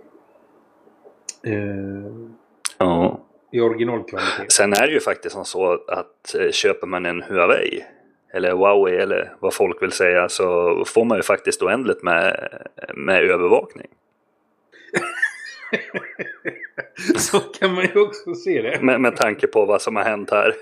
Eh, 1.47 2.33
Ja. 2.79 3.21
I 3.53 3.61
originalkvalitet. 3.61 4.53
Sen 4.53 4.73
är 4.73 4.87
det 4.87 4.93
ju 4.93 5.01
faktiskt 5.01 5.35
som 5.35 5.45
så 5.45 5.73
att 5.89 6.35
eh, 6.35 6.51
köper 6.51 6.87
man 6.87 7.07
en 7.07 7.23
Huawei 7.23 7.85
eller 8.35 8.53
Huawei 8.53 8.97
eller 8.97 9.35
vad 9.41 9.55
folk 9.55 9.83
vill 9.83 9.93
säga 9.93 10.29
så 10.29 10.85
får 10.87 11.05
man 11.05 11.19
ju 11.19 11.23
faktiskt 11.23 11.63
oändligt 11.63 12.03
med, 12.03 12.49
med 12.95 13.23
övervakning. 13.25 13.87
så 17.17 17.39
kan 17.39 17.75
man 17.75 17.85
ju 17.95 18.01
också 18.01 18.35
se 18.35 18.63
det. 18.63 18.83
Med, 18.83 19.01
med 19.01 19.17
tanke 19.17 19.47
på 19.47 19.65
vad 19.65 19.83
som 19.83 19.97
har 19.97 20.05
hänt 20.05 20.31
här 20.31 20.55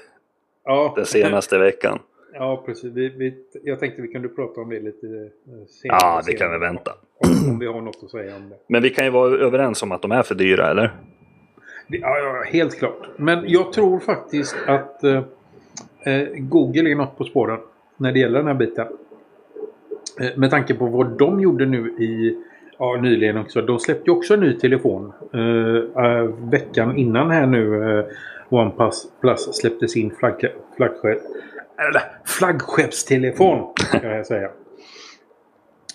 Ja, 0.65 0.93
den 0.97 1.07
senaste 1.07 1.59
veckan. 1.59 1.99
Ja 2.33 2.63
precis. 2.67 2.93
Vi, 2.95 3.09
vi, 3.09 3.35
jag 3.63 3.81
tänkte 3.81 4.03
vi 4.03 4.09
kunde 4.09 4.29
prata 4.29 4.61
om 4.61 4.71
det 4.71 4.81
lite 4.81 5.07
eh, 5.07 5.67
senare. 5.69 5.99
Ja, 6.03 6.23
det 6.27 6.33
kan 6.33 6.53
vi 6.53 6.59
vänta. 6.59 6.91
Om, 7.19 7.51
om 7.53 7.59
vi 7.59 7.67
har 7.67 7.81
något 7.81 8.01
att 8.05 8.11
säga 8.11 8.37
om 8.37 8.49
det. 8.49 8.57
Men 8.67 8.83
vi 8.83 8.91
kan 8.91 9.05
ju 9.05 9.11
vara 9.11 9.35
överens 9.39 9.83
om 9.83 9.93
att 9.93 10.03
de 10.03 10.13
är 10.13 10.23
för 10.23 10.35
dyra, 10.35 10.71
eller? 10.71 10.91
Det- 11.89 11.99
Ja, 11.99 12.45
helt 12.47 12.79
klart. 12.79 13.09
Men 13.17 13.45
jag 13.47 13.73
tror 13.73 13.99
faktiskt 13.99 14.57
att 14.67 15.05
eh, 15.05 15.23
eh, 16.05 16.29
Google 16.39 16.91
är 16.91 16.95
något 16.95 17.19
på 17.19 17.25
spåren 17.25 17.59
när 17.97 18.13
det 18.13 18.19
gäller 18.19 18.39
den 18.39 18.47
här 18.47 18.55
biten. 18.55 18.87
Eh, 20.21 20.37
med 20.39 20.51
tanke 20.51 20.75
på 20.75 20.87
vad 20.87 21.19
de 21.19 21.41
gjorde 21.41 21.67
nu 21.67 21.79
i 21.89 22.39
ja, 22.79 22.97
nyligen 23.03 23.37
också. 23.39 23.63
De 23.63 23.79
släppte 23.79 24.11
ju 24.11 24.17
också 24.17 24.35
en 24.35 24.41
ny 24.41 24.53
telefon. 24.59 25.13
Eh, 25.33 26.05
eh, 26.05 26.23
veckan 26.51 26.97
innan 26.97 27.31
här 27.31 27.47
nu 27.47 27.99
eh, 27.99 28.05
OnePlus 28.49 29.13
Plus 29.21 29.41
släppte 29.57 29.89
sin 29.89 30.11
flagg, 30.11 30.45
flaggskepp, 30.77 31.19
eller, 31.89 32.03
flaggskeppstelefon. 32.25 33.75
Kan 33.93 34.11
jag 34.11 34.27
säga. 34.27 34.51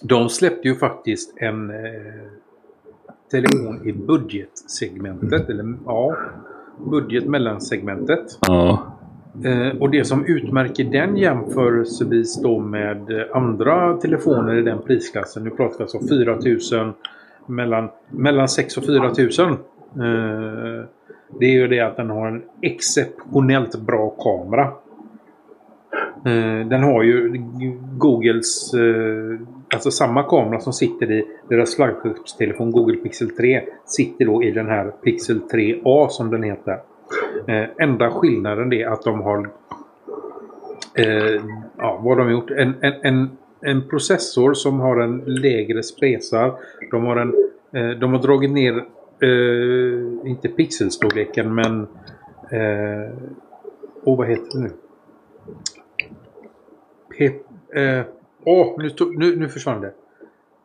De 0.01 0.29
släppte 0.29 0.67
ju 0.67 0.75
faktiskt 0.75 1.33
en 1.37 1.69
eh, 1.69 1.75
telefon 3.31 3.87
i 3.87 3.93
budgetsegmentet. 3.93 5.49
Eller 5.49 5.75
ja, 5.85 6.15
budget 6.91 7.25
mellansegmentet. 7.25 8.37
Ja. 8.41 8.95
Eh, 9.43 9.81
och 9.81 9.89
det 9.89 10.05
som 10.05 10.25
utmärker 10.25 10.83
den 10.83 11.17
jämförelsevis 11.17 12.41
då 12.41 12.59
med 12.59 13.27
andra 13.33 13.97
telefoner 13.97 14.55
i 14.55 14.61
den 14.61 14.81
prisklassen. 14.81 15.43
Nu 15.43 15.49
pratar 15.49 15.77
vi 15.77 15.83
alltså 15.83 15.99
4000 16.07 16.93
mellan, 17.45 17.89
mellan 18.09 18.49
6 18.49 18.77
och 18.77 18.85
4000. 18.85 19.51
Eh, 19.51 19.57
det 21.39 21.45
är 21.45 21.51
ju 21.51 21.67
det 21.67 21.79
att 21.79 21.97
den 21.97 22.09
har 22.09 22.27
en 22.27 22.43
exceptionellt 22.61 23.75
bra 23.75 24.09
kamera. 24.09 24.71
Eh, 26.25 26.67
den 26.67 26.83
har 26.83 27.03
ju 27.03 27.43
Googles, 27.97 28.73
eh, 28.73 29.39
alltså 29.73 29.91
samma 29.91 30.23
kamera 30.23 30.59
som 30.59 30.73
sitter 30.73 31.11
i 31.11 31.25
deras 31.49 31.75
flaggskeppstelefon 31.75 32.71
Google 32.71 32.97
Pixel 32.97 33.29
3 33.29 33.61
sitter 33.85 34.25
då 34.25 34.43
i 34.43 34.51
den 34.51 34.67
här 34.67 34.91
Pixel 35.03 35.41
3A 35.51 36.07
som 36.07 36.31
den 36.31 36.43
heter. 36.43 36.79
Eh, 37.47 37.69
enda 37.77 38.11
skillnaden 38.11 38.73
är 38.73 38.87
att 38.87 39.03
de 39.03 39.21
har 39.21 39.49
eh, 40.93 41.41
ja, 41.77 41.99
vad 42.03 42.17
har 42.17 42.25
de 42.25 42.31
gjort? 42.31 42.51
En, 42.51 42.73
en, 42.81 42.93
en, 43.03 43.29
en 43.61 43.87
processor 43.87 44.53
som 44.53 44.79
har 44.79 44.99
en 45.01 45.17
lägre 45.17 45.83
spesar. 45.83 46.53
De 46.91 47.05
har, 47.05 47.15
en, 47.15 47.33
eh, 47.73 47.89
de 47.99 48.13
har 48.13 48.19
dragit 48.19 48.51
ner, 48.51 48.85
eh, 49.21 50.29
inte 50.29 50.47
pixelstorleken 50.47 51.55
men 51.55 51.81
eh, 52.51 53.13
oh, 54.03 54.17
vad 54.17 54.27
heter 54.27 54.57
det 54.57 54.63
nu? 54.63 54.71
P, 57.17 57.25
eh, 57.79 58.01
åh, 58.43 58.75
nu, 58.77 58.89
tog- 58.89 59.17
nu, 59.17 59.35
nu 59.35 59.49
försvann 59.49 59.81
det. 59.81 59.91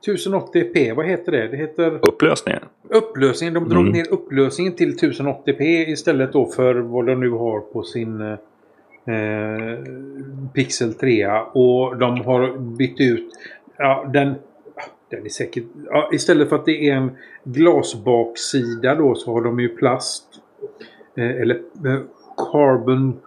1080p, 0.06 0.94
vad 0.94 1.06
heter 1.06 1.32
det? 1.32 1.48
Det 1.48 1.56
heter 1.56 1.98
Upplösningen. 2.08 2.62
upplösningen. 2.88 3.54
De 3.54 3.68
drog 3.68 3.82
Mm. 3.82 3.92
ner 3.92 4.12
upplösningen 4.12 4.72
till 4.76 4.96
1080p 4.98 5.62
istället 5.88 6.32
då 6.32 6.46
för 6.46 6.74
vad 6.74 7.06
de 7.06 7.20
nu 7.20 7.30
har 7.30 7.60
på 7.60 7.82
sin 7.82 8.20
eh, 8.20 8.36
Pixel 10.54 10.94
3. 10.94 11.26
Och 11.52 11.96
de 11.96 12.20
har 12.20 12.58
bytt 12.76 13.00
ut 13.00 13.28
ja, 13.76 14.10
den. 14.12 14.34
Den 15.10 15.24
är 15.24 15.28
säkert... 15.28 15.64
Ja, 15.86 16.10
istället 16.12 16.48
för 16.48 16.56
att 16.56 16.64
det 16.64 16.88
är 16.88 16.94
en 16.94 17.10
glasbaksida 17.44 18.94
då 18.94 19.14
så 19.14 19.32
har 19.32 19.42
de 19.42 19.60
ju 19.60 19.68
plast. 19.68 20.24
Eh, 21.16 21.30
eller 21.40 21.54
eh, 21.86 22.00
carbon... 22.52 23.20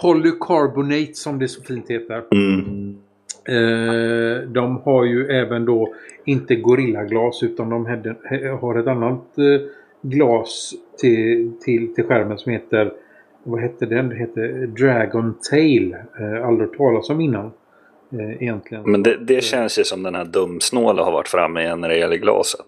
Polycarbonate 0.00 1.14
som 1.14 1.38
det 1.38 1.48
så 1.48 1.62
fint 1.62 1.90
heter. 1.90 2.22
Mm. 2.32 2.96
Eh, 3.48 4.48
de 4.48 4.76
har 4.84 5.04
ju 5.04 5.26
även 5.26 5.64
då 5.64 5.94
inte 6.24 6.56
Gorillaglas 6.56 7.42
utan 7.42 7.70
de 7.70 7.86
hade, 7.86 8.14
har 8.60 8.78
ett 8.78 8.86
annat 8.86 9.38
eh, 9.38 9.68
glas 10.02 10.74
till, 10.98 11.52
till, 11.60 11.94
till 11.94 12.04
skärmen 12.04 12.38
som 12.38 12.52
heter 12.52 12.92
vad 13.42 13.60
hette 13.60 13.86
den? 13.86 14.08
Det 14.08 14.16
heter 14.16 14.66
Dragon 14.66 15.34
Tail. 15.50 15.96
Eh, 16.20 16.46
aldrig 16.46 16.72
talas 16.72 17.10
om 17.10 17.20
innan. 17.20 17.50
Eh, 18.12 18.42
egentligen. 18.42 18.90
Men 18.90 19.02
det, 19.02 19.16
det 19.16 19.44
känns 19.44 19.78
ju 19.78 19.84
som 19.84 20.02
den 20.02 20.14
här 20.14 20.24
dumsnåla 20.24 21.04
har 21.04 21.12
varit 21.12 21.28
framme 21.28 21.62
igen 21.62 21.80
när 21.80 21.88
det 21.88 21.98
gäller 21.98 22.16
glaset. 22.16 22.66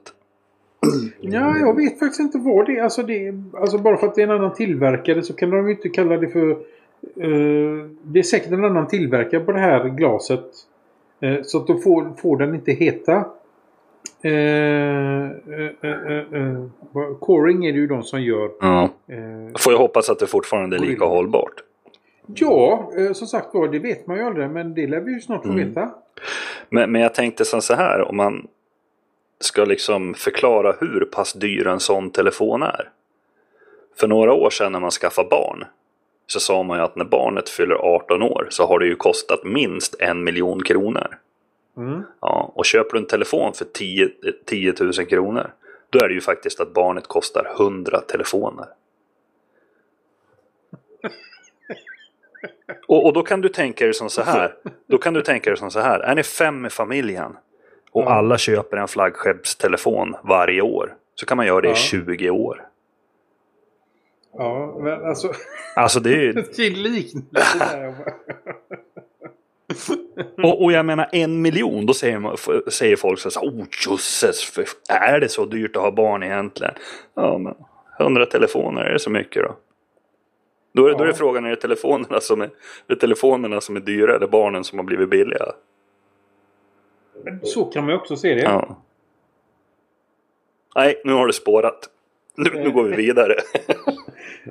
Ja, 1.20 1.58
jag 1.58 1.76
vet 1.76 1.98
faktiskt 1.98 2.20
inte 2.20 2.38
vad 2.38 2.66
det 2.66 2.78
är. 2.78 2.82
Alltså, 2.82 3.02
det 3.02 3.34
alltså 3.60 3.78
bara 3.78 3.96
för 3.96 4.06
att 4.06 4.14
det 4.14 4.22
är 4.22 4.26
en 4.26 4.34
annan 4.34 4.54
tillverkare 4.54 5.22
så 5.22 5.32
kan 5.32 5.50
de 5.50 5.68
ju 5.68 5.74
inte 5.74 5.88
kalla 5.88 6.16
det 6.16 6.28
för... 6.28 6.56
eh, 7.16 7.90
det 8.02 8.18
är 8.18 8.22
säkert 8.22 8.52
en 8.52 8.64
annan 8.64 8.86
tillverkare 8.88 9.40
på 9.40 9.52
det 9.52 9.58
här 9.58 9.88
glaset. 9.88 10.44
Eh, 11.20 11.42
så 11.42 11.58
att 11.58 11.66
då 11.66 11.78
får, 11.78 12.12
får 12.22 12.36
den 12.36 12.54
inte 12.54 12.72
heta... 12.72 13.24
Eh, 14.22 14.32
eh, 14.32 16.18
eh, 16.32 16.64
Coring 17.20 17.66
är 17.66 17.72
det 17.72 17.78
ju 17.78 17.86
de 17.86 18.02
som 18.02 18.22
gör. 18.22 18.50
Ja. 18.60 18.88
Får 19.58 19.72
jag 19.72 19.78
hoppas 19.78 20.10
att 20.10 20.18
det 20.18 20.26
fortfarande 20.26 20.76
är 20.76 20.80
lika 20.80 21.04
hållbart. 21.04 21.62
ja, 22.26 22.90
som 23.14 23.26
sagt 23.26 23.54
var, 23.54 23.68
det 23.68 23.78
vet 23.78 24.06
man 24.06 24.16
ju 24.16 24.22
aldrig. 24.22 24.50
Men 24.50 24.74
det 24.74 24.86
lär 24.86 25.00
vi 25.00 25.12
ju 25.12 25.20
snart 25.20 25.42
få 25.42 25.48
Mm. 25.52 25.68
veta. 25.68 25.90
Men, 26.68 26.92
men 26.92 27.00
jag 27.02 27.14
tänkte 27.14 27.44
som 27.44 27.62
så 27.62 27.74
här, 27.74 28.08
om 28.08 28.16
man 28.16 28.46
ska 29.40 29.64
liksom 29.64 30.14
förklara 30.14 30.74
hur 30.80 31.08
pass 31.12 31.32
dyr 31.32 31.66
en 31.66 31.80
sån 31.80 32.10
telefon 32.10 32.62
är. 32.62 32.88
För 34.00 34.08
några 34.08 34.32
år 34.32 34.50
sedan 34.50 34.72
när 34.72 34.80
man 34.80 34.90
skaffade 34.90 35.28
barn 35.28 35.64
så 36.30 36.40
sa 36.40 36.62
man 36.62 36.78
ju 36.78 36.84
att 36.84 36.96
när 36.96 37.04
barnet 37.04 37.48
fyller 37.48 37.74
18 37.74 38.22
år 38.22 38.46
så 38.50 38.66
har 38.66 38.78
det 38.78 38.86
ju 38.86 38.96
kostat 38.96 39.44
minst 39.44 39.94
en 40.00 40.24
miljon 40.24 40.62
kronor. 40.62 41.18
Mm. 41.76 42.02
Ja, 42.20 42.52
och 42.54 42.64
köper 42.64 42.92
du 42.92 42.98
en 42.98 43.06
telefon 43.06 43.54
för 43.54 43.64
10, 43.64 44.08
10 44.46 44.74
000 44.80 44.92
kronor 44.92 45.50
då 45.90 45.98
är 45.98 46.08
det 46.08 46.14
ju 46.14 46.20
faktiskt 46.20 46.60
att 46.60 46.74
barnet 46.74 47.06
kostar 47.06 47.52
100 47.60 48.00
telefoner. 48.00 48.66
Och, 52.88 53.06
och 53.06 53.12
då 53.12 53.22
kan 53.22 53.40
du 53.40 53.48
tänka 53.48 53.84
dig 53.84 53.94
som 53.94 54.10
så 54.10 54.22
här. 54.22 54.54
Då 54.86 54.98
kan 54.98 55.14
du 55.14 55.22
tänka 55.22 55.50
dig 55.50 55.56
som 55.58 55.70
så 55.70 55.80
här. 55.80 56.00
Är 56.00 56.14
ni 56.14 56.22
fem 56.22 56.66
i 56.66 56.70
familjen 56.70 57.36
och 57.90 58.02
Ja. 58.02 58.08
alla 58.10 58.38
köper 58.38 58.76
en 58.76 58.88
flaggskeppstelefon 58.88 60.16
varje 60.24 60.62
år 60.62 60.94
så 61.14 61.26
kan 61.26 61.36
man 61.36 61.46
göra 61.46 61.60
det 61.60 61.68
Ja. 61.68 61.74
i 61.74 61.76
20 61.76 62.30
år. 62.30 62.68
Ja, 64.38 64.78
men 64.80 65.04
alltså... 65.04 65.32
Alltså 65.76 66.00
det 66.00 66.10
är 66.10 66.20
ju... 66.20 66.42
Till 66.42 66.82
liknelse 66.82 67.58
där. 67.58 67.94
Och, 70.42 70.62
och 70.64 70.72
jag 70.72 70.86
menar 70.86 71.08
en 71.12 71.42
miljon, 71.42 71.86
då 71.86 71.94
säger, 71.94 72.70
säger 72.70 72.96
folk 72.96 73.18
så 73.18 73.40
här, 73.40 73.48
oh 73.48 73.64
jösses, 73.86 74.58
är 74.88 75.20
det 75.20 75.28
så 75.28 75.44
dyrt 75.44 75.76
att 75.76 75.82
ha 75.82 75.90
barn 75.90 76.22
egentligen? 76.22 76.74
Ja, 77.14 77.38
men 77.38 77.54
100 78.00 78.26
telefoner, 78.26 78.82
är 78.82 78.92
det 78.92 78.98
så 78.98 79.10
mycket 79.10 79.42
då? 79.42 79.56
Då 80.72 80.86
är, 80.86 80.94
då 80.94 81.04
är 81.04 81.08
Ja. 81.08 81.14
frågan, 81.14 81.44
är 81.44 81.50
det, 81.50 81.56
telefonerna 81.56 82.20
som 82.20 82.40
är, 82.40 82.50
är 82.88 82.94
telefonerna 82.94 83.60
som 83.60 83.76
är 83.76 83.80
dyra 83.80 84.16
eller 84.16 84.26
barnen 84.26 84.64
som 84.64 84.78
har 84.78 84.84
blivit 84.84 85.10
billiga? 85.10 85.52
Så 87.42 87.64
kan 87.64 87.84
man 87.84 87.90
ju 87.92 87.96
också 88.00 88.16
se 88.16 88.34
det. 88.34 88.40
Ja. 88.42 88.76
Nej, 90.76 91.02
nu 91.04 91.12
har 91.12 91.26
det 91.26 91.32
spårat. 91.32 91.90
Nu, 92.38 92.50
nu 92.64 92.70
går 92.70 92.84
vi 92.84 92.96
vidare. 92.96 93.34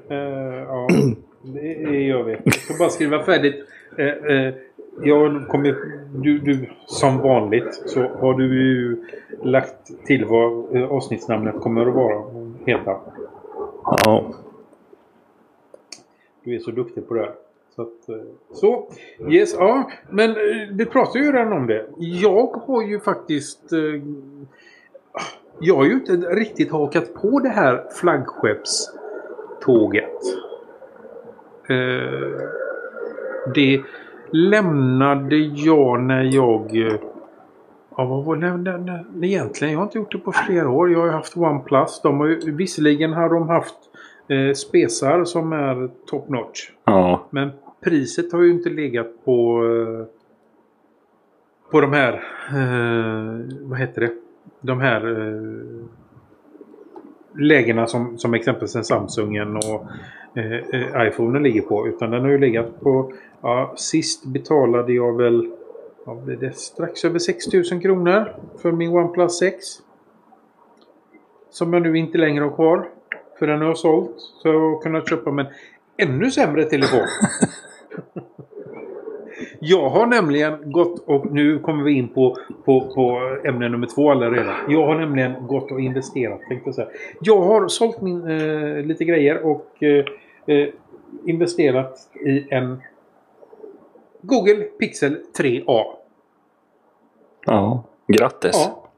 Eh, 0.10 0.18
ja, 0.68 0.88
det 1.44 2.02
gör 2.02 2.24
vi. 2.24 2.38
Jag 2.44 2.54
ska 2.54 2.74
bara 2.80 2.90
skriva 2.90 3.24
färdigt. 3.24 3.66
Eh, 3.98 4.06
eh, 4.08 4.54
jag 5.04 5.48
kommer, 5.48 5.76
du, 6.24 6.40
du, 6.40 6.70
som 6.86 7.18
vanligt 7.18 7.74
så 7.86 8.02
har 8.02 8.34
du 8.34 8.46
ju 8.46 8.98
lagt 9.44 10.06
till 10.06 10.26
vad 10.26 10.78
avsnittsnamnet 10.84 11.56
kommer 11.62 11.86
att 11.86 11.96
vara. 11.96 12.24
Heta. 12.66 13.00
Ja. 13.84 14.34
Du 16.44 16.56
är 16.56 16.60
så 16.60 16.72
duktig 16.72 17.08
på 17.08 17.14
det 17.14 17.20
här. 17.20 17.34
Så, 17.76 17.82
att, 17.82 18.26
så. 18.54 18.90
Yes, 19.30 19.54
ja. 19.54 19.92
Men 20.10 20.36
vi 20.78 20.86
pratade 20.86 21.20
ju 21.20 21.32
redan 21.32 21.54
om 21.54 21.68
det. 21.68 21.86
Jag 21.98 22.48
har 22.48 22.82
ju 22.82 23.00
faktiskt... 23.00 23.74
Jag 25.60 25.76
har 25.76 25.86
ju 25.86 25.93
inte 25.93 26.12
riktigt 26.12 26.72
hakat 26.72 27.14
på 27.14 27.39
det 27.39 27.49
här 27.49 27.84
flaggskeppståget. 28.01 30.12
Eh, 31.70 32.32
Det, 33.53 33.82
lämnade 34.32 35.36
jag 35.38 36.01
när 36.03 36.24
jag... 36.24 36.78
eh, 36.78 36.93
Ja, 37.99 38.05
vad 38.05 38.24
var 38.24 38.36
det? 38.36 38.58
det- 38.58 38.78
det- 38.78 39.05
Egentligen, 39.28 39.72
jag 39.74 39.80
har 39.80 39.86
inte 39.86 39.97
gjort 39.97 40.12
det 40.12 40.18
på 40.18 40.32
flera 40.32 40.70
år. 40.70 40.91
Jag 40.91 40.99
har 40.99 41.05
ju 41.05 41.12
haft 41.12 41.38
OnePlus. 41.38 42.01
De 42.03 42.20
har 42.20 42.28
ju, 42.28 42.51
visserligen 42.55 43.14
har 43.14 43.30
de 43.30 43.49
haft 43.49 43.76
eh, 44.28 44.53
spesar 44.53 45.24
som 45.24 45.53
är 45.53 45.89
top 46.05 46.30
notch. 46.30 46.72
Ja. 46.86 47.28
Men 47.30 47.49
priset 47.84 48.32
har 48.34 48.41
ju 48.41 48.51
inte 48.51 48.70
legat 48.70 49.08
på... 49.26 49.64
eh, 49.66 50.05
På 51.72 51.82
de 51.82 51.93
här... 51.93 52.14
Eh, 52.49 53.39
vad 53.62 53.80
heter 53.80 54.01
det? 54.01 54.12
De 54.62 54.80
här... 54.80 55.28
Eh, 55.28 55.86
lägena 57.39 57.88
som, 57.88 58.18
som 58.18 58.34
exempelvis 58.34 58.88
Samsungen 58.88 59.56
och 59.56 59.86
eh, 60.36 60.54
eh 60.54 61.08
iPhonen 61.08 61.43
ligger 61.43 61.62
på. 61.62 61.88
Utan 61.88 62.12
den 62.12 62.22
har 62.22 62.30
ju 62.30 62.38
legat 62.38 62.82
på... 62.82 63.14
Ja, 63.41 63.74
sist 63.78 64.26
betalade 64.26 64.93
jag 64.93 65.18
väl... 65.18 65.52
ja, 66.06 66.22
det? 66.39 66.58
Strax 66.58 67.06
över 67.06 67.20
6000 67.20 67.82
kronor 67.82 68.36
för 68.62 68.72
min 68.72 68.89
OnePlus 68.89 69.38
6. 69.38 69.66
Som 71.50 71.74
jag 71.74 71.82
nu 71.82 71.98
inte 71.98 72.18
längre 72.18 72.43
har 72.43 72.52
kvar. 72.52 72.89
För 73.39 73.48
den 73.48 73.60
har 73.60 73.68
jag 73.68 73.78
sålt. 73.78 74.16
Så 74.18 74.48
jag 74.48 74.60
har 74.60 74.82
kunnat 74.82 75.10
köpa 75.10 75.32
mig 75.32 75.45
en 75.98 76.10
ännu 76.10 76.32
sämre 76.32 76.64
telefon. 76.64 77.08
Jag 79.60 79.90
har 79.90 80.06
nämligen 80.06 80.72
gått 80.72 81.04
och 81.08 81.32
nu 81.32 81.60
kommer 81.60 81.84
vi 81.84 81.92
in 81.92 82.08
på, 82.08 82.38
på, 82.66 82.82
på 82.96 83.38
ämne 83.44 83.70
nummer 83.70 83.88
två 83.88 84.12
alla 84.12 84.32
redan. 84.32 84.56
Jag 84.70 84.86
har 84.86 84.96
nämligen 84.96 85.48
gått 85.48 85.72
och 85.72 85.82
investerat. 85.82 86.42
Tänkte 86.50 86.68
jag, 86.68 86.76
säga. 86.76 86.88
jag 87.22 87.42
har 87.42 87.68
sålt 87.68 88.02
min, 88.02 88.28
eh, 88.28 88.86
lite 88.86 89.06
grejer 89.06 89.46
och 89.46 89.84
eh, 89.84 90.06
eh, 90.46 90.68
investerat 91.26 91.98
i 92.26 92.48
en 92.50 92.82
Google 94.22 94.64
Pixel 94.64 95.18
3A. 95.40 95.84
Ja. 97.46 97.84
Grattis. 98.08 98.52
Ja. 98.54 98.90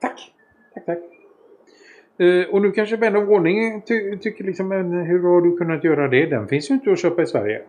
Tack. 0.00 0.32
Tack, 0.74 0.86
tack. 0.86 0.98
Eh, 2.18 2.54
och 2.54 2.62
nu 2.62 2.70
kanske 2.70 2.96
vän 2.96 3.16
av 3.16 3.30
ordning 3.30 3.82
ty 3.82 4.16
tycker 4.16 4.44
liksom, 4.44 4.68
men 4.68 4.92
hur 4.92 5.22
har 5.22 5.40
du 5.40 5.56
kunnat 5.56 5.84
göra 5.84 6.08
det? 6.08 6.26
Den 6.26 6.48
finns 6.48 6.70
ju 6.70 6.74
inte 6.74 6.92
att 6.92 7.00
köpa 7.00 7.22
i 7.22 7.26
Sverige. 7.26 7.62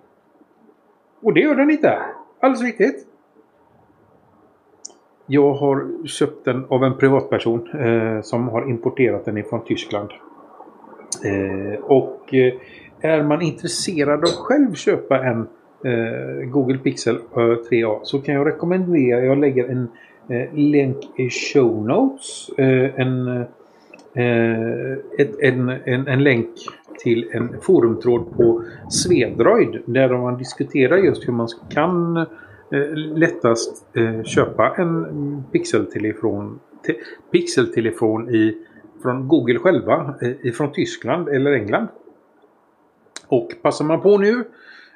Och 1.24 1.34
det 1.34 1.40
gör 1.40 1.56
den 1.56 1.72
inte. 1.72 2.00
Alldeles 2.40 2.64
riktigt. 2.64 3.08
Jag 5.26 5.54
har 5.54 6.08
köpt 6.08 6.46
den 6.46 6.66
av 6.70 6.84
en 6.84 6.98
privatperson 6.98 7.70
eh, 7.80 8.22
som 8.22 8.48
har 8.48 8.70
importerat 8.70 9.26
den 9.26 9.38
ifrån 9.38 9.66
Tyskland. 9.66 10.10
Eh, 11.26 11.84
och 11.84 12.34
eh, 12.34 12.54
är 13.02 13.24
man 13.24 13.42
intresserad 13.42 14.20
av 14.20 14.24
att 14.24 14.36
själv 14.36 14.74
köpa 14.74 15.26
en 15.26 15.48
eh, 15.86 16.46
Google 16.46 16.78
Pixel 16.78 17.16
eh, 17.16 17.40
3A 17.40 18.00
så 18.04 18.22
kan 18.22 18.36
jag 18.36 18.48
rekommendera, 18.48 19.26
jag 19.26 19.38
lägger 19.38 19.70
en 19.70 19.88
eh, 20.30 20.54
länk 20.54 20.98
i 21.16 21.30
show 21.30 21.86
notes. 21.88 22.50
Eh, 22.58 23.00
en, 23.00 23.28
eh, 23.28 23.48
Eh, 24.16 24.94
ett, 25.18 25.40
en, 25.40 25.70
en, 25.70 26.08
en 26.08 26.24
länk 26.24 26.50
till 27.00 27.30
en 27.32 27.62
forumtråd 27.62 28.38
på 28.38 28.64
Svedroid 28.90 29.82
där 29.86 30.18
man 30.18 30.38
diskuterar 30.38 30.98
just 30.98 31.28
hur 31.28 31.34
man 31.34 31.48
kan 31.70 32.18
eh, 32.18 32.96
lättast 32.96 33.86
eh, 33.94 34.24
köpa 34.24 34.74
en 34.78 35.44
pixeltelefon, 35.52 36.60
te, 36.86 36.96
pixeltelefon 37.32 38.30
i, 38.30 38.58
från 39.02 39.28
Google 39.28 39.60
själva, 39.60 40.16
eh, 40.44 40.70
Tyskland 40.74 41.30
eller 41.30 41.52
England. 41.52 41.88
Och 43.28 43.54
passar 43.62 43.86
man 43.86 44.02
på 44.02 44.18
nu 44.18 44.44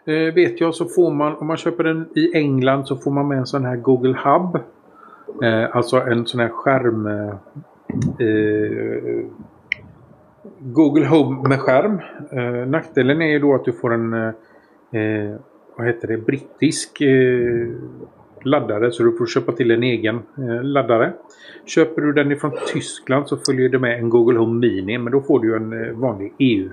eh, 0.06 0.34
vet 0.34 0.62
jag 0.62 0.76
så 0.76 0.86
får 0.86 1.12
man, 1.12 1.36
om 1.36 1.48
man 1.48 1.58
köper 1.58 1.84
den 1.84 2.10
i 2.16 2.38
England 2.38 2.88
så 2.88 2.96
får 2.96 3.12
man 3.12 3.28
med 3.28 3.38
en 3.38 3.46
sån 3.46 3.66
här 3.66 3.76
Google 3.76 4.18
Hub. 4.24 4.60
Eh, 5.44 5.76
alltså 5.76 5.98
en 5.98 6.26
sån 6.26 6.40
här 6.40 6.50
skärm... 6.50 7.32
Eh, 8.20 9.26
Google 10.60 11.06
Home 11.06 11.50
med 11.50 11.60
skärm. 11.60 12.00
Eh, 12.32 12.68
nackdelen 12.68 13.22
är 13.22 13.28
ju 13.28 13.40
då 13.40 13.56
att 13.56 13.66
du 13.66 13.74
får 13.74 13.94
en 13.94 14.14
eh, 14.14 15.40
vad 15.78 15.88
heter 15.88 16.08
det, 16.08 16.18
brittisk 16.18 17.02
eh, 17.02 17.68
laddare 18.44 18.92
så 18.92 19.04
du 19.04 19.18
får 19.18 19.26
köpa 19.26 19.52
till 19.52 19.72
en 19.72 19.84
egen 19.84 20.16
eh, 20.16 20.64
laddare. 20.64 21.14
Köper 21.66 22.02
du 22.02 22.14
den 22.14 22.32
ifrån 22.32 22.52
Tyskland 22.74 23.28
så 23.28 23.38
följer 23.38 23.70
det 23.70 23.80
med 23.80 24.00
en 24.00 24.10
Google 24.10 24.40
Home 24.40 24.60
Mini 24.60 24.98
men 24.98 25.12
då 25.12 25.22
får 25.22 25.40
du 25.40 25.56
en 25.56 25.86
eh, 25.86 25.94
vanlig 25.94 26.34
EU 26.40 26.70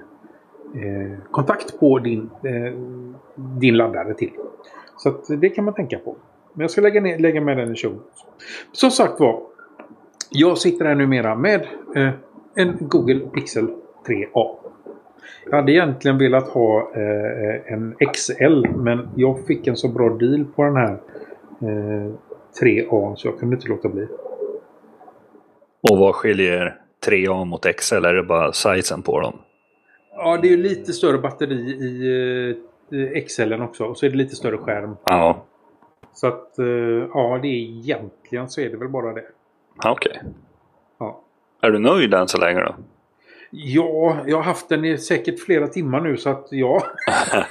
eh, 0.75 1.19
kontakt 1.31 1.81
på 1.81 1.99
din, 1.99 2.31
eh, 2.43 2.79
din 3.61 3.77
laddare 3.77 4.15
till. 4.15 4.31
Så 4.97 5.09
att 5.09 5.41
det 5.41 5.49
kan 5.49 5.65
man 5.65 5.75
tänka 5.75 5.99
på. 5.99 6.17
Men 6.53 6.61
jag 6.61 6.71
ska 6.71 6.81
lägga, 6.81 7.01
ner, 7.01 7.19
lägga 7.19 7.41
med 7.41 7.57
den 7.57 7.73
i 7.73 7.77
show. 7.77 7.99
Som 8.73 8.91
sagt 8.91 9.21
var. 9.21 9.54
Jag 10.37 10.59
sitter 10.59 10.85
här 10.85 10.95
numera 10.95 11.35
med 11.35 11.67
eh, 11.97 12.11
en 12.55 12.77
Google 12.81 13.21
Pixel 13.21 13.67
3A. 14.07 14.57
Jag 15.51 15.57
hade 15.57 15.73
egentligen 15.73 16.19
velat 16.19 16.49
ha 16.49 16.93
eh, 16.95 17.73
en 17.73 17.95
XL 18.13 18.67
men 18.77 19.09
jag 19.17 19.47
fick 19.47 19.67
en 19.67 19.77
så 19.77 19.89
bra 19.89 20.09
deal 20.09 20.45
på 20.57 20.65
den 20.65 20.77
här 20.77 20.99
eh, 21.61 22.13
3A 22.63 23.15
så 23.15 23.29
jag 23.29 23.39
kunde 23.39 23.57
inte 23.57 23.69
låta 23.69 23.89
bli. 23.89 24.07
Och 25.91 25.99
vad 25.99 26.15
skiljer 26.15 26.81
3A 27.07 27.45
mot 27.45 27.67
XL? 27.77 28.05
Är 28.05 28.15
det 28.15 28.23
bara 28.23 28.53
sizen 28.53 29.03
på 29.03 29.21
dem? 29.21 29.39
Ja, 30.17 30.39
det 30.43 30.53
är 30.53 30.57
lite 30.57 30.93
större 30.93 31.19
batteri 31.19 31.55
i 31.55 32.57
eh, 32.91 33.25
XL 33.25 33.63
också 33.63 33.85
och 33.85 33.99
så 33.99 34.07
är 34.07 34.11
det 34.11 34.17
lite 34.17 34.37
större 34.37 34.59
skärm. 34.59 34.97
Ja. 35.05 35.45
Så 36.13 36.27
att 36.27 36.59
eh, 36.59 36.67
ja, 37.15 37.39
det 37.43 37.49
är 37.49 37.79
egentligen 37.79 38.49
så 38.49 38.61
är 38.61 38.71
det 38.71 38.77
väl 38.77 38.89
bara 38.89 39.13
det. 39.13 39.25
Ja, 39.83 39.91
Okej. 39.91 40.23
Ja. 40.99 41.21
Är 41.61 41.71
du 41.71 41.79
nöjd 41.79 42.15
än 42.15 42.29
så 42.29 42.39
länge 42.39 42.61
då? 42.61 42.75
Ja, 43.51 44.17
jag 44.27 44.37
har 44.37 44.43
haft 44.43 44.69
den 44.69 44.85
i 44.85 44.99
säkert 44.99 45.41
flera 45.41 45.67
timmar 45.67 46.01
nu 46.01 46.17
så 46.17 46.31
att 46.31 46.49
ja. 46.51 46.83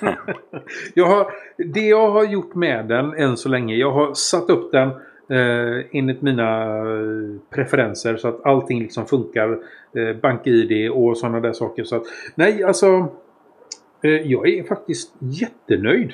jag 0.93 1.05
har, 1.05 1.32
det 1.57 1.88
jag 1.88 2.11
har 2.11 2.24
gjort 2.24 2.55
med 2.55 2.86
den 2.88 3.13
än 3.13 3.38
så 3.38 3.49
länge. 3.49 3.76
Jag 3.76 3.91
har 3.91 4.13
satt 4.13 4.49
upp 4.49 4.71
den 4.71 4.89
eh, 5.30 5.86
enligt 5.91 6.21
mina 6.21 6.78
eh, 6.78 7.39
preferenser 7.49 8.17
så 8.17 8.28
att 8.28 8.45
allting 8.45 8.82
liksom 8.82 9.05
funkar. 9.05 9.59
Eh, 9.95 10.15
BankID 10.21 10.91
och 10.91 11.17
sådana 11.17 11.39
där 11.39 11.53
saker. 11.53 11.84
Så 11.84 11.95
att, 11.95 12.03
nej, 12.36 12.63
alltså. 12.63 13.07
Eh, 14.03 14.11
jag 14.11 14.49
är 14.49 14.63
faktiskt 14.63 15.13
jättenöjd. 15.19 16.13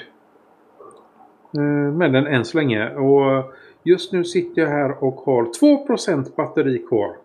Eh, 1.58 1.94
med 1.94 2.14
den 2.14 2.28
än 2.28 2.46
så 2.46 2.58
länge. 2.58 2.90
Och 2.90 3.54
just 3.84 4.14
nu 4.14 4.24
sitter 4.24 4.62
jag 4.62 4.70
här 4.70 5.04
och 5.04 5.16
har 5.16 5.44
2% 5.44 6.36
batteri 6.36 6.78
kvar. 6.78 7.16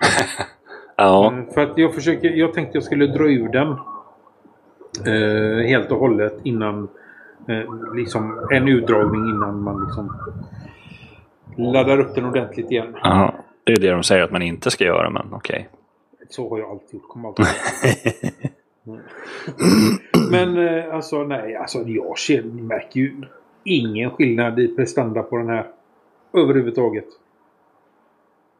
Ja. 0.96 1.32
Eh, 1.32 1.54
För 1.54 1.60
att 1.60 1.78
jag 1.78 1.94
försöker, 1.94 2.30
jag 2.30 2.54
tänkte 2.54 2.76
jag 2.76 2.84
skulle 2.84 3.06
dra 3.06 3.24
ur 3.24 3.48
den. 3.48 3.68
Eh, 5.06 5.66
helt 5.66 5.90
och 5.92 5.98
hållet 5.98 6.40
innan 6.42 6.88
eh, 7.48 7.94
liksom 7.94 8.48
en 8.50 8.68
utdragning 8.68 9.20
innan 9.20 9.62
man 9.62 9.84
liksom 9.84 10.16
laddar 11.56 12.00
upp 12.00 12.14
den 12.14 12.24
ordentligt 12.24 12.70
igen. 12.70 12.96
Aha. 13.02 13.34
Det 13.64 13.72
är 13.72 13.80
det 13.80 13.90
de 13.90 14.02
säger 14.02 14.22
att 14.22 14.30
man 14.32 14.42
inte 14.42 14.70
ska 14.70 14.84
göra, 14.84 15.10
men 15.10 15.26
okej. 15.32 15.68
Så 16.28 16.50
har 16.50 16.58
jag 16.58 16.70
alltid 16.70 16.94
gjort. 16.94 17.08
Kommer 17.08 17.28
alltid. 17.28 17.46
Men 20.30 20.68
eh, 20.68 20.94
alltså 20.94 21.24
nej, 21.24 21.56
alltså 21.56 21.78
jag 21.78 22.44
märker 22.44 23.00
ju 23.00 23.22
ingen 23.64 24.10
skillnad 24.10 24.60
i 24.60 24.76
prestanda 24.76 25.22
på 25.22 25.36
den 25.36 25.48
här. 25.48 25.66
Överhuvudtaget. 26.32 27.04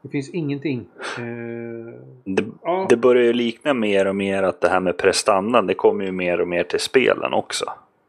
Det 0.02 0.08
finns 0.08 0.30
ingenting. 0.30 0.86
Eh, 1.18 1.94
Det, 2.24 2.44
ja. 2.62 2.86
det 2.88 2.96
börjar 2.96 3.22
ju 3.22 3.32
likna 3.32 3.74
mer 3.74 4.06
och 4.06 4.16
mer 4.16 4.42
att 4.42 4.60
det 4.60 4.68
här 4.68 4.80
med 4.80 4.96
prestandan, 4.96 5.66
det 5.66 5.74
kommer 5.74 6.04
ju 6.04 6.12
mer 6.12 6.40
och 6.40 6.48
mer 6.48 6.64
till 6.64 6.80
spelen 6.80 7.32
också. 7.32 7.64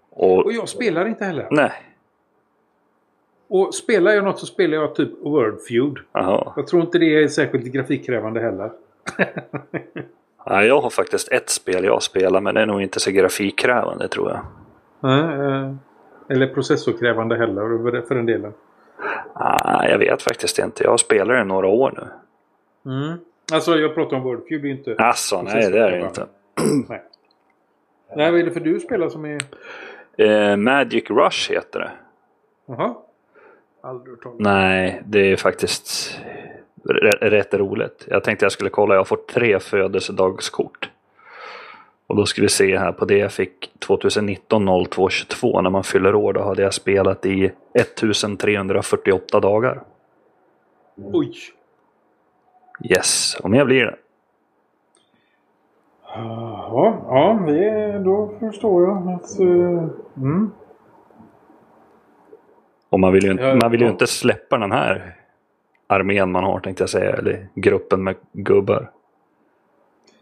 Och, 0.09 0.45
Och 0.45 0.53
jag 0.53 0.70
spelar 0.70 1.05
inte 1.07 1.26
heller. 1.26 1.47
nej. 1.51 1.72
Och 3.47 3.76
spelar 3.76 4.12
jag 4.12 4.24
något 4.24 4.39
så 4.39 4.45
spelar 4.45 4.78
jag 4.78 4.95
typ 4.95 5.09
Wordfeud. 5.24 5.97
Jaha. 6.12 6.53
Jag 6.55 6.68
tror 6.68 6.82
inte 6.82 6.99
det 6.99 7.24
är 7.24 7.28
särskilt 7.28 7.66
grafikkrävande 7.66 8.39
heller. 8.41 8.72
Ja, 10.45 10.64
jag 10.64 10.82
har 10.82 10.89
faktiskt 10.89 11.32
ett 11.32 11.49
spel 11.49 11.84
jag 11.84 12.03
spelar, 12.03 12.41
men 12.41 12.55
det 12.55 12.62
är 12.62 12.66
nog 12.66 12.82
inte 12.82 12.99
så 12.99 13.12
grafikkrävande 13.12 14.07
tror 14.07 14.30
jag. 14.32 14.39
Nej, 14.99 15.47
eh, 15.47 15.74
Eller 16.30 16.47
processorkrävande 16.47 17.36
heller 17.38 18.01
för 18.07 18.16
den 18.16 18.26
delen. 18.26 18.53
Ah, 19.34 19.86
jag 19.88 19.97
vet 19.97 20.22
faktiskt 20.22 20.60
inte. 20.60 20.84
Jag 20.84 20.99
det 20.99 21.41
i 21.41 21.45
några 21.45 21.68
år 21.68 21.93
nu. 21.97 22.08
Mm. 22.91 23.18
Alltså 23.54 23.76
jag 23.76 23.95
pratar 23.95 24.18
om 24.18 24.24
är 24.68 24.72
inte... 24.72 24.95
Alltså, 24.97 25.41
nej 25.41 25.72
det 25.72 25.80
är 25.80 25.91
det 25.91 25.99
inte. 25.99 26.26
Nej. 26.89 27.04
Nej, 28.16 28.32
vad 28.32 28.39
är 28.39 28.43
det 28.43 28.52
för 28.52 28.60
du 28.60 28.80
spelar 28.80 29.10
som 29.10 29.26
är... 29.26 29.41
Eh, 30.18 30.56
Magic 30.56 31.10
Rush 31.10 31.52
heter 31.52 31.80
det. 31.80 31.91
Jaha. 32.66 32.95
Aldrig 33.82 34.14
hört. 34.24 34.39
Nej, 34.39 35.02
det 35.06 35.32
är 35.32 35.36
faktiskt 35.36 36.20
rätt 37.22 37.54
roligt. 37.54 38.08
Jag 38.10 38.24
tänkte 38.24 38.45
jag 38.45 38.52
skulle 38.52 38.70
kolla, 38.70 38.93
jag 38.93 38.99
har 38.99 39.06
fått 39.06 39.28
tre 39.28 39.60
födelsedagskort. 39.60 40.89
Och 42.12 42.18
då 42.18 42.26
ska 42.26 42.41
vi 42.41 42.49
se 42.49 42.78
här 42.78 42.91
på 42.91 43.05
det 43.05 43.18
jag 43.18 43.32
fick 43.32 43.80
2019 43.80 44.66
0222 44.66 45.62
när 45.62 45.70
man 45.70 45.84
fyller 45.84 46.16
år. 46.16 46.34
Då 46.34 46.41
hade 46.41 46.62
jag 46.62 46.74
spelat 46.74 47.26
i 47.26 47.51
1348 47.74 49.39
dagar. 49.39 49.84
Oj! 50.95 51.34
Yes, 52.89 53.38
och 53.43 53.49
mer 53.49 53.66
blir 53.66 53.86
det. 53.86 53.95
Ja, 56.16 57.05
ja 57.07 57.43
det, 57.47 57.99
då 57.99 58.34
förstår 58.39 58.84
jag 58.84 59.12
att... 59.12 59.39
Uh, 59.39 59.88
mm. 60.18 60.51
Och 62.89 62.99
man 62.99 63.14
vill 63.14 63.24
ju, 63.24 63.34
Ja, 63.34 63.55
man 63.55 63.72
vill 63.72 63.82
ju 63.82 63.88
inte 63.88 64.07
släppa 64.07 64.57
den 64.57 64.72
här 64.72 65.16
armén 65.88 66.32
man 66.32 66.43
har 66.43 66.59
tänkte 66.59 66.84
jag 66.84 66.89
säga. 66.89 67.12
Eller 67.12 67.47
gruppen 67.55 68.03
med 68.03 68.16
gubbar. 68.34 68.91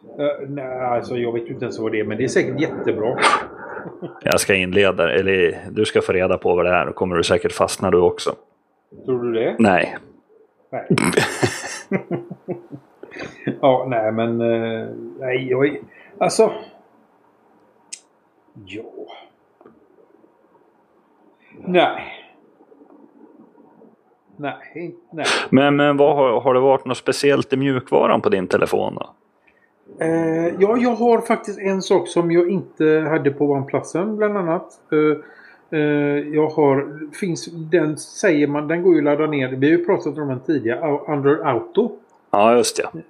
Eh, 0.04 0.48
nej, 0.48 0.80
alltså 0.80 1.18
jag 1.18 1.34
vet 1.34 1.44
ju 1.44 1.54
inte 1.54 1.66
ens 1.66 1.80
vad 1.80 1.92
det 1.92 2.00
är, 2.00 2.04
men 2.04 2.18
det 2.18 2.24
är 2.24 2.28
säkert 2.28 2.62
jättebra. 2.62 3.18
Jag 4.24 4.40
ska 4.40 4.56
inleda, 4.56 5.14
eller 5.14 5.58
du 5.72 5.86
ska 5.86 6.02
få 6.02 6.14
reda 6.14 6.38
på 6.38 6.56
vad 6.56 6.66
det 6.66 6.72
är. 6.72 6.86
Då 6.86 6.94
kommer 6.94 7.16
du 7.16 7.24
säkert 7.24 7.52
fastna 7.52 7.92
du 7.92 7.98
också. 7.98 8.36
Tror 9.06 9.24
du 9.24 9.32
det? 9.32 9.56
Nej. 9.60 9.98
Nej. 10.72 10.88
ja, 13.62 13.86
nej 13.90 14.12
men... 14.12 14.42
eh, 14.42 14.88
nej, 15.20 15.50
jag. 15.50 15.78
Alltså... 16.18 16.52
Ja... 18.66 18.84
Nej. 21.66 22.16
Nej, 24.38 24.96
nej. 25.12 25.26
Men, 25.50 25.76
men 25.76 25.98
vad 25.98 26.16
har, 26.16 26.42
har 26.42 26.54
det 26.54 26.60
varit 26.60 26.86
något 26.86 26.98
speciellt 26.98 27.54
i 27.54 27.58
mjukvaran 27.58 28.22
på 28.22 28.30
din 28.30 28.48
telefon 28.48 28.96
då? 28.96 29.10
Eh, 30.02 30.54
ja, 30.60 30.78
jag 30.78 30.96
har 30.96 31.22
faktiskt 31.22 31.60
en 31.60 31.82
sak 31.82 32.08
som 32.08 32.32
jag 32.32 32.50
inte 32.50 32.86
hade 33.10 33.32
på 33.32 33.52
OnePlusen 33.52 34.18
bland 34.18 34.38
annat. 34.38 34.80
Eh, 34.92 35.80
eh, 35.80 35.86
jag 36.34 36.50
har, 36.50 37.00
finns, 37.16 37.46
den 37.46 37.98
säger 37.98 38.48
man, 38.48 38.68
den 38.68 38.84
går 38.84 38.94
ju 38.94 39.00
att 39.00 39.04
ladda 39.04 39.28
ner. 39.28 39.48
Vi 39.48 39.72
har 39.72 39.78
ju 39.78 39.86
pratat 39.86 40.18
om 40.18 40.28
den 40.28 40.40
tidigare, 40.40 41.00
Android 41.08 41.40
Auto. 41.40 41.92
Ja, 42.32 42.56
just 42.58 42.78
det. 42.78 43.02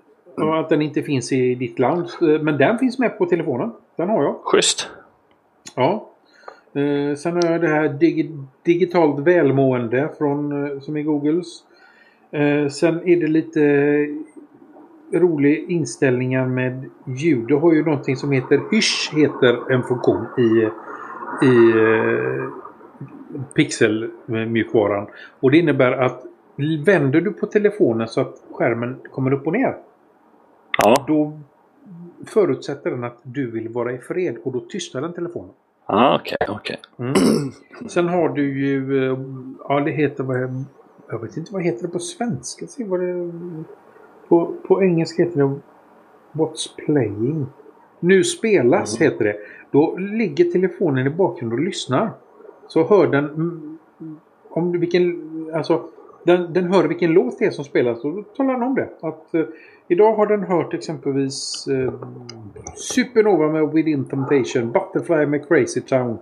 Och 0.44 0.60
att 0.60 0.70
den 0.70 0.82
inte 0.82 1.02
finns 1.02 1.32
i 1.32 1.56
ditt 1.56 1.80
land. 1.80 2.06
Eh, 2.22 2.42
Men 2.42 2.58
den 2.58 2.78
finns 2.78 3.00
med 3.00 3.18
på 3.18 3.26
telefonen. 3.26 3.72
Den 3.96 4.10
har 4.10 4.24
jag. 4.24 4.36
Schysst. 4.44 4.90
Ja. 5.76 6.10
Eh, 6.74 7.16
sen 7.16 7.34
har 7.34 7.52
jag 7.52 7.62
det 7.62 7.68
här 7.68 7.90
digi 7.90 8.32
digitalt 8.64 9.20
välmående 9.20 10.10
från, 10.18 10.66
eh, 10.66 10.80
som 10.80 10.98
är 10.98 11.02
Googles. 11.02 11.64
Eh, 12.32 12.68
sen 12.68 13.08
är 13.08 13.16
det 13.16 13.28
lite 13.28 13.60
roliga 15.14 15.68
inställningar 15.68 16.45
med 16.47 16.89
ljud. 17.05 17.47
Du 17.47 17.55
har 17.55 17.74
ju 17.74 17.86
någonting 17.86 18.16
som 18.16 18.32
heter 18.32 18.62
Hysch 18.72 19.12
heter 19.16 19.72
en 19.72 19.84
funktion 19.84 20.26
i, 20.38 20.70
i 21.45 21.70
eh, 21.80 22.49
Pixel-mjukvaran. 23.53 25.07
Och 25.39 25.51
det 25.51 25.57
innebär 25.57 25.91
att 25.91 26.24
vänder 26.86 27.22
du 27.22 27.34
på 27.34 27.45
telefonen 27.45 28.07
så 28.07 28.22
att 28.22 28.43
skärmen 28.51 28.99
kommer 29.12 29.34
upp 29.34 29.47
och 29.47 29.53
ner. 29.53 29.76
Ja, 30.78 31.05
Då 31.07 31.39
förutsätter 32.26 32.91
den 32.91 33.03
att 33.03 33.20
du 33.24 33.51
vill 33.51 33.70
vara 33.70 33.91
i 33.93 33.97
fred 33.97 34.38
och 34.43 34.51
då 34.51 34.60
tystar 34.60 35.01
den 35.01 35.14
telefonen. 35.14 35.51
ja 35.88 36.20
okej, 36.22 36.38
okej. 36.49 36.80
Mm. 36.99 37.14
Sen 37.89 38.07
har 38.07 38.30
du 38.30 38.60
ju, 38.60 39.05
eh, 39.12 39.20
ja 39.70 39.80
det 39.80 39.91
heter 39.91 40.24
vad 40.24 40.66
jag 41.12 41.20
vet 41.20 41.38
inte 41.38 41.53
vad 41.53 41.64
heter 41.64 41.82
det 41.82 41.93
på 41.93 41.99
svenska. 41.99 42.68
Se 42.68 42.84
vad 42.84 42.99
det, 42.99 43.32
på, 44.30 44.53
på 44.67 44.84
engelska 44.84 45.23
heter 45.23 45.38
det 45.43 45.59
What's 46.32 46.75
playing. 46.86 47.45
Nu 47.99 48.23
spelas 48.23 49.01
heter 49.01 49.25
det. 49.25 49.36
Då 49.71 49.95
ligger 49.97 50.45
telefonen 50.45 51.07
i 51.07 51.09
bakgrunden 51.09 51.59
och 51.59 51.65
lyssnar. 51.65 52.11
Så 52.67 52.84
hör 52.84 53.07
den 53.07 53.25
mm, 53.25 53.77
om 54.49 54.71
du- 54.71 54.80
vilken, 54.80 55.21
alltså 55.53 55.84
den, 56.23 56.53
den 56.53 56.73
hör 56.73 56.88
vilken 56.88 57.11
låt 57.11 57.39
det 57.39 57.45
är 57.45 57.51
som 57.51 57.65
spelas 57.65 58.03
och 58.03 58.13
då 58.15 58.23
talar 58.23 58.53
den 58.53 58.63
om 58.63 58.75
det. 58.75 58.89
Att, 59.01 59.34
eh, 59.34 59.45
idag 59.88 60.13
har 60.13 60.25
den 60.27 60.43
hört 60.43 60.73
exempelvis 60.73 61.67
eh, 61.67 61.93
Supernova 62.75 63.47
med 63.51 63.71
Within 63.73 64.05
Temptation, 64.05 64.71
Butterfly 64.71 65.25
med 65.25 65.47
Crazy 65.47 65.82
Town. 65.82 66.17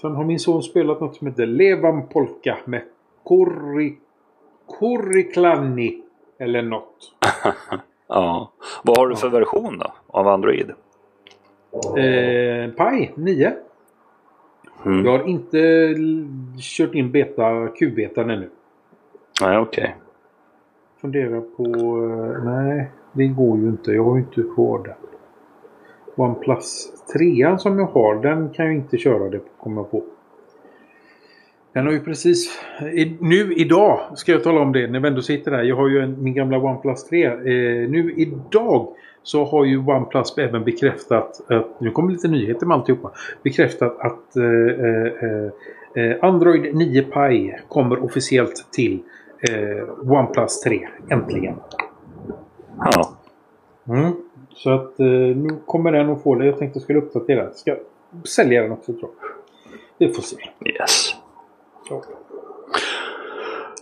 Sen 0.00 0.14
har 0.14 0.24
min 0.24 0.38
son 0.38 0.62
spelat 0.62 1.00
något 1.00 1.16
som 1.16 1.26
heter 1.26 1.46
Levan 1.46 2.02
Polka 2.08 2.58
med 2.64 2.82
Korri, 3.24 3.98
Korriklani 4.66 6.02
eller 6.38 6.62
något. 6.62 7.12
Ja. 8.06 8.52
Vad 8.84 8.98
har 8.98 9.08
du 9.08 9.16
för 9.16 9.28
version 9.28 9.78
då? 9.78 9.92
Av 10.06 10.28
Android? 10.28 10.70
Eh, 11.96 12.70
Pi 12.70 13.10
9. 13.14 13.52
Mm. 14.86 15.04
Jag 15.04 15.18
har 15.18 15.28
inte 15.28 15.58
kört 16.60 16.94
in 16.94 17.12
beta, 17.12 17.68
Q-betan 17.68 18.30
ännu. 18.30 18.50
Nej, 19.42 19.58
okej. 19.58 19.96
Funderar 21.00 21.40
på... 21.40 21.66
Nej, 22.44 22.90
det 23.12 23.26
går 23.26 23.58
ju 23.58 23.66
inte. 23.66 23.92
Jag 23.92 24.04
har 24.04 24.16
ju 24.16 24.22
inte 24.22 24.42
kvar 24.54 24.78
den. 24.78 24.94
OnePlus 26.16 26.92
3 27.12 27.58
som 27.58 27.78
jag 27.78 27.86
har, 27.86 28.14
den 28.14 28.50
kan 28.50 28.66
jag 28.66 28.74
inte 28.74 28.98
köra 28.98 29.28
det 29.28 29.40
kommer 29.58 29.80
jag 29.80 29.90
på. 29.90 30.02
Den 31.74 31.86
har 31.86 31.92
ju 31.92 32.00
precis... 32.00 32.60
I, 32.80 33.16
nu 33.20 33.54
idag 33.54 34.00
ska 34.14 34.32
jag 34.32 34.42
tala 34.42 34.60
om 34.60 34.72
det 34.72 34.86
när 34.86 35.00
vi 35.00 35.08
ändå 35.08 35.22
sitter 35.22 35.52
här. 35.52 35.62
Jag 35.62 35.76
har 35.76 35.88
ju 35.88 36.00
en, 36.00 36.22
min 36.22 36.34
gamla 36.34 36.58
OnePlus 36.58 37.04
3. 37.04 37.24
Eh, 37.24 37.34
nu 37.90 38.14
idag 38.16 38.88
så 39.22 39.44
har 39.44 39.64
ju 39.64 39.78
OnePlus 39.78 40.38
även 40.38 40.64
bekräftat 40.64 41.40
att... 41.50 41.80
Nu 41.80 41.90
kommer 41.90 42.12
lite 42.12 42.28
nyheter 42.28 42.66
med 42.66 42.74
alltihopa. 42.74 43.10
Bekräftat 43.42 44.00
att 44.00 44.36
eh, 44.36 44.44
eh, 44.44 46.04
eh, 46.04 46.16
Android 46.24 46.74
9 46.74 47.02
Pie 47.02 47.60
kommer 47.68 48.04
officiellt 48.04 48.66
till 48.72 49.02
eh, 49.48 50.10
OnePlus 50.10 50.60
3. 50.60 50.88
Äntligen. 51.08 51.54
Ja. 52.78 53.16
Mm. 53.88 54.12
Så 54.54 54.70
att 54.70 55.00
eh, 55.00 55.06
nu 55.06 55.48
kommer 55.66 55.92
den 55.92 56.10
att 56.10 56.22
få 56.22 56.34
det. 56.34 56.46
Jag 56.46 56.58
tänkte 56.58 56.76
jag 56.76 56.82
skulle 56.82 56.98
uppdatera. 56.98 57.50
Ska 57.52 57.76
sälja 58.24 58.62
den 58.62 58.72
också 58.72 58.92
tror 58.92 59.10
jag. 59.20 59.28
Vi 59.98 60.14
får 60.14 60.22
se. 60.22 60.36
Yes. 60.64 61.23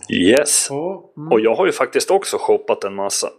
Yes. 0.09 0.69
Mm. 0.69 1.31
Och 1.31 1.39
jag 1.39 1.55
har 1.55 1.65
ju 1.65 1.71
faktiskt 1.71 2.11
också 2.11 2.37
shoppat 2.39 2.83
en 2.83 2.95
massa. 2.95 3.29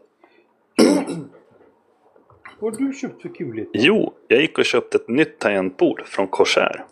Vad 2.59 2.73
har 2.73 2.87
du 2.87 2.93
köpt 2.93 3.23
för 3.23 3.29
kuligt? 3.29 3.71
Jo, 3.73 4.13
jag 4.29 4.41
gick 4.41 4.59
och 4.59 4.65
köpte 4.65 4.97
ett 4.99 5.09
nytt 5.09 5.39
tangentbord 5.39 6.03
från 6.07 6.27
Corsair. 6.27 6.85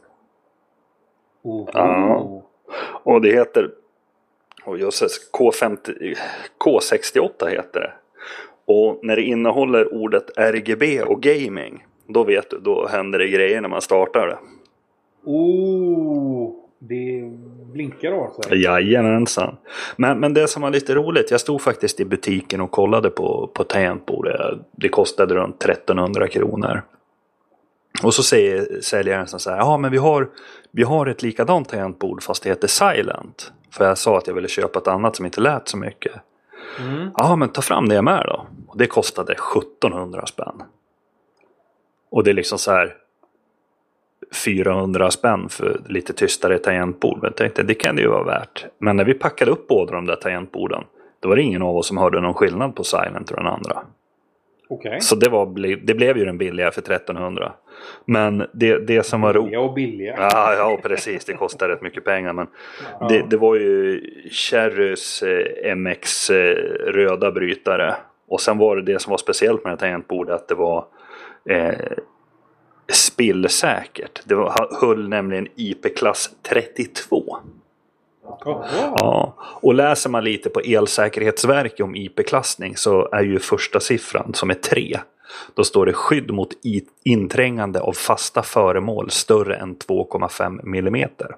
Oh. 1.42 1.70
Ja. 1.72 2.42
Och 3.04 3.20
det 3.20 3.32
heter 3.32 3.70
och 4.64 4.78
just 4.78 5.02
K50, 5.32 6.16
K68 6.58 7.48
heter 7.48 7.80
det. 7.80 7.92
Och 8.64 8.98
när 9.02 9.16
det 9.16 9.22
innehåller 9.22 9.94
ordet 9.94 10.38
RGB 10.38 11.02
och 11.02 11.22
gaming, 11.22 11.86
då 12.06 12.24
vet 12.24 12.50
du, 12.50 12.58
då 12.58 12.86
händer 12.86 13.18
det 13.18 13.28
grejer 13.28 13.60
när 13.60 13.68
man 13.68 13.82
startar 13.82 14.26
det. 14.26 14.38
Oh, 15.24 16.52
det 16.78 17.32
blinkar 17.72 18.12
av 18.12 18.30
sig. 18.30 18.62
Jajamensan. 18.62 19.56
Men, 19.96 20.20
men 20.20 20.34
det 20.34 20.48
som 20.48 20.62
var 20.62 20.70
lite 20.70 20.94
roligt, 20.94 21.30
jag 21.30 21.40
stod 21.40 21.60
faktiskt 21.60 22.00
i 22.00 22.04
butiken 22.04 22.60
och 22.60 22.70
kollade 22.70 23.10
på, 23.10 23.50
på 23.54 23.64
tangentbordet. 23.64 24.58
Det 24.72 24.88
kostade 24.88 25.34
runt 25.34 25.64
1300 25.64 26.28
kronor. 26.28 26.82
Och 28.02 28.14
så 28.14 28.22
säger 28.22 28.80
säljaren 28.80 29.26
så 29.26 29.50
här, 29.50 29.58
ja 29.58 29.76
men 29.76 29.90
vi 29.90 29.98
har, 29.98 30.28
vi 30.70 30.82
har 30.82 31.06
ett 31.06 31.22
likadant 31.22 31.68
tangentbord 31.68 32.22
fast 32.22 32.42
det 32.42 32.48
heter 32.48 32.68
Silent. 32.68 33.52
För 33.70 33.84
jag 33.84 33.98
sa 33.98 34.18
att 34.18 34.26
jag 34.26 34.34
ville 34.34 34.48
köpa 34.48 34.78
ett 34.78 34.88
annat 34.88 35.16
som 35.16 35.24
inte 35.26 35.40
lät 35.40 35.68
så 35.68 35.76
mycket. 35.76 36.12
Mm. 36.80 37.10
Ja 37.16 37.36
men 37.36 37.48
ta 37.48 37.62
fram 37.62 37.88
det 37.88 38.02
med 38.02 38.24
då. 38.26 38.46
Och 38.68 38.78
det 38.78 38.86
kostade 38.86 39.32
1700 39.32 40.26
spänn. 40.26 40.62
Och 42.10 42.24
det 42.24 42.30
är 42.30 42.34
liksom 42.34 42.58
så 42.58 42.70
här 42.70 42.96
400 44.32 45.10
spänn 45.10 45.48
för 45.48 45.80
lite 45.88 46.12
tystare 46.12 46.58
tangentbord. 46.58 47.16
Men 47.16 47.24
jag 47.24 47.36
tänkte 47.36 47.62
det 47.62 47.74
kan 47.74 47.96
det 47.96 48.02
ju 48.02 48.08
vara 48.08 48.24
värt. 48.24 48.64
Men 48.78 48.96
när 48.96 49.04
vi 49.04 49.14
packade 49.14 49.50
upp 49.50 49.68
båda 49.68 49.92
de 49.92 50.06
där 50.06 50.16
tangentborden. 50.16 50.84
Då 51.20 51.28
var 51.28 51.36
det 51.36 51.42
ingen 51.42 51.62
av 51.62 51.76
oss 51.76 51.86
som 51.86 51.98
hörde 51.98 52.20
någon 52.20 52.34
skillnad 52.34 52.76
på 52.76 52.84
Silent 52.84 53.30
och 53.30 53.36
den 53.36 53.46
andra. 53.46 53.78
Okej. 54.68 55.00
Så 55.00 55.16
det, 55.16 55.28
var, 55.28 55.46
det 55.86 55.94
blev 55.94 56.18
ju 56.18 56.24
den 56.24 56.38
billiga 56.38 56.70
för 56.70 56.80
1300. 56.80 57.52
Men 58.04 58.46
det, 58.52 58.78
det 58.86 59.02
som 59.06 59.20
var 59.20 59.32
roligt. 59.32 59.44
Billiga 59.44 59.60
och 59.60 59.74
billiga. 59.74 60.14
Ja, 60.18 60.54
ja, 60.54 60.78
precis. 60.82 61.24
Det 61.24 61.32
kostar 61.32 61.68
rätt 61.68 61.82
mycket 61.82 62.04
pengar. 62.04 62.32
Men 62.32 62.46
Ja. 63.00 63.08
det, 63.08 63.24
det 63.30 63.36
var 63.36 63.54
ju 63.54 64.00
Cherrys 64.30 65.22
eh, 65.22 65.76
MX 65.76 66.30
eh, 66.30 66.54
röda 66.86 67.30
brytare. 67.32 67.94
Och 68.28 68.40
sen 68.40 68.58
var 68.58 68.76
det 68.76 68.82
det 68.82 68.98
som 68.98 69.10
var 69.10 69.18
speciellt 69.18 69.64
med 69.64 69.70
det 69.70 69.74
här 69.74 69.76
tangentbordet 69.88 70.34
att 70.34 70.48
det 70.48 70.54
var 70.54 70.84
eh, 71.50 71.74
spillsäkert. 72.88 74.22
Det 74.24 74.34
var, 74.34 74.80
höll 74.80 75.08
nämligen 75.08 75.48
IP-klass 75.56 76.30
32. 76.42 77.36
Jaha. 78.44 78.94
Ja, 78.98 79.34
och 79.40 79.74
läser 79.74 80.10
man 80.10 80.24
lite 80.24 80.50
på 80.50 80.60
Elsäkerhetsverket 80.60 81.80
om 81.80 81.96
IP-klassning 81.96 82.76
så 82.76 83.08
är 83.12 83.22
ju 83.22 83.38
första 83.38 83.80
siffran 83.80 84.34
som 84.34 84.50
är 84.50 84.54
3 84.54 84.98
Då 85.54 85.64
står 85.64 85.86
det 85.86 85.92
skydd 85.92 86.30
mot 86.30 86.50
inträngande 87.04 87.80
av 87.80 87.92
fasta 87.92 88.42
föremål 88.42 89.10
större 89.10 89.56
än 89.56 89.76
2,5 89.76 90.60
millimeter. 90.64 91.36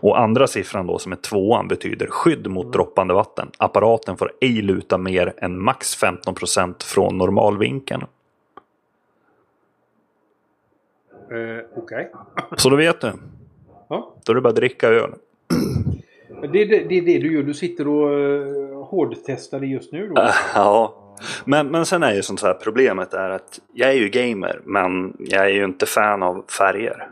Och 0.00 0.20
andra 0.20 0.46
siffran 0.46 0.86
då 0.86 0.98
som 0.98 1.12
är 1.12 1.16
tvåan 1.16 1.68
betyder 1.68 2.06
skydd 2.06 2.46
mot 2.46 2.72
droppande 2.72 3.14
vatten. 3.14 3.50
Apparaten 3.58 4.16
får 4.16 4.32
ej 4.40 4.62
luta 4.62 4.98
mer 4.98 5.34
än 5.38 5.62
max 5.62 6.02
15% 6.02 6.82
från 6.84 7.18
normalvinkeln. 7.18 8.02
Eh, 11.30 11.64
Okej. 11.76 12.12
Så 12.56 12.70
då 12.70 12.76
vet 12.76 13.00
du. 13.00 13.12
Ja. 13.88 14.14
Då 14.24 14.32
är 14.32 14.34
det 14.34 14.40
bara 14.40 14.48
att 14.48 14.56
dricka 14.56 14.88
öl. 14.88 15.14
Det 16.52 16.62
är 16.62 16.66
det, 16.66 16.84
det, 16.88 16.98
är 16.98 17.02
det 17.02 17.18
du 17.18 17.34
gör. 17.34 17.42
Du 17.42 17.54
sitter 17.54 17.88
och 17.88 18.10
uh, 18.10 18.84
hårdtestar 18.84 19.60
det 19.60 19.66
just 19.66 19.92
nu 19.92 20.08
då? 20.08 20.30
Ja. 20.54 20.94
Men, 21.44 21.68
men 21.68 21.86
sen 21.86 22.02
är 22.02 22.14
ju 22.14 22.22
sånt 22.22 22.42
här 22.42 22.54
problemet 22.54 23.14
är 23.14 23.30
att 23.30 23.60
jag 23.72 23.90
är 23.90 23.94
ju 23.94 24.08
gamer 24.08 24.60
men 24.64 25.16
jag 25.18 25.44
är 25.44 25.50
ju 25.50 25.64
inte 25.64 25.86
fan 25.86 26.22
av 26.22 26.44
färger. 26.58 27.08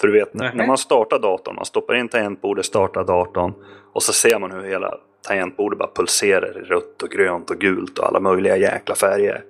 För 0.00 0.08
du 0.08 0.12
vet 0.12 0.34
när, 0.34 0.52
när 0.52 0.66
man 0.66 0.78
startar 0.78 1.18
datorn, 1.18 1.54
man 1.54 1.64
stoppar 1.64 1.94
in 1.94 2.08
tangentbordet, 2.08 2.64
startar 2.64 3.04
datorn 3.04 3.52
och 3.92 4.02
så 4.02 4.12
ser 4.12 4.38
man 4.38 4.52
hur 4.52 4.62
hela 4.62 4.98
tangentbordet 5.22 5.78
bara 5.78 5.90
pulserar 5.94 6.58
i 6.58 6.60
rött 6.60 7.02
och 7.02 7.08
grönt 7.10 7.50
och 7.50 7.56
gult 7.58 7.98
och 7.98 8.06
alla 8.06 8.20
möjliga 8.20 8.56
jäkla 8.56 8.94
färger. 8.94 9.44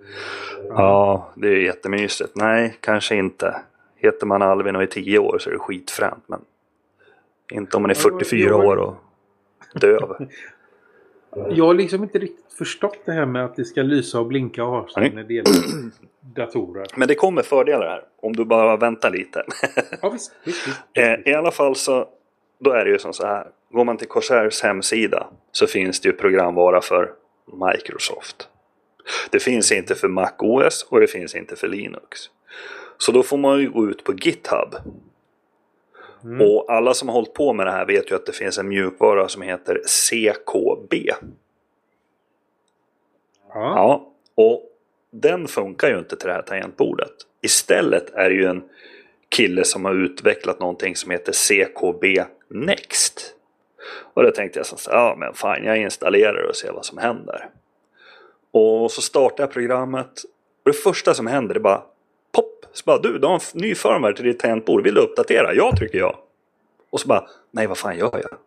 Ja, 0.69 1.29
det 1.37 1.49
är 1.49 1.53
ju 1.53 1.65
jättemysigt. 1.65 2.31
Nej, 2.37 2.77
kanske 2.81 3.15
inte. 3.17 3.61
Heter 3.97 4.27
man 4.27 4.43
Alvin 4.43 4.77
och 4.77 4.83
är 4.83 4.87
10 4.87 5.19
år 5.19 5.39
så 5.39 5.51
är 5.51 5.55
det 5.55 5.59
skitfränt 5.59 6.25
men 6.27 6.41
inte 7.53 7.77
om 7.77 7.83
man 7.83 7.91
är 7.91 7.95
Ja, 7.95 8.01
44 8.01 8.49
jag- 8.49 8.65
år 8.65 8.77
och 8.77 8.95
döv. 9.75 10.29
Jag 11.51 11.65
har 11.67 11.75
liksom 11.75 12.03
inte 12.03 12.19
riktigt 12.19 12.53
förstått 12.59 12.99
det 13.05 13.13
här 13.13 13.27
med 13.27 13.45
att 13.45 13.57
det 13.57 13.65
ska 13.65 13.83
lysa 13.83 14.21
och 14.21 14.27
blinka 14.27 14.65
och 14.65 14.71
ha 14.71 14.89
sig 14.89 15.11
när 15.15 15.23
det 15.25 15.35
gäller 15.35 15.53
datorer. 16.21 16.87
Men 16.97 17.09
det 17.09 17.15
kommer 17.15 17.43
fördelar 17.43 17.87
här 17.87 18.03
om 18.23 18.33
du 18.33 18.45
bara 18.45 18.77
väntar 18.77 19.11
lite. 19.11 19.43
Ja, 20.03 20.11
visst. 20.11 20.33
visst, 20.45 20.69
visst. 20.69 20.79
Eh, 20.95 21.33
I 21.33 21.35
alla 21.35 21.51
fall 21.51 21.75
så 21.77 22.09
då 22.59 22.71
är 22.71 22.85
det 22.85 22.91
ju 22.91 22.99
som 22.99 23.13
så 23.13 23.27
här. 23.27 23.47
Går 23.71 23.85
man 23.85 23.97
till 23.97 24.09
Corsairs 24.09 24.63
hemsida 24.63 25.27
så 25.53 25.67
finns 25.67 26.01
det 26.01 26.09
ju 26.09 26.17
programvara 26.17 26.81
för 26.81 27.13
Microsoft. 27.53 28.49
Det 29.31 29.41
finns 29.41 29.73
inte 29.73 29.95
för 29.95 30.09
Mac 30.09 30.33
OS 30.39 30.87
och 30.91 31.01
det 31.01 31.07
finns 31.07 31.35
inte 31.35 31.57
för 31.57 31.69
Linux. 31.69 32.31
Så 32.99 33.13
då 33.13 33.23
får 33.23 33.37
man 33.37 33.61
ju 33.61 33.71
gå 33.71 33.91
ut 33.91 34.05
på 34.05 34.13
GitHub. 34.13 34.75
Mm. 36.25 36.41
Och 36.41 36.73
alla 36.73 36.95
som 36.95 37.09
har 37.09 37.15
hållit 37.15 37.35
på 37.35 37.53
med 37.53 37.67
det 37.67 37.73
här 37.73 37.87
vet 37.87 38.11
ju 38.11 38.15
att 38.15 38.27
det 38.27 38.33
finns 38.33 38.59
en 38.59 38.69
mjukvara 38.69 39.29
som 39.29 39.43
heter 39.43 39.81
CKB. 39.87 41.13
Ja. 43.49 43.73
Ja, 43.75 44.13
och 44.35 44.63
den 45.11 45.49
funkar 45.49 45.89
ju 45.89 45.99
inte 45.99 46.17
till 46.17 46.29
det 46.29 46.35
här 46.35 46.43
tangentbordet. 46.43 47.13
Istället 47.43 48.11
är 48.11 48.29
det 48.29 48.35
ju 48.35 48.45
en 48.45 48.63
kille 49.29 49.65
som 49.65 49.85
har 49.85 49.95
utvecklat 49.95 50.61
någonting 50.61 50.97
som 50.97 51.11
heter 51.11 51.33
CKB 51.33 52.25
Next. 52.49 53.35
Och 54.15 54.23
då 54.23 54.31
tänkte 54.31 54.59
jag 54.59 54.67
så 54.67 54.91
här, 54.91 54.99
ja 54.99 55.15
men 55.19 55.35
fan 55.35 55.65
jag 55.65 55.79
installerar 55.79 56.43
och 56.49 56.57
ser 56.57 56.73
vad 56.73 56.85
som 56.85 56.99
händer. 56.99 57.49
Och 58.51 58.91
så 58.91 59.03
startar 59.03 59.43
jag 59.43 59.53
programmet. 59.53 60.25
Och 60.65 60.73
det 60.73 60.79
första 60.79 61.15
som 61.15 61.27
händer 61.27 61.55
är 61.55 61.61
bara 61.61 61.83
pop! 62.33 62.67
Så 62.73 62.83
bara 62.87 62.99
du, 62.99 63.19
du 63.19 63.27
har 63.27 63.35
en 63.35 63.61
ny 63.61 63.75
firmware 63.75 64.17
till 64.17 64.25
ditt 64.25 64.39
tangentbord, 64.39 64.85
vill 64.85 64.95
du 64.95 65.01
uppdatera? 65.01 65.55
Ja, 65.55 65.77
trycker 65.77 65.99
jag. 65.99 66.17
Och 66.91 67.01
så 67.01 67.09
bara, 67.09 67.27
nej 67.51 67.67
vad 67.67 67.79
fan 67.79 67.99
gör 67.99 68.11
jag? 68.13 68.39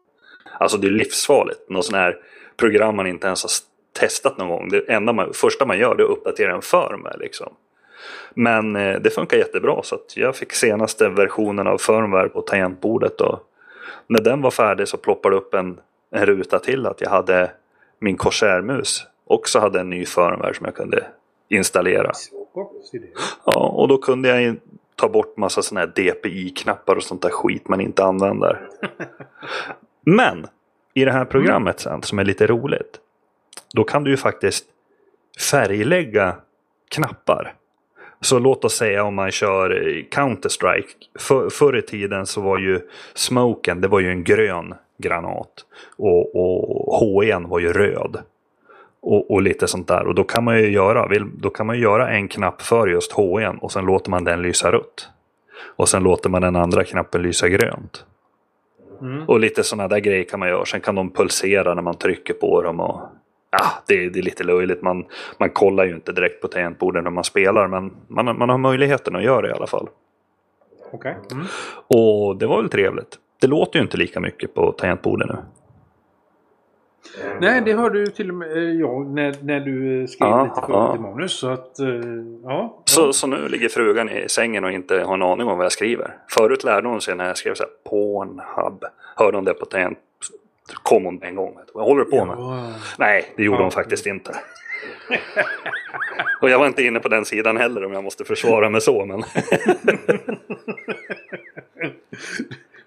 Alltså 0.59 0.77
det 0.77 0.87
är 0.87 0.91
livsfarligt. 0.91 1.69
Någon 1.69 1.83
sån 1.83 1.95
här 1.95 2.17
program 2.57 2.95
man 2.95 3.07
inte 3.07 3.27
ens 3.27 3.43
har 3.43 3.51
testat 3.99 4.37
någon 4.37 4.49
gång. 4.49 4.69
Det 4.69 4.89
enda 4.89 5.13
man, 5.13 5.33
första 5.33 5.65
man 5.65 5.79
gör 5.79 5.95
det 5.95 6.03
är 6.03 6.05
att 6.05 6.17
uppdatera 6.17 6.55
en 6.55 6.61
firmware 6.61 7.17
liksom. 7.17 7.53
Men 8.33 8.75
eh, 8.75 8.99
det 8.99 9.09
funkar 9.09 9.37
jättebra 9.37 9.83
så 9.83 9.95
att 9.95 10.17
jag 10.17 10.35
fick 10.35 10.53
senaste 10.53 11.09
versionen 11.09 11.67
av 11.67 11.77
firmware 11.77 12.29
på 12.29 12.41
tangentbordet 12.41 13.21
och 13.21 13.39
när 14.07 14.21
den 14.21 14.41
var 14.41 14.51
färdig 14.51 14.87
så 14.87 14.97
ploppade 14.97 15.35
upp 15.35 15.53
en, 15.53 15.79
en 16.11 16.25
ruta 16.25 16.59
till 16.59 16.85
att 16.85 17.01
jag 17.01 17.09
hade 17.09 17.51
min 17.99 18.17
Corsair-mus 18.17 19.07
också 19.33 19.59
hade 19.59 19.79
en 19.79 19.89
ny 19.89 20.05
firmware 20.05 20.53
som 20.53 20.65
jag 20.65 20.75
kunde 20.75 21.07
installera. 21.49 22.11
Ja, 23.45 23.67
och 23.67 23.87
då 23.87 23.97
kunde 23.97 24.41
jag 24.41 24.55
ta 24.95 25.09
bort 25.09 25.37
massa 25.37 25.61
sådana 25.61 25.85
här 25.85 25.93
DPI-knappar 25.95 26.95
och 26.95 27.03
sånt 27.03 27.21
där 27.21 27.29
skit 27.29 27.67
man 27.67 27.81
inte 27.81 28.03
använder. 28.03 28.69
Men 30.05 30.47
i 30.93 31.05
det 31.05 31.11
här 31.11 31.25
programmet 31.25 31.79
sen 31.79 32.03
som 32.03 32.19
är 32.19 32.25
lite 32.25 32.47
roligt. 32.47 32.99
Då 33.73 33.83
kan 33.83 34.03
du 34.03 34.11
ju 34.11 34.17
faktiskt 34.17 34.65
färglägga 35.51 36.35
knappar. 36.89 37.53
Så 38.21 38.39
låt 38.39 38.65
oss 38.65 38.73
säga 38.73 39.03
om 39.03 39.15
man 39.15 39.31
kör 39.31 39.69
Counter-Strike. 40.11 40.87
För, 41.19 41.49
förr 41.49 41.77
i 41.77 41.81
tiden 41.81 42.25
så 42.25 42.41
var 42.41 42.57
ju 42.57 42.79
smoken, 43.13 43.81
det 43.81 43.87
var 43.87 43.99
ju 43.99 44.09
en 44.09 44.23
grön 44.23 44.73
granat. 44.97 45.65
Och, 45.97 46.35
och 46.35 47.01
HE'n 47.01 47.47
var 47.47 47.59
ju 47.59 47.73
röd. 47.73 48.17
Och, 49.01 49.31
och 49.31 49.41
lite 49.41 49.67
sånt 49.67 49.87
där. 49.87 50.07
Och 50.07 50.15
då 50.15 50.23
kan 50.23 50.43
man 50.43 50.59
ju 50.59 50.71
göra, 50.71 51.25
då 51.37 51.49
kan 51.49 51.67
man 51.67 51.79
göra 51.79 52.09
en 52.09 52.27
knapp 52.27 52.61
för 52.61 52.87
just 52.87 53.13
HE'n 53.13 53.57
och 53.57 53.71
sen 53.71 53.85
låter 53.85 54.11
man 54.11 54.23
den 54.23 54.41
lysa 54.41 54.71
rött. 54.71 55.09
Och 55.75 55.89
sen 55.89 56.03
låter 56.03 56.29
man 56.29 56.41
den 56.41 56.55
andra 56.55 56.83
knappen 56.83 57.21
lysa 57.21 57.49
grönt. 57.49 58.05
Mm. 59.01 59.29
Och 59.29 59.39
lite 59.39 59.63
sådana 59.63 59.87
där 59.87 59.99
grejer 59.99 60.23
kan 60.23 60.39
man 60.39 60.49
göra. 60.49 60.65
Sen 60.65 60.81
kan 60.81 60.95
de 60.95 61.09
pulsera 61.09 61.73
när 61.73 61.81
man 61.81 61.97
trycker 61.97 62.33
på 62.33 62.61
dem. 62.61 62.79
Och, 62.79 63.01
ja, 63.51 63.65
det, 63.87 64.09
det 64.09 64.19
är 64.19 64.23
lite 64.23 64.43
löjligt. 64.43 64.81
Man, 64.81 65.05
man 65.37 65.49
kollar 65.49 65.85
ju 65.85 65.93
inte 65.93 66.11
direkt 66.11 66.41
på 66.41 66.47
tangentbordet 66.47 67.03
när 67.03 67.11
man 67.11 67.23
spelar. 67.23 67.67
Men 67.67 67.91
man, 68.07 68.37
man 68.37 68.49
har 68.49 68.57
möjligheten 68.57 69.15
att 69.15 69.23
göra 69.23 69.41
det 69.41 69.49
i 69.49 69.51
alla 69.51 69.67
fall. 69.67 69.89
Okej. 70.91 71.17
Mm. 71.31 71.45
Och 71.87 72.37
det 72.37 72.47
var 72.47 72.61
väl 72.61 72.69
trevligt. 72.69 73.19
Det 73.41 73.47
låter 73.47 73.79
ju 73.79 73.83
inte 73.83 73.97
lika 73.97 74.19
mycket 74.19 74.53
på 74.53 74.71
tangentbordet 74.71 75.29
nu. 75.29 75.37
Nej, 77.39 77.61
det 77.65 77.73
hörde 77.73 77.99
ju 77.99 78.07
till 78.07 78.29
och 78.29 78.35
med 78.35 78.57
eh, 78.57 78.63
jag 78.63 79.07
när, 79.07 79.35
när 79.41 79.59
du 79.59 80.07
skrev 80.07 80.29
Ja, 80.29 80.43
lite 80.43 80.67
för 80.67 80.73
ja. 80.73 80.95
manus. 81.01 81.31
Så 81.39 81.49
att, 81.49 81.79
eh, 81.79 81.87
ja. 82.43 82.81
Så, 82.85 83.13
så 83.13 83.27
nu 83.27 83.47
ligger 83.47 83.69
frugan 83.69 84.09
i 84.09 84.29
sängen 84.29 84.63
och 84.63 84.71
inte 84.71 84.99
har 84.99 85.13
en 85.13 85.21
aning 85.21 85.47
om 85.47 85.57
vad 85.57 85.65
jag 85.65 85.71
skriver. 85.71 86.17
Förut 86.29 86.63
lärde 86.63 86.87
hon 86.87 87.01
sig 87.01 87.15
när 87.15 87.27
jag 87.27 87.37
skrev 87.37 87.53
så 87.53 87.63
här 87.63 87.71
Pornhub. 87.89 88.83
Hörde 89.15 89.37
hon 89.37 89.45
det 89.45 89.53
på 89.53 89.65
tangent 89.65 89.97
kom 90.83 91.05
hon 91.05 91.23
en 91.23 91.35
gång. 91.35 91.57
Vad 91.73 91.85
håller 91.85 92.05
du 92.05 92.11
på 92.11 92.25
med? 92.25 92.35
Ja. 92.37 92.73
Nej, 92.99 93.33
det 93.37 93.43
gjorde 93.43 93.57
Ja. 93.57 93.61
hon 93.63 93.71
faktiskt 93.71 94.05
inte. 94.05 94.35
Och 96.41 96.49
jag 96.49 96.59
var 96.59 96.67
inte 96.67 96.83
inne 96.83 96.99
på 96.99 97.07
den 97.07 97.25
sidan 97.25 97.57
heller 97.57 97.85
om 97.85 97.93
jag 97.93 98.03
måste 98.03 98.25
försvara 98.25 98.69
mig 98.69 98.81
så. 98.81 99.05
Men 99.05 99.23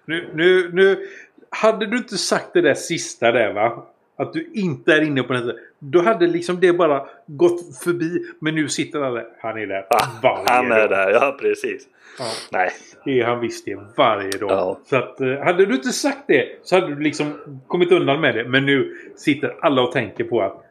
Nu, 0.05 0.29
nu, 0.33 0.69
nu, 0.73 1.07
hade 1.49 1.85
du 1.85 1.97
inte 1.97 2.17
sagt 2.17 2.53
det 2.53 2.61
där 2.61 2.73
sista 2.73 3.31
där 3.31 3.53
va? 3.53 3.85
Att 4.17 4.33
du 4.33 4.51
inte 4.53 4.93
är 4.93 5.01
inne 5.01 5.23
på 5.23 5.33
den 5.33 5.41
sidan. 5.41 5.57
Då 5.91 6.01
hade 6.01 6.27
liksom 6.27 6.59
det 6.59 6.73
bara 6.73 7.05
gått 7.27 7.77
förbi. 7.83 8.25
Men 8.39 8.55
nu 8.55 8.69
sitter 8.69 8.99
han 8.99 9.13
där. 9.13 9.25
Han 9.39 9.57
är 9.57 9.67
där 9.67 9.85
ah, 9.89 10.07
varje 10.23 10.45
han 10.47 10.71
är 10.71 10.79
dag. 10.79 10.89
där, 10.89 11.11
ja 11.11 11.37
precis. 11.41 11.87
Ja, 12.19 12.25
Nej, 12.51 12.69
det 13.05 13.19
är 13.19 13.25
han 13.25 13.39
visst 13.39 13.65
det 13.65 13.79
varje 13.97 14.31
dag. 14.31 14.51
Ja. 14.51 14.79
Så 14.85 14.95
att, 14.95 15.21
eh, 15.21 15.39
hade 15.39 15.65
du 15.65 15.75
inte 15.75 15.89
sagt 15.89 16.23
det 16.27 16.59
så 16.63 16.75
hade 16.75 16.95
du 16.95 17.01
liksom 17.01 17.33
kommit 17.67 17.91
undan 17.91 18.21
med 18.21 18.35
det. 18.35 18.45
Men 18.45 18.65
nu 18.65 18.95
sitter 19.15 19.55
alla 19.61 19.81
och 19.81 19.91
tänker 19.91 20.23
på 20.23 20.41
att 20.41 20.65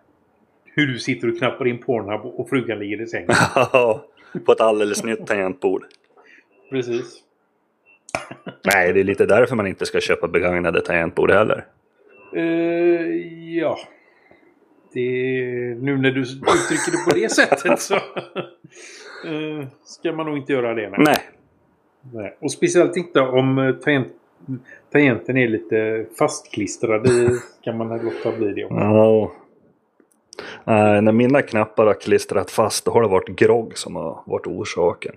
hur 0.65 0.87
du 0.87 0.99
sitter 0.99 1.29
och 1.29 1.39
knappar 1.39 1.67
in 1.67 1.79
Pornhub 1.79 2.21
och 2.25 2.49
frugan 2.49 2.79
ligger 2.79 3.03
i 3.03 3.07
sängen. 3.07 3.31
på 4.45 4.53
ett 4.53 4.61
alldeles 4.61 5.05
nytt 5.05 5.27
tangentbord. 5.27 5.85
Precis. 6.71 7.21
Nej, 8.75 8.93
det 8.93 9.01
är 9.01 9.05
lite 9.05 9.27
därför 9.27 9.57
man 9.57 9.67
inte 9.67 9.87
ska 9.87 10.01
köpa 10.01 10.29
begagnade 10.29 10.81
tangentbord 10.81 11.31
heller. 11.31 11.65
Eh, 12.37 12.43
ja. 13.59 13.79
Det, 14.95 15.01
nu 15.81 15.97
när 15.97 16.11
du 16.11 16.21
uttrycker 16.21 16.93
det 16.93 17.11
på 17.11 17.17
det 17.17 17.29
sättet 17.33 17.81
så 17.81 17.95
eh, 17.95 19.67
ska 19.85 20.13
man 20.13 20.27
nog 20.27 20.37
inte 20.37 20.53
göra 20.53 20.75
det. 20.75 20.91
Nej. 20.99 21.17
Nej. 22.13 22.37
Och 22.41 22.53
speciellt 22.53 22.97
inte 22.97 23.21
om 23.21 23.59
eh, 23.59 23.73
tangent, 23.73 24.09
tangenten 24.93 25.37
är 25.37 25.49
lite 25.49 26.07
fastklistrad. 26.19 27.05
Det 27.05 27.31
kan 27.63 27.77
man 27.77 27.89
låta 27.89 28.39
bli 28.39 28.53
det. 28.53 28.65
Om. 28.65 28.77
Ja. 28.77 29.33
Nej, 30.65 31.03
när 31.03 31.13
mina 31.13 31.43
knappar 31.43 31.87
har 31.87 31.95
klistrat 31.95 32.51
fast 32.51 32.85
då 32.85 32.91
har 32.91 33.03
det 33.03 33.09
varit 33.09 33.29
grogg 33.29 33.79
som 33.79 33.97
har 33.97 34.23
varit 34.27 34.47
orsaken. 34.47 35.15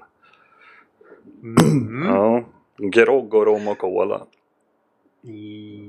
Mm. 1.43 2.05
Ja, 2.05 2.43
grogg 2.78 3.34
och 3.34 3.45
rom 3.45 3.67
och 3.67 3.78
cola. 3.78 4.21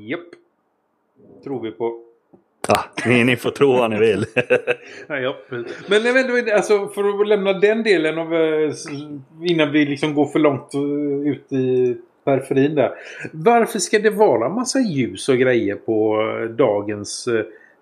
Japp. 0.08 0.28
Tror 1.44 1.62
vi 1.62 1.70
på. 1.70 2.07
Ja, 2.68 2.84
ni, 3.06 3.24
ni 3.24 3.36
får 3.36 3.50
tro 3.50 3.72
vad 3.72 3.90
ni 3.90 3.98
vill. 3.98 4.24
Ja. 5.08 5.36
Men 5.88 6.04
jag 6.04 6.14
vet 6.14 6.54
alltså, 6.54 6.88
för 6.88 7.20
att 7.20 7.28
lämna 7.28 7.52
den 7.52 7.82
delen 7.82 8.18
av... 8.18 8.34
eh, 8.34 8.70
Innan 9.42 9.72
vi 9.72 9.84
liksom 9.86 10.14
går 10.14 10.26
för 10.26 10.38
långt 10.38 10.74
eh, 10.74 11.30
ut 11.32 11.52
i 11.52 11.96
periferin 12.24 12.74
där. 12.74 12.92
Varför 13.32 13.78
ska 13.78 13.98
det 13.98 14.10
vara 14.10 14.48
massa 14.48 14.78
ljus 14.78 15.28
och 15.28 15.36
grejer 15.38 15.74
på 15.74 16.20
eh, 16.42 16.48
dagens 16.50 17.28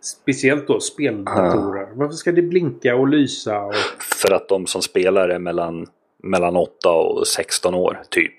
Speciellt 0.00 0.66
då 0.66 0.80
speldatorer. 0.80 1.88
Varför 1.94 2.14
ska 2.14 2.32
det 2.32 2.42
blinka 2.42 2.96
och 2.96 3.08
lysa? 3.08 3.60
Och... 3.60 3.74
För 4.22 4.32
att 4.34 4.48
de 4.48 4.66
som 4.66 4.82
spelar 4.82 5.28
är 5.28 5.38
mellan, 5.38 5.86
mellan 6.22 6.56
8 6.56 6.90
och 6.90 7.26
16 7.26 7.74
år, 7.74 8.02
typ. 8.10 8.34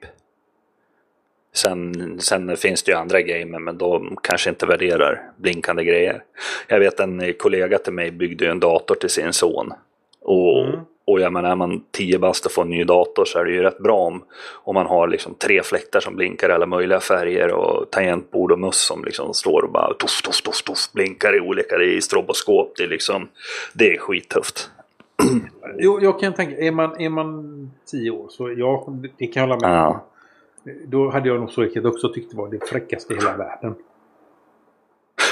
Sen, 1.58 2.20
sen 2.20 2.58
finns 2.58 2.84
det 2.84 2.92
ju 2.92 2.98
andra 2.98 3.22
gamer, 3.22 3.60
men 3.60 3.78
de 3.78 4.18
kanske 4.24 4.50
inte 4.50 4.66
värderar 4.66 5.22
blinkande 5.38 5.84
grejer. 5.84 6.24
Jag 6.68 6.80
vet 6.80 7.00
en 7.00 7.34
kollega 7.34 7.78
till 7.78 7.94
mig 7.94 8.12
byggde 8.12 8.48
en 8.48 8.60
dator 8.60 8.96
till 8.96 9.10
sin 9.10 9.34
son. 9.34 9.74
Och, 10.22 10.68
mm. 10.68 10.80
och 11.06 11.20
jag 11.20 11.34
menar, 11.34 11.52
är 11.52 11.56
man 11.56 11.84
10 11.92 12.20
bast 12.20 12.46
och 12.46 12.52
får 12.52 12.62
en 12.62 12.70
ny 12.70 12.84
dator 12.84 13.26
så 13.26 13.40
är 13.40 13.46
det 13.46 13.52
ju 13.52 13.62
rätt 13.62 13.78
bra 13.78 14.00
om, 14.00 14.24
om 14.64 14.74
man 14.74 14.86
har 14.86 15.08
liksom 15.08 15.36
tre 15.36 15.64
fläktar 15.64 16.00
som 16.00 16.16
blinkar 16.16 16.50
i 16.50 16.54
alla 16.54 16.66
möjliga 16.66 17.00
färger 17.00 17.54
och 17.54 17.92
tangentbord 17.92 18.52
och 18.52 18.60
möss 18.60 18.86
som 18.88 19.04
liksom 19.06 19.34
står 19.34 19.62
och 19.62 19.72
bara 19.72 19.94
tuff, 19.94 20.22
tuff, 20.22 20.42
tuff, 20.42 20.62
tuff, 20.62 20.92
blinkar 20.94 21.36
i 21.36 21.40
olika, 21.40 21.78
det 21.78 21.98
är 21.98 22.02
stroboskop, 22.02 22.74
det 22.78 22.84
är 22.84 22.88
liksom, 22.88 23.28
det 23.74 23.94
är 23.94 23.98
skittufft. 23.98 24.70
Jo, 25.78 26.00
jag 26.02 26.20
kan 26.20 26.34
tänka, 26.34 26.58
är 26.58 26.72
man, 26.72 27.02
är 27.02 27.10
man 27.10 27.72
10 27.92 28.12
år 28.12 28.28
så 28.30 28.54
ja, 28.58 28.88
det 29.18 29.28
kan 29.28 29.42
jag 29.42 29.48
hålla 29.50 29.68
med 29.68 29.78
ja. 29.78 30.06
Då 30.86 31.10
hade 31.10 31.30
jag 31.30 31.40
nog 31.40 31.52
säkert 31.52 31.86
också 31.86 32.14
tyckt 32.14 32.32
det 32.32 32.38
var 32.38 32.50
det 32.50 32.68
fräckaste 32.68 33.14
i 33.14 33.16
hela 33.16 33.38
världen. 33.38 33.76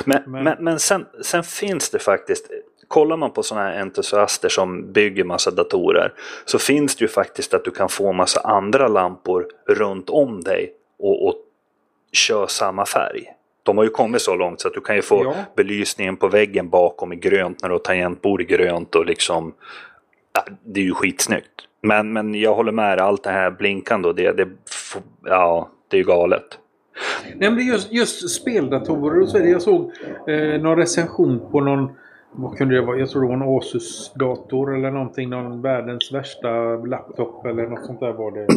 Men, 0.06 0.24
men, 0.26 0.44
men, 0.44 0.64
men 0.64 0.80
sen, 0.80 1.06
sen, 1.22 1.44
finns 1.44 1.90
det 1.90 2.00
faktiskt, 2.00 2.52
kollar 2.88 3.18
man 3.18 3.32
på 3.32 3.44
sådana 3.44 3.68
här 3.68 3.82
entusiaster 3.82 4.50
som 4.50 4.92
bygger 4.92 5.24
massa 5.24 5.52
datorer 5.52 6.14
så 6.46 6.60
finns 6.60 6.96
det 6.96 7.04
ju 7.04 7.08
faktiskt 7.08 7.54
att 7.54 7.66
du 7.66 7.72
kan 7.72 7.90
få 7.90 8.12
massa 8.12 8.40
andra 8.40 8.88
lampor 8.88 9.48
runt 9.68 10.10
om 10.10 10.42
dig 10.42 10.74
och, 11.00 11.28
och 11.28 11.36
kör 12.12 12.48
samma 12.48 12.86
färg. 12.86 13.26
De 13.64 13.78
har 13.78 13.84
ju 13.84 13.90
kommit 13.90 14.22
så 14.22 14.36
långt 14.36 14.62
så 14.62 14.68
att 14.68 14.74
du 14.74 14.82
kan 14.82 14.96
ju 14.96 15.02
få 15.02 15.24
ja. 15.24 15.36
belysningen 15.56 16.18
på 16.18 16.28
väggen 16.28 16.70
bakom 16.70 17.14
i 17.14 17.16
grönt 17.16 17.62
när 17.62 17.70
du 17.70 17.76
har 17.76 17.80
tangentbord 17.80 18.42
i 18.42 18.46
grönt 18.46 18.96
och 18.96 19.06
liksom 19.06 19.54
det 20.64 20.80
är 20.80 20.84
ju 20.84 20.94
skitsnyggt. 20.94 21.68
Men, 21.88 22.14
men 22.14 22.36
jag 22.36 22.56
håller 22.56 22.72
med 22.72 23.00
allt 23.00 23.24
det 23.24 23.30
här 23.30 23.52
blinkande 23.52 24.08
och 24.08 24.16
det, 24.16 24.32
det, 24.32 24.48
ja, 25.24 25.70
det 25.88 25.98
är 25.98 26.02
ju 26.02 26.08
galet. 26.08 26.60
Nej, 27.36 27.52
men 27.52 27.68
just, 27.68 27.94
just 27.94 28.30
speldatorer 28.30 29.22
och 29.22 29.30
så 29.30 29.38
vidare. 29.38 29.52
Jag 29.52 29.62
såg 29.62 29.92
eh, 30.28 30.62
någon 30.62 30.78
recension 30.78 31.42
på 31.52 31.62
någon 31.62 31.90
vad 32.38 32.58
kunde 32.58 32.76
det 32.76 32.82
vara? 32.82 32.98
Jag 32.98 33.10
tror 33.10 33.22
det 33.22 33.28
var 33.28 33.36
en 33.36 33.58
Asus-dator 33.58 34.76
eller 34.76 34.92
någonting. 34.92 35.30
Någon 35.30 35.62
världens 35.62 36.14
värsta 36.14 36.76
laptop 36.76 37.46
eller 37.46 37.68
något 37.68 37.86
sånt 37.86 38.00
där 38.00 38.14
var 38.14 38.32
det. 38.32 38.48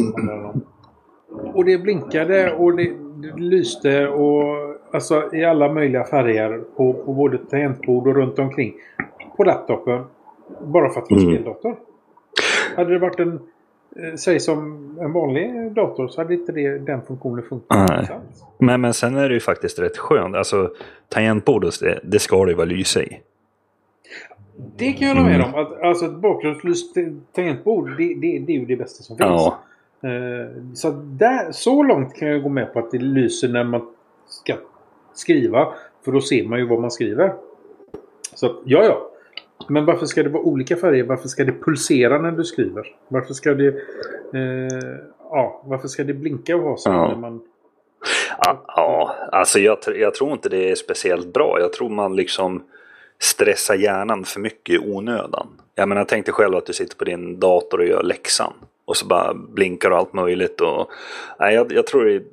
Och 1.53 1.65
det 1.65 1.77
blinkade 1.77 2.53
och 2.53 2.75
det, 2.75 2.91
det 3.21 3.37
lyste 3.37 4.07
och 4.07 4.45
alltså 4.93 5.35
i 5.35 5.45
alla 5.45 5.73
möjliga 5.73 6.03
färger 6.03 6.63
på, 6.75 6.93
på 6.93 7.13
både 7.13 7.37
tangentbord 7.37 8.07
och 8.07 8.15
runt 8.15 8.39
omkring 8.39 8.73
på 9.37 9.43
laptopen. 9.43 10.03
Bara 10.61 10.89
för 10.89 11.01
att 11.01 11.09
det 11.09 11.15
var 11.15 11.21
mm. 11.21 11.33
speldator. 11.33 11.75
Hade 12.79 12.93
det 12.93 12.99
varit 12.99 13.19
en, 13.19 13.39
eh, 13.95 14.15
säg 14.15 14.39
som 14.39 14.89
en 15.01 15.13
vanlig 15.13 15.71
dator 15.71 16.07
så 16.07 16.21
hade 16.21 16.33
inte 16.33 16.51
det, 16.51 16.77
den 16.77 17.01
funktionen 17.01 17.43
funkat. 17.43 17.89
Nej. 17.89 18.19
Men, 18.57 18.81
men 18.81 18.93
sen 18.93 19.15
är 19.15 19.29
det 19.29 19.33
ju 19.33 19.39
faktiskt 19.39 19.79
rätt 19.79 19.97
skönt. 19.97 20.35
Alltså 20.35 20.71
tangentbordet, 21.09 21.79
det, 21.79 21.99
det 22.03 22.19
ska 22.19 22.45
det 22.45 22.51
ju 22.51 22.57
vara 22.57 22.65
lyse 22.65 23.03
i. 23.03 23.21
Det 24.77 24.93
kan 24.93 25.07
jag 25.07 25.15
hålla 25.15 25.27
med 25.27 25.35
mm. 25.35 25.53
om. 25.53 25.61
Att, 25.61 25.81
alltså 25.81 26.05
ett 26.05 26.15
bakgrundslyst 26.15 26.95
tangentbord, 27.35 27.89
det, 27.97 28.13
det, 28.13 28.39
det 28.39 28.51
är 28.53 28.59
ju 28.59 28.65
det 28.65 28.75
bästa 28.75 29.03
som 29.03 29.17
finns. 29.17 29.29
Ja. 29.29 29.59
Uh, 30.05 30.73
så, 30.73 30.89
där, 30.91 31.51
så 31.51 31.83
långt 31.83 32.15
kan 32.15 32.27
jag 32.27 32.43
gå 32.43 32.49
med 32.49 32.73
på 32.73 32.79
att 32.79 32.91
det 32.91 32.97
lyser 32.97 33.47
när 33.47 33.63
man 33.63 33.81
ska 34.27 34.55
skriva. 35.13 35.67
För 36.05 36.11
då 36.11 36.21
ser 36.21 36.43
man 36.43 36.59
ju 36.59 36.67
vad 36.67 36.81
man 36.81 36.91
skriver. 36.91 37.33
Så 38.33 38.61
ja, 38.65 38.83
ja. 38.83 39.09
Men 39.69 39.85
varför 39.85 40.05
ska 40.05 40.23
det 40.23 40.29
vara 40.29 40.43
olika 40.43 40.75
färger? 40.75 41.03
Varför 41.03 41.27
ska 41.27 41.43
det 41.43 41.61
pulsera 41.65 42.21
när 42.21 42.31
du 42.31 42.43
skriver? 42.43 42.95
Varför 43.07 43.33
ska 43.33 43.53
det... 43.53 43.67
Eh, 44.33 44.97
ja, 45.31 45.61
varför 45.65 45.87
ska 45.87 46.03
det 46.03 46.13
blinka 46.13 46.55
och 46.55 46.61
ha 46.61 46.77
så 46.77 46.89
ja. 46.89 47.07
när 47.07 47.15
man... 47.15 47.41
Ja, 48.37 48.63
ja, 48.67 49.15
alltså 49.31 49.59
jag, 49.59 49.77
jag 49.95 50.13
tror 50.13 50.31
inte 50.31 50.49
det 50.49 50.71
är 50.71 50.75
speciellt 50.75 51.33
bra. 51.33 51.57
Jag 51.59 51.73
tror 51.73 51.89
man 51.89 52.15
liksom 52.15 52.63
stressar 53.19 53.75
hjärnan 53.75 54.25
för 54.25 54.39
mycket 54.39 54.75
i 54.75 54.79
onödan. 54.79 55.47
Jag 55.75 55.89
menar, 55.89 56.05
tänk 56.05 56.25
dig 56.25 56.33
själv 56.33 56.55
att 56.55 56.65
du 56.65 56.73
sitter 56.73 56.95
på 56.95 57.03
din 57.03 57.39
dator 57.39 57.79
och 57.79 57.85
gör 57.85 58.03
läxan. 58.03 58.53
Och 58.85 58.97
så 58.97 59.05
bara 59.05 59.33
blinkar 59.33 59.91
och 59.91 59.97
allt 59.97 60.13
möjligt. 60.13 60.61
Och, 60.61 60.89
nej, 61.39 61.55
jag, 61.55 61.71
jag 61.71 61.87
tror 61.87 62.05
det, 62.05 62.23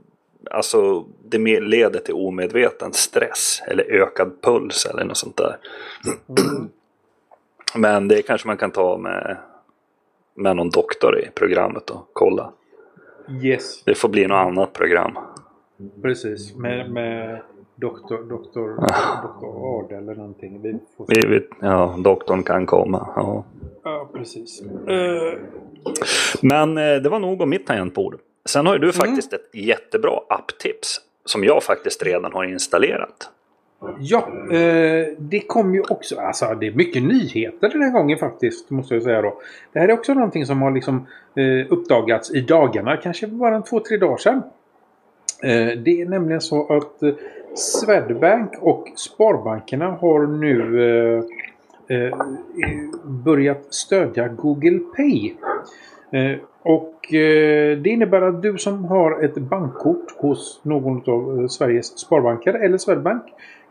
alltså, 0.51 1.05
det 1.25 1.39
leder 1.61 2.01
till 2.01 2.15
omedveten 2.15 2.93
stress. 2.93 3.63
Eller 3.67 3.85
ökad 3.85 4.43
puls 4.43 4.87
eller 4.87 5.05
något 5.05 5.17
sånt 5.17 5.37
där. 5.37 5.57
Mm. 6.29 6.69
Men 7.75 8.09
det 8.09 8.23
kanske 8.23 8.49
man 8.49 8.57
kan 8.57 8.71
ta 8.71 8.99
med, 8.99 9.37
med 10.35 10.57
någon 10.57 10.71
doktor 10.71 11.19
i 11.19 11.31
programmet 11.35 11.91
och 11.91 12.11
kolla. 12.13 12.53
Yes. 13.43 13.85
Det 13.85 13.95
får 13.95 14.09
bli 14.09 14.27
något 14.27 14.47
annat 14.47 14.73
program. 14.73 15.19
Precis, 16.03 16.55
med, 16.55 16.91
med 16.91 17.43
doktor, 17.75 18.23
doktor, 18.23 18.69
doktor 19.23 19.79
Ard 19.79 19.93
eller 19.93 20.15
någonting. 20.15 20.63
Vi 20.63 20.79
får 20.97 21.07
vi, 21.09 21.27
vi, 21.27 21.49
ja, 21.61 21.97
doktorn 21.99 22.43
kan 22.43 22.67
komma. 22.67 23.09
Ja, 23.17 23.45
ja 23.85 24.09
precis. 24.13 24.63
Uh... 24.63 25.39
Men 26.43 26.79
eh, 26.79 26.97
det 26.97 27.09
var 27.09 27.19
nog 27.19 27.41
om 27.41 27.51
mitt 27.51 27.67
tangentbord. 27.67 28.19
Sen 28.45 28.67
har 28.67 28.73
ju 28.75 28.79
du 28.79 28.87
mm. 28.87 28.93
faktiskt 28.93 29.33
ett 29.33 29.55
jättebra 29.55 30.21
apptips 30.29 31.01
som 31.25 31.45
jag 31.45 31.63
faktiskt 31.63 32.03
redan 32.03 32.33
har 32.33 32.45
installerat. 32.45 33.31
Ja, 33.99 34.29
eh, 34.51 35.07
det 35.19 35.41
kom 35.47 35.75
ju 35.75 35.81
också, 35.81 36.21
alltså 36.21 36.55
det 36.61 36.67
är 36.67 36.73
mycket 36.73 37.03
nyheter 37.03 37.69
den 37.69 37.83
här 37.83 37.91
gången 37.91 38.19
faktiskt, 38.19 38.71
måste 38.71 38.95
jag 38.95 39.03
säga 39.03 39.23
då. 39.23 39.41
Det 39.73 39.79
här 39.79 39.89
är 39.89 39.93
också 39.93 40.15
någonting 40.15 40.47
som 40.47 40.63
har 40.63 40.71
liksom 40.71 41.07
eh, 41.35 41.73
uppdagats 41.73 42.35
i 42.35 42.41
dagarna, 42.41 42.97
kanske 42.97 43.27
bara 43.27 43.57
en 43.57 43.63
två, 43.63 43.81
tre 43.81 43.97
dagar 43.97 44.17
sedan. 44.17 44.43
Eh, 45.43 45.79
det 45.79 46.01
är 46.01 46.09
nämligen 46.09 46.41
så 46.41 46.77
att 46.77 47.03
eh, 47.03 47.15
Swedbank 47.55 48.51
och 48.61 48.89
Sparbankerna 48.97 49.87
har 49.87 50.27
nu 50.27 50.83
eh, 51.89 51.97
eh, 51.97 52.17
börjat 53.05 53.75
stödja 53.75 54.29
Google 54.29 54.79
Pay. 54.97 55.33
Och 56.63 57.07
det 57.11 57.87
innebär 57.87 58.23
att 58.23 58.43
du 58.43 58.59
som 58.59 58.85
har 58.85 59.25
ett 59.25 59.35
bankkort 59.35 60.15
hos 60.17 60.61
någon 60.63 61.11
av 61.11 61.49
Sveriges 61.49 61.99
sparbanker 61.99 62.55
eller 62.55 62.79
Swedbank 62.79 63.23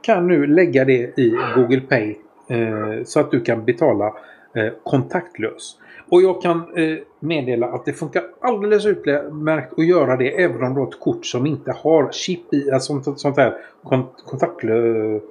kan 0.06 0.28
nu 0.28 0.48
lägga 0.48 0.86
det 0.86 1.20
i 1.20 1.38
Google 1.56 1.82
Pay 1.82 2.16
eh, 2.48 3.04
så 3.04 3.20
att 3.20 3.32
du 3.32 3.42
kan 3.42 3.66
betala 3.66 4.08
eh, 4.56 4.74
kontaktlös. 4.84 5.78
Och 6.10 6.22
jag 6.22 6.42
kan 6.42 6.58
eh, 6.58 6.98
meddela 7.20 7.68
att 7.68 7.86
det 7.86 7.94
funkar 7.94 8.24
alldeles 8.40 8.86
utmärkt 8.86 9.80
att 9.80 9.86
göra 9.86 10.16
det 10.16 10.44
även 10.44 10.64
om 10.64 10.74
du 10.74 10.80
har 10.80 10.88
ett 10.88 11.00
kort 11.00 11.26
som 11.26 11.46
inte 11.46 11.72
har 11.72 12.12
chip 12.12 12.54
i, 12.54 12.68
eh, 12.68 12.74
alltså 12.74 13.02
sånt, 13.02 13.20
sånt 13.20 13.38
här 13.38 13.54
kont 13.84 14.24
kontaktlös 14.26 15.22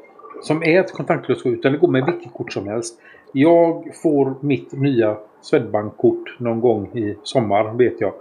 som 0.42 0.62
är 0.62 0.80
ett 0.80 0.92
kontaktlöst 0.92 1.42
kort 1.42 1.52
utan 1.52 1.72
det 1.72 1.78
går 1.78 1.88
med 1.88 2.04
vilket 2.04 2.32
kort 2.32 2.52
som 2.52 2.68
helst. 2.68 3.00
Jag 3.32 3.84
får 4.02 4.34
mitt 4.40 4.72
nya 4.72 5.16
Swedbank-kort 5.42 6.36
någon 6.38 6.60
gång 6.60 6.86
i 6.94 7.16
sommar 7.22 7.74
vet 7.74 8.00
jag. 8.00 8.12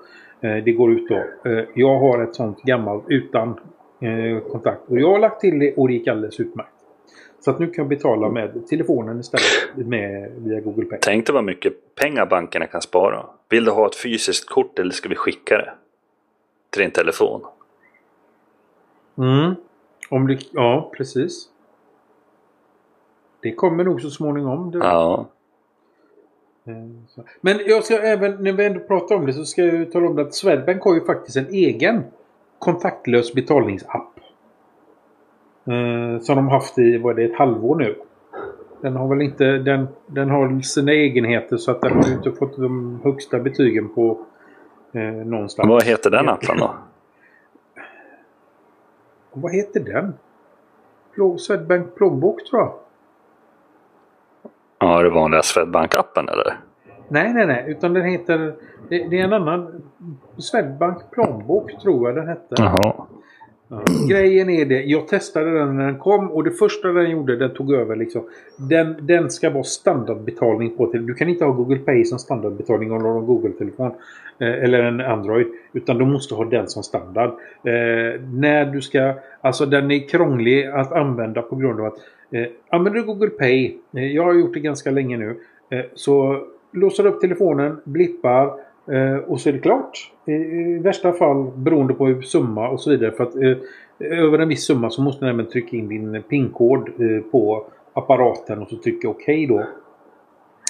Eh, 0.41 0.63
det 0.63 0.71
går 0.71 0.91
ut 0.91 1.09
då. 1.09 1.49
Eh, 1.49 1.65
jag 1.73 1.99
har 1.99 2.23
ett 2.23 2.35
sånt 2.35 2.61
gammalt 2.61 3.03
utan 3.07 3.59
kontakt. 4.51 4.81
Och 4.89 4.99
jag 4.99 5.11
har 5.11 5.19
lagt 5.19 5.41
till 5.41 5.59
det 5.59 5.75
och 5.75 5.87
det 5.87 5.93
gick 5.93 6.07
alldeles 6.07 6.39
utmärkt. 6.39 6.69
Så 7.39 7.51
att 7.51 7.59
nu 7.59 7.65
kan 7.65 7.75
jag 7.75 7.87
betala 7.87 8.29
med 8.29 8.67
telefonen 8.67 9.19
istället 9.19 9.87
med, 9.87 10.31
via 10.37 10.59
Google 10.59 10.85
Pay. 10.85 10.99
Tänk 11.01 11.25
dig 11.25 11.33
vad 11.33 11.43
mycket 11.43 11.95
pengar 11.95 12.25
bankerna 12.25 12.67
kan 12.67 12.81
spara. 12.81 13.25
Vill 13.49 13.65
du 13.65 13.71
ha 13.71 13.87
ett 13.87 13.95
fysiskt 13.95 14.49
kort 14.49 14.79
eller 14.79 14.91
ska 14.91 15.09
vi 15.09 15.15
skicka 15.15 15.57
det? 15.57 15.73
Till 16.69 16.81
din 16.81 16.91
telefon? 16.91 17.41
Mm. 19.17 19.55
Om 20.09 20.27
det, 20.27 20.39
ja, 20.51 20.91
precis. 20.97 21.49
Det 23.41 23.53
kommer 23.53 23.83
nog 23.83 24.01
så 24.01 24.09
småningom. 24.09 24.71
Det. 24.71 24.77
Ja. 24.77 25.29
Eh, 26.67 26.73
Men 27.41 27.59
jag 27.65 27.83
ska 27.83 28.01
även, 28.01 28.43
när 28.43 28.53
vi 28.53 28.65
ändå 28.65 28.79
pratar 28.79 29.15
om 29.15 29.25
det 29.25 29.33
så 29.33 29.45
ska 29.45 29.65
jag 29.65 29.91
tala 29.91 30.07
om 30.07 30.19
att 30.19 30.33
Swedbank 30.33 30.83
har 30.83 30.93
ju 30.93 31.05
faktiskt 31.05 31.37
en 31.37 31.47
egen 31.47 32.03
kontaktlös 32.63 33.33
betalningsapp. 33.33 34.19
Eh, 35.65 36.21
som 36.21 36.35
de 36.35 36.47
haft 36.47 36.79
i, 36.79 36.97
vad 36.97 37.11
är 37.11 37.15
det, 37.15 37.33
ett 37.33 37.37
halvår 37.37 37.75
nu. 37.75 37.95
Den 38.81 38.95
har 38.95 39.07
väl 39.07 39.21
inte, 39.21 39.45
den, 39.45 39.87
den 40.07 40.29
har 40.29 40.61
sina 40.61 40.91
egenheter 40.91 41.57
så 41.57 41.71
att 41.71 41.81
den 41.81 41.91
har 41.91 42.11
inte 42.11 42.31
fått 42.31 42.57
de 42.57 42.99
högsta 43.03 43.39
betygen 43.39 43.89
på 43.89 44.19
eh, 44.91 45.01
någonstans. 45.01 45.69
Vad 45.69 45.83
heter 45.83 46.09
den 46.09 46.29
appen 46.29 46.57
då? 46.57 46.75
Vad 49.33 49.53
heter 49.53 49.79
den? 49.79 50.13
Swedbank 51.39 51.95
plånbok 51.95 52.49
tror 52.49 52.61
jag. 52.61 52.73
Ja, 54.79 55.03
det 55.03 55.09
vanliga 55.09 55.41
Swedbank-appen 55.41 56.31
eller? 56.31 56.57
Nej, 57.07 57.33
nej, 57.33 57.47
nej. 57.47 57.65
Utan 57.67 57.93
den 57.93 58.05
heter... 58.05 58.53
Det, 58.89 59.07
det 59.09 59.19
är 59.19 59.23
en 59.23 59.33
annan... 59.33 59.81
Swedbank 60.37 61.11
plånbok 61.11 61.81
tror 61.81 62.09
jag 62.09 62.15
den 62.15 62.27
hette. 62.27 62.55
Jaha. 62.57 62.93
Grejen 64.09 64.49
är 64.49 64.65
det, 64.65 64.83
jag 64.83 65.07
testade 65.07 65.59
den 65.59 65.77
när 65.77 65.85
den 65.85 65.99
kom 65.99 66.31
och 66.31 66.43
det 66.43 66.51
första 66.51 66.87
den 66.87 67.11
gjorde, 67.11 67.35
den 67.35 67.53
tog 67.53 67.73
över 67.73 67.95
liksom. 67.95 68.23
Den, 68.57 68.95
den 69.01 69.29
ska 69.29 69.49
vara 69.49 69.63
standardbetalning 69.63 70.77
på 70.77 70.87
till. 70.87 71.05
Du 71.05 71.13
kan 71.13 71.29
inte 71.29 71.45
ha 71.45 71.51
Google 71.51 71.79
Pay 71.79 72.05
som 72.05 72.19
standardbetalning 72.19 72.91
om 72.91 73.03
du 73.03 73.09
har 73.09 73.19
en 73.19 73.25
Google-telefon. 73.25 73.91
Eh, 74.39 74.63
eller 74.63 74.79
en 74.79 75.01
Android. 75.01 75.47
Utan 75.73 75.97
du 75.97 76.05
måste 76.05 76.35
ha 76.35 76.45
den 76.45 76.67
som 76.67 76.83
standard. 76.83 77.29
Eh, 77.63 78.21
när 78.33 78.65
du 78.65 78.81
ska, 78.81 79.13
alltså 79.41 79.65
den 79.65 79.91
är 79.91 80.07
krånglig 80.07 80.65
att 80.65 80.91
använda 80.91 81.41
på 81.41 81.55
grund 81.55 81.79
av 81.79 81.85
att 81.85 81.97
eh, 82.31 82.45
använder 82.69 82.99
du 82.99 83.05
Google 83.05 83.29
Pay, 83.29 83.77
eh, 83.93 84.05
jag 84.07 84.23
har 84.23 84.33
gjort 84.33 84.53
det 84.53 84.59
ganska 84.59 84.91
länge 84.91 85.17
nu. 85.17 85.35
Eh, 85.69 85.85
så 85.93 86.43
låser 86.73 87.05
upp 87.05 87.21
telefonen, 87.21 87.77
blippar 87.83 88.45
eh, 88.91 89.15
och 89.15 89.41
så 89.41 89.49
är 89.49 89.53
det 89.53 89.59
klart. 89.59 90.11
I 90.25 90.77
värsta 90.77 91.13
fall 91.13 91.51
beroende 91.55 91.93
på 91.93 92.21
summa 92.21 92.69
och 92.69 92.79
så 92.79 92.89
vidare. 92.89 93.11
För 93.11 93.23
att 93.23 93.35
eh, 93.35 93.57
över 93.99 94.39
en 94.39 94.49
viss 94.49 94.65
summa 94.65 94.89
så 94.89 95.01
måste 95.01 95.25
du 95.25 95.27
nämligen 95.27 95.51
trycka 95.51 95.77
in 95.77 95.89
din 95.89 96.23
PIN-kod 96.29 96.89
eh, 96.89 97.21
på 97.31 97.65
apparaten 97.93 98.61
och 98.61 98.69
så 98.69 98.77
trycka 98.77 99.09
OK 99.09 99.25
då. 99.47 99.59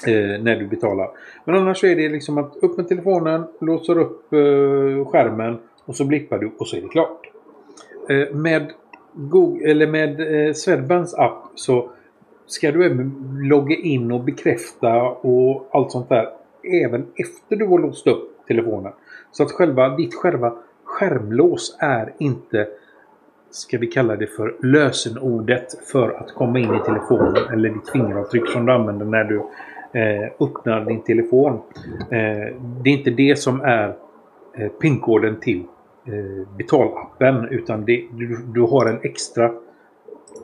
Eh, 0.06 0.42
när 0.42 0.56
du 0.56 0.66
betalar. 0.66 1.10
Men 1.44 1.54
annars 1.54 1.84
är 1.84 1.96
det 1.96 2.08
liksom 2.08 2.38
att 2.38 2.56
upp 2.62 2.76
med 2.76 2.88
telefonen, 2.88 3.44
låser 3.60 3.98
upp 3.98 4.32
eh, 4.32 5.04
skärmen 5.06 5.58
och 5.84 5.96
så 5.96 6.04
blippar 6.04 6.38
du 6.38 6.50
och 6.58 6.68
så 6.68 6.76
är 6.76 6.80
det 6.80 6.88
klart. 6.88 7.30
Eh, 8.08 8.34
med 8.34 8.72
Google, 9.12 9.70
eller 9.70 9.86
med 9.86 10.20
eh, 10.20 10.52
Swedbanks 10.52 11.14
app 11.14 11.42
så 11.54 11.90
ska 12.46 12.72
du 12.72 12.86
även 12.86 13.38
logga 13.42 13.76
in 13.76 14.12
och 14.12 14.20
bekräfta 14.20 15.02
och 15.02 15.68
allt 15.72 15.92
sånt 15.92 16.08
där. 16.08 16.28
Även 16.84 17.06
efter 17.16 17.56
du 17.56 17.66
har 17.66 17.78
låst 17.78 18.06
upp 18.06 18.46
telefonen. 18.46 18.92
Så 19.32 19.42
att 19.42 19.52
själva, 19.52 19.96
ditt 19.96 20.14
själva 20.14 20.54
skärmlås 20.84 21.76
är 21.80 22.12
inte 22.18 22.66
ska 23.50 23.78
vi 23.78 23.86
kalla 23.86 24.16
det 24.16 24.26
för 24.26 24.54
lösenordet 24.62 25.88
för 25.92 26.10
att 26.10 26.34
komma 26.34 26.58
in 26.58 26.74
i 26.74 26.78
telefonen 26.84 27.52
eller 27.52 27.68
ditt 27.68 27.90
fingeravtryck 27.90 28.48
som 28.48 28.66
du 28.66 28.72
använder 28.72 29.06
när 29.06 29.24
du 29.24 29.36
eh, 30.00 30.30
öppnar 30.40 30.84
din 30.84 31.02
telefon. 31.02 31.60
Eh, 32.10 32.54
det 32.82 32.90
är 32.90 32.98
inte 32.98 33.10
det 33.10 33.38
som 33.38 33.60
är 33.60 33.96
eh, 34.54 34.68
pinkoden 34.68 35.40
till 35.40 35.64
eh, 36.06 36.48
betalappen 36.56 37.48
utan 37.50 37.84
det, 37.84 38.04
du, 38.12 38.38
du 38.54 38.60
har 38.60 38.86
en 38.86 38.98
extra 39.02 39.52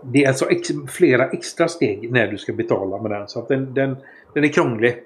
det 0.02 0.24
är 0.24 0.28
alltså 0.28 0.50
ex, 0.50 0.68
flera 0.88 1.28
extra 1.28 1.68
steg 1.68 2.12
när 2.12 2.26
du 2.26 2.38
ska 2.38 2.52
betala 2.52 3.02
med 3.02 3.10
den. 3.10 3.28
Så 3.28 3.38
att 3.38 3.48
den, 3.48 3.74
den, 3.74 3.96
den 4.34 4.44
är 4.44 4.48
krånglig. 4.48 5.02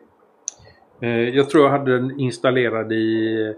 Eh, 1.01 1.09
jag 1.09 1.51
tror 1.51 1.65
jag 1.65 1.71
hade 1.71 1.99
den 1.99 2.21
installerad 2.21 2.93
i 2.93 3.55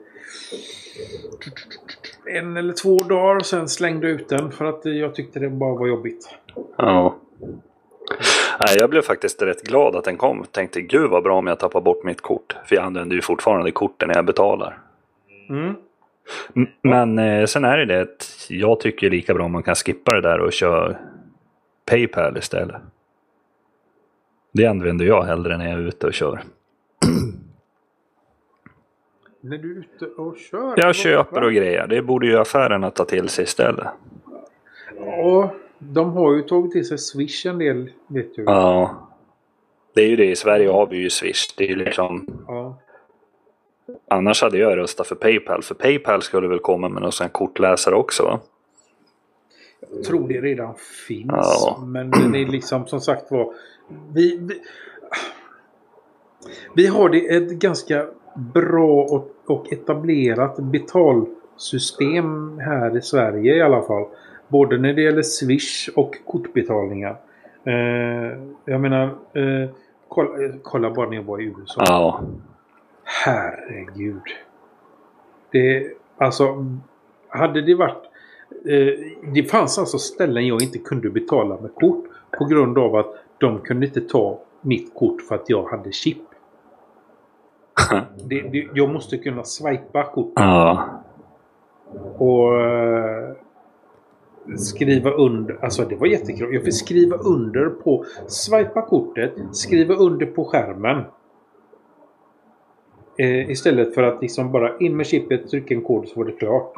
en 2.27 2.57
eller 2.57 2.73
två 2.73 2.99
dagar 2.99 3.37
och 3.37 3.47
sen 3.47 3.69
slängde 3.69 4.09
ut 4.09 4.29
den 4.29 4.51
för 4.51 4.65
att 4.65 4.85
jag 4.85 5.15
tyckte 5.15 5.41
det 5.41 5.49
bara 5.49 5.75
var 5.75 5.87
jobbigt. 5.87 6.29
Ja. 6.77 7.17
Nej, 8.61 8.77
jag 8.79 8.91
blev 8.91 9.03
faktiskt 9.03 9.43
rätt 9.43 9.63
glad 9.63 9.97
att 9.97 10.05
den 10.05 10.17
kom. 10.17 10.45
Tänkte 10.51 10.81
gud 10.81 11.11
vad 11.11 11.23
bra 11.23 11.39
om 11.39 11.47
jag 11.47 11.59
tappar 11.59 11.81
bort 11.81 12.05
mitt 12.05 12.21
kort. 12.21 12.57
För 12.65 12.77
jag 12.77 12.85
använder 12.85 13.17
ju 13.17 13.23
fortfarande 13.23 13.71
korten 13.71 14.09
när 14.09 14.15
jag 14.15 14.25
betalar. 14.25 14.79
Mm. 15.49 15.75
Men 16.83 17.19
eh, 17.19 17.45
sen 17.47 17.65
är 17.65 17.79
det 17.79 17.85
det 17.85 18.01
att 18.01 18.47
jag 18.49 18.81
tycker 18.81 19.11
lika 19.11 19.35
bra 19.35 19.45
om 19.45 19.53
man 19.53 19.63
kan 19.63 19.75
skippa 19.75 20.15
det 20.15 20.21
där 20.21 20.41
och 20.41 20.53
köra 20.53 20.97
Paypal 21.87 22.39
istället. 22.39 22.83
Det 24.53 24.67
använder 24.67 25.05
jag 25.05 25.23
hellre 25.23 25.57
när 25.57 25.71
jag 25.71 25.79
är 25.79 25.87
ute 25.89 26.07
och 26.07 26.15
kör. 26.15 26.43
När 29.41 29.59
du 29.59 29.73
är 29.73 29.79
ute 29.79 30.07
och 30.07 30.39
kör? 30.39 30.75
Jag 30.77 30.95
köper 30.95 31.43
och 31.43 31.53
grejer. 31.53 31.87
Det 31.87 32.03
borde 32.03 32.27
ju 32.27 32.39
affärerna 32.39 32.91
ta 32.91 33.05
till 33.05 33.29
sig 33.29 33.45
istället. 33.45 33.87
Ja, 34.99 35.55
de 35.79 36.13
har 36.13 36.35
ju 36.35 36.43
tagit 36.43 36.73
till 36.73 36.89
sig 36.89 36.99
Swish 36.99 37.47
en 37.47 37.59
del, 37.59 37.91
vet 38.07 38.35
du. 38.35 38.43
Ja. 38.43 39.09
Det 39.95 40.03
är 40.03 40.09
ju 40.09 40.17
det. 40.17 40.31
I 40.31 40.37
Sverige 40.37 40.69
har 40.69 40.87
vi 40.87 40.97
ju 40.97 41.11
Swish. 41.11 41.55
Det 41.57 41.65
är 41.65 41.69
ju 41.69 41.77
liksom... 41.77 42.27
Ja. 42.47 42.79
Annars 44.09 44.43
hade 44.43 44.59
jag 44.59 44.77
röstat 44.77 45.07
för 45.07 45.15
Paypal. 45.15 45.63
För 45.63 45.75
Paypal 45.75 46.23
skulle 46.23 46.49
väl 46.49 46.59
komma 46.59 46.89
med 46.89 47.03
någon 47.03 47.13
sån 47.13 47.29
kortläsare 47.29 47.95
också 47.95 48.23
va? 48.23 48.41
Jag 49.81 50.05
tror 50.05 50.29
det 50.29 50.41
redan 50.41 50.75
finns. 51.09 51.31
Ja. 51.31 51.83
Men 51.87 52.11
det 52.11 52.43
är 52.43 52.47
liksom 52.47 52.87
som 52.87 53.01
sagt 53.01 53.31
var. 53.31 53.55
Vi, 54.15 54.39
vi, 54.41 54.63
vi 56.75 56.87
har 56.87 57.09
det 57.09 57.37
ett 57.37 57.51
ganska 57.51 58.07
bra 58.35 59.03
och, 59.03 59.31
och 59.47 59.73
etablerat 59.73 60.57
betalsystem 60.57 62.59
här 62.59 62.97
i 62.97 63.03
Sverige 63.03 63.55
i 63.55 63.63
alla 63.63 63.83
fall. 63.83 64.05
Både 64.49 64.79
när 64.79 64.95
det 64.95 65.03
gäller 65.03 65.23
Swish 65.23 65.89
och 65.97 66.17
kortbetalningar. 66.27 67.17
Eh, 67.65 68.39
jag 68.65 68.81
menar, 68.81 69.05
eh, 69.33 69.71
kolla, 70.09 70.45
eh, 70.45 70.55
kolla 70.63 70.91
bara 70.91 71.09
när 71.09 71.17
jag 71.17 71.23
var 71.23 71.41
i 71.41 71.45
USA. 71.45 71.83
Ja. 71.87 72.21
Herregud. 73.05 74.23
Det, 75.51 75.93
alltså, 76.19 76.67
hade 77.29 77.63
det 77.63 77.75
varit... 77.75 78.03
Eh, 78.69 78.93
det 79.33 79.43
fanns 79.43 79.79
alltså 79.79 79.99
ställen 79.99 80.47
jag 80.47 80.63
inte 80.63 80.79
kunde 80.79 81.11
betala 81.11 81.61
med 81.61 81.75
kort 81.75 82.05
på 82.39 82.45
grund 82.45 82.79
av 82.79 82.97
att 82.97 83.15
de 83.39 83.59
kunde 83.61 83.87
inte 83.87 84.01
ta 84.01 84.41
mitt 84.61 84.95
kort 84.95 85.23
för 85.23 85.35
att 85.35 85.51
jag 85.51 85.63
hade 85.65 85.93
chip. 85.93 86.19
Det, 88.25 88.41
det, 88.41 88.69
jag 88.75 88.93
måste 88.93 89.19
kunna 89.19 89.45
swipa 89.45 90.05
kort 90.05 90.33
Ja. 90.35 90.89
och 92.19 92.61
eh, 92.61 93.33
skriva 94.59 95.11
under. 95.11 95.65
Alltså 95.65 95.85
det 95.85 95.97
var 95.97 96.07
jättekul. 96.07 96.55
Jag 96.55 96.65
fick 96.65 96.75
skriva 96.75 97.17
under 97.17 97.69
på, 97.69 98.05
swipa 98.27 98.83
kortet, 98.83 99.33
skriva 99.53 99.95
under 99.95 100.27
på 100.27 100.45
skärmen. 100.45 101.03
Eh, 103.19 103.51
istället 103.51 103.95
för 103.95 104.03
att 104.03 104.23
liksom 104.23 104.53
bara 104.53 104.79
in 104.79 104.97
med 104.97 105.07
chippet, 105.07 105.51
trycka 105.51 105.75
en 105.75 105.83
kod 105.83 106.09
så 106.09 106.19
var 106.21 106.25
det 106.27 106.33
klart. 106.33 106.73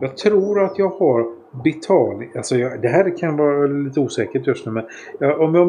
Jag 0.00 0.16
tror 0.16 0.64
att 0.64 0.78
jag 0.78 0.88
har 0.88 1.26
betalning. 1.64 2.30
Alltså 2.36 2.56
jag, 2.56 2.82
det 2.82 2.88
här 2.88 3.18
kan 3.18 3.36
vara 3.36 3.66
lite 3.66 4.00
osäkert 4.00 4.46
just 4.46 4.66
nu 4.66 4.72
men 4.72 4.84
jag, 5.18 5.40
om 5.40 5.54
jag 5.54 5.68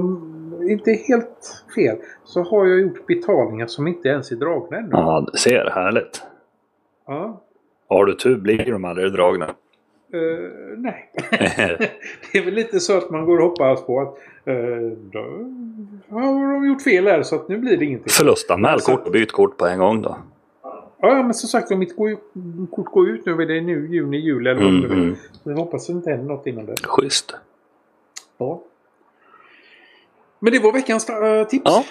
inte 0.72 0.92
är 0.92 1.08
helt 1.08 1.64
fel 1.76 1.98
så 2.24 2.44
har 2.44 2.66
jag 2.66 2.80
gjort 2.80 3.08
betalningar 3.08 3.68
som 3.68 3.88
inte 3.88 4.10
ens 4.10 4.32
är 4.32 4.36
dragna 4.36 4.78
ännu. 4.78 4.90
Ja, 4.92 5.28
du 5.32 5.38
ser. 5.38 5.70
Härligt. 5.74 6.24
Ja. 7.08 7.42
Har 7.90 8.06
du 8.06 8.14
tur 8.14 8.38
blir 8.38 8.72
de 8.72 8.86
aldrig 8.86 9.14
dragna. 9.14 9.46
Eh, 10.14 10.22
nej. 10.78 11.12
det 12.32 12.38
är 12.38 12.46
väl 12.46 12.54
lite 12.54 12.80
så 12.80 12.98
att 12.98 13.10
man 13.10 13.26
går 13.26 13.38
och 13.38 13.44
hoppas 13.50 13.86
på 13.86 14.02
att 14.02 14.18
uh, 14.54 14.92
då 15.12 15.20
har 16.10 16.54
de 16.54 16.68
gjort 16.68 16.82
fel 16.82 17.08
här 17.08 17.24
så 17.24 17.36
att 17.36 17.48
nu 17.50 17.58
blir 17.58 17.78
det 17.78 17.86
ingenting. 17.86 18.10
Förlustanmäl 18.10 18.72
Alltså- 18.72 18.96
kort 18.96 19.06
och 19.06 19.12
byt 19.12 19.32
kort 19.32 19.58
på 19.58 19.66
en 19.66 19.80
gång 19.80 20.02
då. 20.02 20.18
Ja, 21.00 21.24
men 21.24 21.34
som 21.34 21.50
sagt, 21.50 21.72
om 21.72 21.80
mitt 21.80 21.96
går, 21.96 22.10
ju- 22.10 22.18
kort 22.72 22.86
går 22.86 23.10
ut 23.10 23.26
nu, 23.26 23.32
är 23.32 23.46
det 23.46 23.62
nu 23.62 23.88
juni, 23.88 24.18
juli 24.18 24.50
eller 24.50 24.62
vad 24.62 24.70
Mm, 24.70 24.82
det 24.82 24.88
är. 24.96 25.16
mm. 25.46 25.58
Hoppas 25.58 25.82
att 25.82 25.88
det 25.88 25.94
inte 25.98 26.10
händer 26.10 26.26
något 26.36 26.48
innan 26.48 26.66
dess. 26.66 26.82
Schysst. 26.86 27.36
Ja. 28.38 28.62
Men 30.40 30.54
det 30.54 30.60
var 30.60 30.72
veckans 30.74 31.10
äh, 31.10 31.44
tips. 31.48 31.64
Ja. 31.66 31.84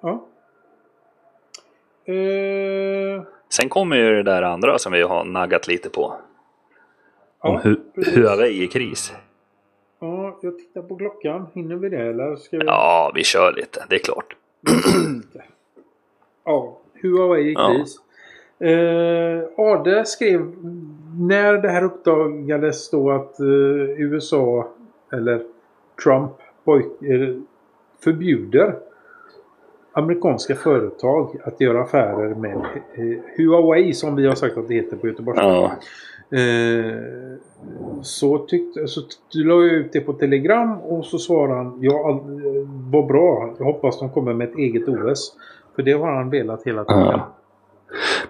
Ja. 0.00 0.26
Eh, 2.04 3.22
Sen 3.48 3.68
kommer 3.68 3.96
ju 3.96 4.10
det 4.14 4.22
där 4.22 4.42
andra 4.42 4.78
som 4.78 4.92
vi 4.92 5.02
har 5.02 5.24
naggat 5.24 5.68
lite 5.68 5.90
på. 5.90 6.14
Om 7.38 7.54
ja, 7.54 7.60
hu. 7.64 7.76
Huawei 8.14 8.62
i 8.62 8.66
kris. 8.66 9.12
ja, 10.00 10.38
jag 10.42 10.58
tittar 10.58 10.82
på 10.82 10.96
klockan. 10.96 11.46
Hinner 11.54 11.76
vi 11.76 11.88
det 11.88 12.08
eller 12.08 12.36
ska 12.36 12.58
vi? 12.58 12.64
Ja, 12.66 13.12
vi 13.14 13.24
kör 13.24 13.52
lite. 13.52 13.84
Det 13.88 13.94
är 13.94 13.98
klart. 13.98 14.36
Ja, 16.44 16.78
Huawei 17.02 17.42
i 17.42 17.52
Ja. 17.52 17.84
Eh, 18.60 19.42
Ade 19.56 20.04
skrev 20.06 20.40
när 21.18 21.52
det 21.52 21.68
här 21.68 21.84
uppdagades 21.84 22.90
då 22.90 23.10
att 23.10 23.40
eh, 23.40 23.46
USA 24.00 24.68
eller 25.12 25.42
Trump 26.04 26.32
eh, 26.66 27.36
förbjuder 28.04 28.74
amerikanska 29.92 30.54
företag 30.54 31.36
att 31.44 31.60
göra 31.60 31.82
affärer 31.82 32.34
med 32.34 32.56
eh, 32.94 33.18
Huawei 33.36 33.92
som 33.92 34.16
vi 34.16 34.26
har 34.26 34.34
sagt 34.34 34.58
att 34.58 34.68
det 34.68 34.74
heter 34.74 34.96
på 34.96 35.06
Göteborgs. 35.06 35.38
Ja. 35.40 35.72
Eh, 36.38 36.94
så 38.02 38.38
tyckte 38.38 38.86
så 38.86 39.00
la 39.34 39.54
jag 39.54 39.64
ut 39.64 39.92
det 39.92 40.00
på 40.00 40.12
Telegram 40.12 40.80
och 40.80 41.04
så 41.04 41.18
svarade 41.18 41.54
han 41.54 41.78
ja, 41.80 42.10
eh, 42.10 42.68
vad 42.92 43.06
bra. 43.06 43.54
Jag 43.58 43.64
hoppas 43.64 43.98
de 43.98 44.10
kommer 44.10 44.34
med 44.34 44.48
ett 44.48 44.56
eget 44.56 44.88
OS. 44.88 45.36
För 45.76 45.82
det 45.82 45.92
har 45.92 46.12
han 46.12 46.30
velat 46.30 46.66
hela 46.66 46.84
tiden. 46.84 47.02
Ja. 47.02 47.34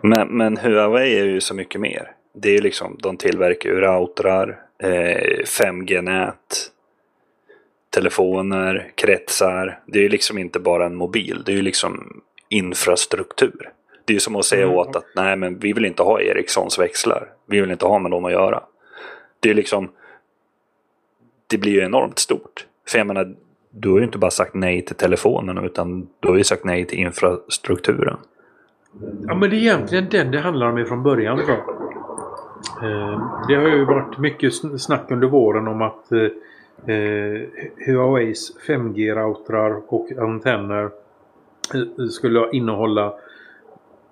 Men, 0.02 0.28
men 0.28 0.56
Huawei 0.56 1.18
är 1.18 1.24
ju 1.24 1.40
så 1.40 1.54
mycket 1.54 1.80
mer. 1.80 2.12
Det 2.34 2.48
är 2.48 2.52
ju 2.52 2.60
liksom, 2.60 2.96
de 3.02 3.16
tillverkar 3.16 3.70
ju 3.70 3.80
routrar, 3.80 4.60
eh, 4.82 5.44
5G-nät, 5.44 6.70
telefoner, 7.90 8.92
kretsar. 8.94 9.80
Det 9.86 9.98
är 9.98 10.02
ju 10.02 10.08
liksom 10.08 10.38
inte 10.38 10.58
bara 10.60 10.86
en 10.86 10.94
mobil, 10.96 11.42
det 11.46 11.52
är 11.52 11.56
ju 11.56 11.62
liksom 11.62 12.22
infrastruktur. 12.48 13.70
Det 14.04 14.12
är 14.12 14.14
ju 14.14 14.20
som 14.20 14.36
att 14.36 14.44
säga 14.44 14.64
Mm. 14.64 14.76
åt 14.76 14.96
att 14.96 15.04
nej 15.16 15.36
men 15.36 15.58
vi 15.58 15.72
vill 15.72 15.84
inte 15.84 16.02
ha 16.02 16.20
Ericssons 16.20 16.78
växlar. 16.78 17.28
Vi 17.46 17.60
vill 17.60 17.70
inte 17.70 17.86
ha 17.86 17.98
med 17.98 18.10
dem 18.10 18.24
att 18.24 18.32
göra. 18.32 18.62
Det 19.40 19.50
är 19.50 19.54
liksom... 19.54 19.90
Det 21.46 21.58
blir 21.58 21.72
ju 21.72 21.80
enormt 21.80 22.18
stort. 22.18 22.66
För 22.88 22.98
jag 22.98 23.06
menar, 23.06 23.34
du 23.70 23.90
har 23.90 23.98
ju 23.98 24.04
inte 24.04 24.18
bara 24.18 24.30
sagt 24.30 24.54
nej 24.54 24.84
till 24.84 24.96
telefonen 24.96 25.58
utan 25.58 26.08
du 26.20 26.28
har 26.28 26.36
ju 26.36 26.44
sagt 26.44 26.64
nej 26.64 26.84
till 26.84 26.98
infrastrukturen. 26.98 28.16
Ja, 29.26 29.34
men 29.34 29.50
det 29.50 29.56
är 29.56 29.58
egentligen 29.58 30.06
den 30.10 30.30
det 30.30 30.40
handlar 30.40 30.66
om 30.72 30.84
från 30.86 31.02
början. 31.02 31.36
Tror 31.38 31.48
jag. 31.50 31.58
Eh, 32.90 33.22
Det 33.48 33.54
har 33.54 33.68
ju 33.68 33.84
varit 33.84 34.18
mycket 34.18 34.52
sn- 34.52 34.78
snack 34.78 35.10
under 35.10 35.28
våren 35.28 35.68
om 35.68 35.82
att 35.82 36.12
eh, 36.12 36.94
eh, 36.94 37.40
Huaweis 37.86 38.52
5G-routrar 38.66 39.80
och 39.88 40.08
antenner 40.18 40.90
skulle 42.10 42.50
innehålla 42.52 43.14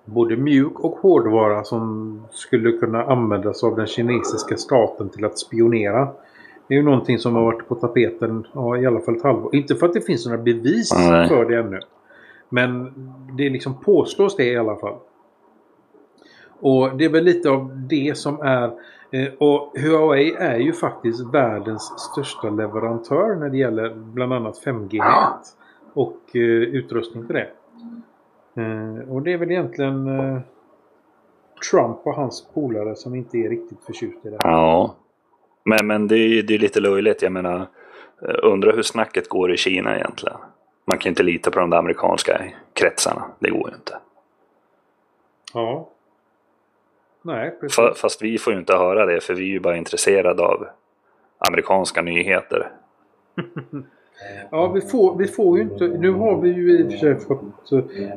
både 0.05 0.35
mjuk 0.37 0.79
och 0.79 0.91
hårdvara 0.97 1.63
som 1.63 2.21
skulle 2.31 2.71
kunna 2.71 3.03
användas 3.03 3.63
av 3.63 3.75
den 3.75 3.87
kinesiska 3.87 4.57
staten 4.57 5.09
till 5.09 5.25
att 5.25 5.39
spionera. 5.39 6.07
Det 6.67 6.73
är 6.73 6.77
ju 6.77 6.83
någonting 6.83 7.19
som 7.19 7.35
har 7.35 7.43
varit 7.43 7.67
på 7.67 7.75
tapeten 7.75 8.47
ja, 8.53 8.77
i 8.77 8.85
alla 8.85 8.99
fall 8.99 9.15
ett 9.15 9.23
halvår. 9.23 9.55
Inte 9.55 9.75
för 9.75 9.85
att 9.87 9.93
det 9.93 10.01
finns 10.01 10.25
några 10.25 10.37
bevis 10.43 10.93
Nej. 11.09 11.27
för 11.29 11.45
det 11.45 11.57
ännu. 11.59 11.79
Men 12.49 12.93
det 13.37 13.49
liksom 13.49 13.79
påstås 13.79 14.35
det 14.35 14.45
i 14.45 14.57
alla 14.57 14.75
fall. 14.75 14.95
Och 16.59 16.97
det 16.97 17.05
är 17.05 17.09
väl 17.09 17.23
lite 17.23 17.49
av 17.49 17.87
det 17.89 18.17
som 18.17 18.41
är 18.41 18.71
eh, 19.11 19.33
och 19.37 19.73
Huawei 19.79 20.35
är 20.39 20.57
ju 20.57 20.73
faktiskt 20.73 21.33
världens 21.33 21.93
största 21.97 22.49
leverantör 22.49 23.35
när 23.35 23.49
det 23.49 23.57
gäller 23.57 23.95
bland 23.95 24.33
annat 24.33 24.61
5G-nät 24.65 25.55
och 25.93 26.19
eh, 26.33 26.41
utrustning 26.41 27.25
till 27.25 27.35
det. 27.35 27.49
Eh, 28.61 29.09
och 29.09 29.21
det 29.21 29.33
är 29.33 29.37
väl 29.37 29.51
egentligen 29.51 30.07
Trump 31.71 31.97
och 32.03 32.15
hans 32.15 32.47
polare 32.53 32.95
som 32.95 33.15
inte 33.15 33.37
är 33.37 33.49
riktigt 33.49 33.83
förtjust 33.83 34.25
i 34.25 34.29
det. 34.29 34.37
Ja. 34.39 34.95
Men, 35.63 35.87
men 35.87 36.07
det 36.07 36.17
är 36.17 36.43
det 36.43 36.55
är 36.55 36.59
lite 36.59 36.79
löjligt. 36.79 37.21
Jag 37.21 37.31
menar, 37.31 37.67
undrar 38.43 38.75
hur 38.75 38.81
snacket 38.81 39.29
går 39.29 39.53
i 39.53 39.57
Kina 39.57 39.95
egentligen. 39.95 40.37
Man 40.89 40.97
kan 40.97 41.09
inte 41.09 41.23
lita 41.23 41.51
på 41.51 41.59
de 41.59 41.69
där 41.69 41.77
amerikanska 41.77 42.41
kretsarna. 42.73 43.25
Det 43.39 43.49
går 43.49 43.69
ju 43.69 43.75
inte. 43.75 43.97
Ja. 45.53 45.89
Nej, 47.21 47.55
precis. 47.61 47.79
Fa- 47.79 47.93
Fast 47.95 48.21
vi 48.21 48.37
får 48.37 48.53
ju 48.53 48.59
inte 48.59 48.73
höra 48.73 49.05
det 49.05 49.21
för 49.21 49.33
vi 49.33 49.43
är 49.43 49.47
ju 49.53 49.59
bara 49.59 49.77
intresserade 49.77 50.43
av 50.43 50.67
amerikanska 51.49 52.01
nyheter. 52.01 52.71
Ja, 54.51 54.67
vi 54.67 54.81
får, 54.81 55.17
vi 55.17 55.27
får 55.27 55.57
ju 55.57 55.63
inte... 55.63 55.87
Nu 55.87 56.11
har 56.11 56.41
vi 56.41 56.49
ju 56.49 56.79
i 56.79 56.87
och 56.87 56.91
för 56.91 56.97
sig 56.97 57.19
fått... 57.19 57.41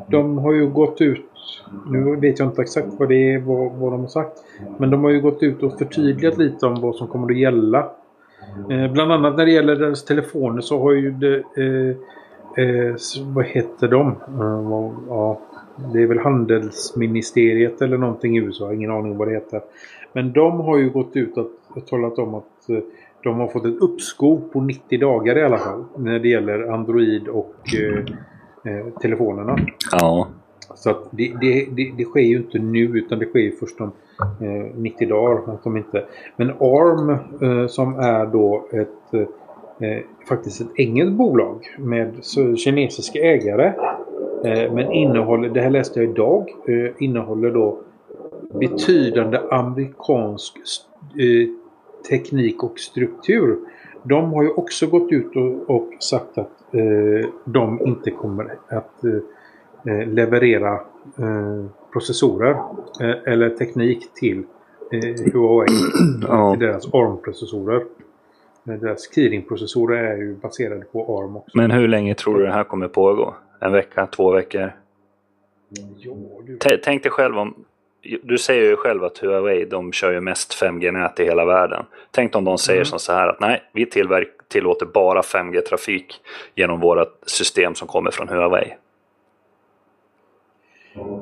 De 0.08 0.38
har 0.38 0.52
ju 0.52 0.66
gått 0.66 1.00
ut... 1.00 1.26
Nu 1.90 2.16
vet 2.16 2.38
jag 2.38 2.48
inte 2.48 2.62
exakt 2.62 2.86
vad 2.98 3.08
det 3.08 3.32
är, 3.34 3.38
vad, 3.38 3.72
vad 3.72 3.92
de 3.92 4.00
har 4.00 4.08
sagt. 4.08 4.38
Men 4.78 4.90
de 4.90 5.04
har 5.04 5.10
ju 5.10 5.20
gått 5.20 5.42
ut 5.42 5.62
och 5.62 5.78
förtydligat 5.78 6.38
lite 6.38 6.66
om 6.66 6.80
vad 6.80 6.96
som 6.96 7.08
kommer 7.08 7.30
att 7.32 7.38
gälla. 7.38 7.90
Eh, 8.70 8.92
bland 8.92 9.12
annat 9.12 9.36
när 9.36 9.44
det 9.46 9.52
gäller 9.52 9.76
deras 9.76 10.04
telefoner 10.04 10.60
så 10.60 10.80
har 10.82 10.92
ju 10.92 11.10
det... 11.10 11.36
Eh, 11.36 11.96
eh, 12.58 12.96
vad 13.34 13.44
heter 13.44 13.88
de? 13.88 14.08
Eh, 14.08 14.92
ja, 15.08 15.40
det 15.92 16.02
är 16.02 16.06
väl 16.06 16.18
handelsministeriet 16.18 17.82
eller 17.82 17.98
någonting 17.98 18.36
i 18.36 18.40
USA. 18.40 18.72
Ingen 18.72 18.90
aning 18.90 19.16
vad 19.16 19.28
det 19.28 19.34
heter. 19.34 19.60
Men 20.12 20.32
de 20.32 20.60
har 20.60 20.78
ju 20.78 20.90
gått 20.90 21.16
ut 21.16 21.36
och, 21.36 21.86
talat 21.86 22.18
om 22.18 22.34
att 22.34 22.68
eh, 22.68 22.78
de 23.22 23.40
har 23.40 23.48
fått 23.48 23.64
ett 23.64 23.80
uppskov 23.80 24.42
på 24.52 24.60
90 24.60 25.00
dagar 25.00 25.38
i 25.38 25.42
alla 25.42 25.58
fall. 25.58 25.84
När 25.96 26.18
det 26.18 26.28
gäller 26.28 26.72
Android 26.72 27.28
och 27.28 27.54
eh, 27.74 28.04
eh, 28.72 28.86
telefonerna. 29.00 29.58
Ja. 29.92 30.28
Så 30.74 30.90
att 30.90 31.08
det, 31.10 31.32
det, 31.40 31.66
det, 31.70 31.92
det 31.96 32.04
sker 32.04 32.20
ju 32.20 32.36
inte 32.36 32.58
nu 32.58 32.80
utan 32.80 33.18
det 33.18 33.26
sker 33.26 33.40
ju 33.40 33.52
först 33.52 33.80
om 33.80 33.92
eh, 34.40 34.76
90 34.76 35.08
dagar. 35.08 35.54
Att 35.54 35.64
de 35.64 35.76
inte... 35.76 36.04
Men 36.36 36.50
ARM 36.50 37.10
eh, 37.10 37.66
som 37.66 37.98
är 37.98 38.26
då 38.26 38.66
ett 38.72 39.28
eh, 39.82 40.02
faktiskt 40.28 40.60
ett 40.60 40.70
engelskt 40.76 41.16
bolag 41.16 41.66
med 41.78 42.24
kinesiska 42.56 43.18
ägare. 43.18 43.72
Eh, 44.44 44.72
men 44.72 44.92
innehåller, 44.92 45.48
det 45.48 45.60
här 45.60 45.70
läste 45.70 46.00
jag 46.00 46.10
idag, 46.10 46.48
eh, 46.68 46.90
innehåller 46.98 47.50
då 47.50 47.78
betydande 48.60 49.38
amerikansk 49.50 50.56
eh, 51.18 51.48
teknik 52.10 52.62
och 52.62 52.78
struktur. 52.78 53.58
De 54.02 54.32
har 54.32 54.42
ju 54.42 54.48
också 54.48 54.86
gått 54.86 55.12
ut 55.12 55.36
och, 55.36 55.76
och 55.76 55.88
sagt 55.98 56.38
att 56.38 56.74
eh, 56.74 57.28
de 57.44 57.86
inte 57.86 58.10
kommer 58.10 58.54
att 58.68 59.04
eh, 59.04 60.08
leverera 60.08 60.80
processorer 61.92 62.56
eller 63.26 63.50
teknik 63.50 64.14
till 64.14 64.42
Huawei. 65.32 65.68
Till 66.52 66.66
deras 66.66 66.94
ARM-processorer. 66.94 67.84
Eh, 68.68 68.74
Deras 68.74 69.14
Kirin-processorer 69.14 70.04
är 70.04 70.16
ju 70.16 70.34
baserade 70.34 70.84
på 70.84 71.18
ARM 71.18 71.36
också. 71.36 71.50
Men 71.58 71.70
hur 71.70 71.88
länge 71.88 72.14
tror 72.14 72.38
du 72.38 72.44
det 72.46 72.52
här 72.52 72.64
kommer 72.64 72.88
pågå? 72.88 73.34
En 73.60 73.72
vecka? 73.72 74.06
Två 74.06 74.30
veckor? 74.32 74.72
Ja, 75.98 76.12
du. 76.46 76.56
T- 76.56 76.78
Tänk 76.82 77.02
dig 77.02 77.12
själv 77.12 77.38
om... 77.38 77.64
Du 78.22 78.38
säger 78.38 78.62
ju 78.70 78.76
själv 78.76 79.04
att 79.04 79.18
Huawei 79.18 79.64
de 79.64 79.92
kör 79.92 80.12
ju 80.12 80.20
mest 80.20 80.62
5G-nät 80.62 81.20
i 81.20 81.24
hela 81.24 81.44
världen. 81.44 81.84
Tänk 82.10 82.36
om 82.36 82.44
de 82.44 82.58
säger 82.58 82.78
Mm. 82.78 82.84
som 82.86 82.98
så 82.98 83.12
här 83.12 83.28
att 83.28 83.40
nej, 83.40 83.62
vi 83.72 83.84
tillverk- 83.86 84.42
tillåter 84.48 84.86
bara 84.86 85.20
5G-trafik 85.20 86.20
genom 86.54 86.80
våra 86.80 87.06
system 87.26 87.74
som 87.74 87.88
kommer 87.88 88.10
från 88.10 88.28
Huawei. 88.28 88.74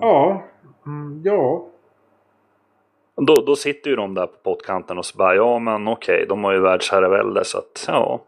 Ja, 0.01 0.43
mm, 0.86 1.22
ja. 1.24 1.66
Då, 3.27 3.35
då 3.47 3.57
sitter 3.57 3.91
ju 3.91 3.97
de 3.97 4.14
där 4.14 4.27
på 4.27 4.37
pottkanten 4.43 4.99
och 4.99 5.05
så 5.05 5.18
bara 5.18 5.35
ja 5.35 5.59
men 5.59 5.89
okej, 5.89 6.27
de 6.29 6.45
har 6.45 6.53
ju 6.53 6.61
världsherravälde 6.61 7.45
så 7.45 7.59
att 7.59 7.85
ja. 7.89 8.21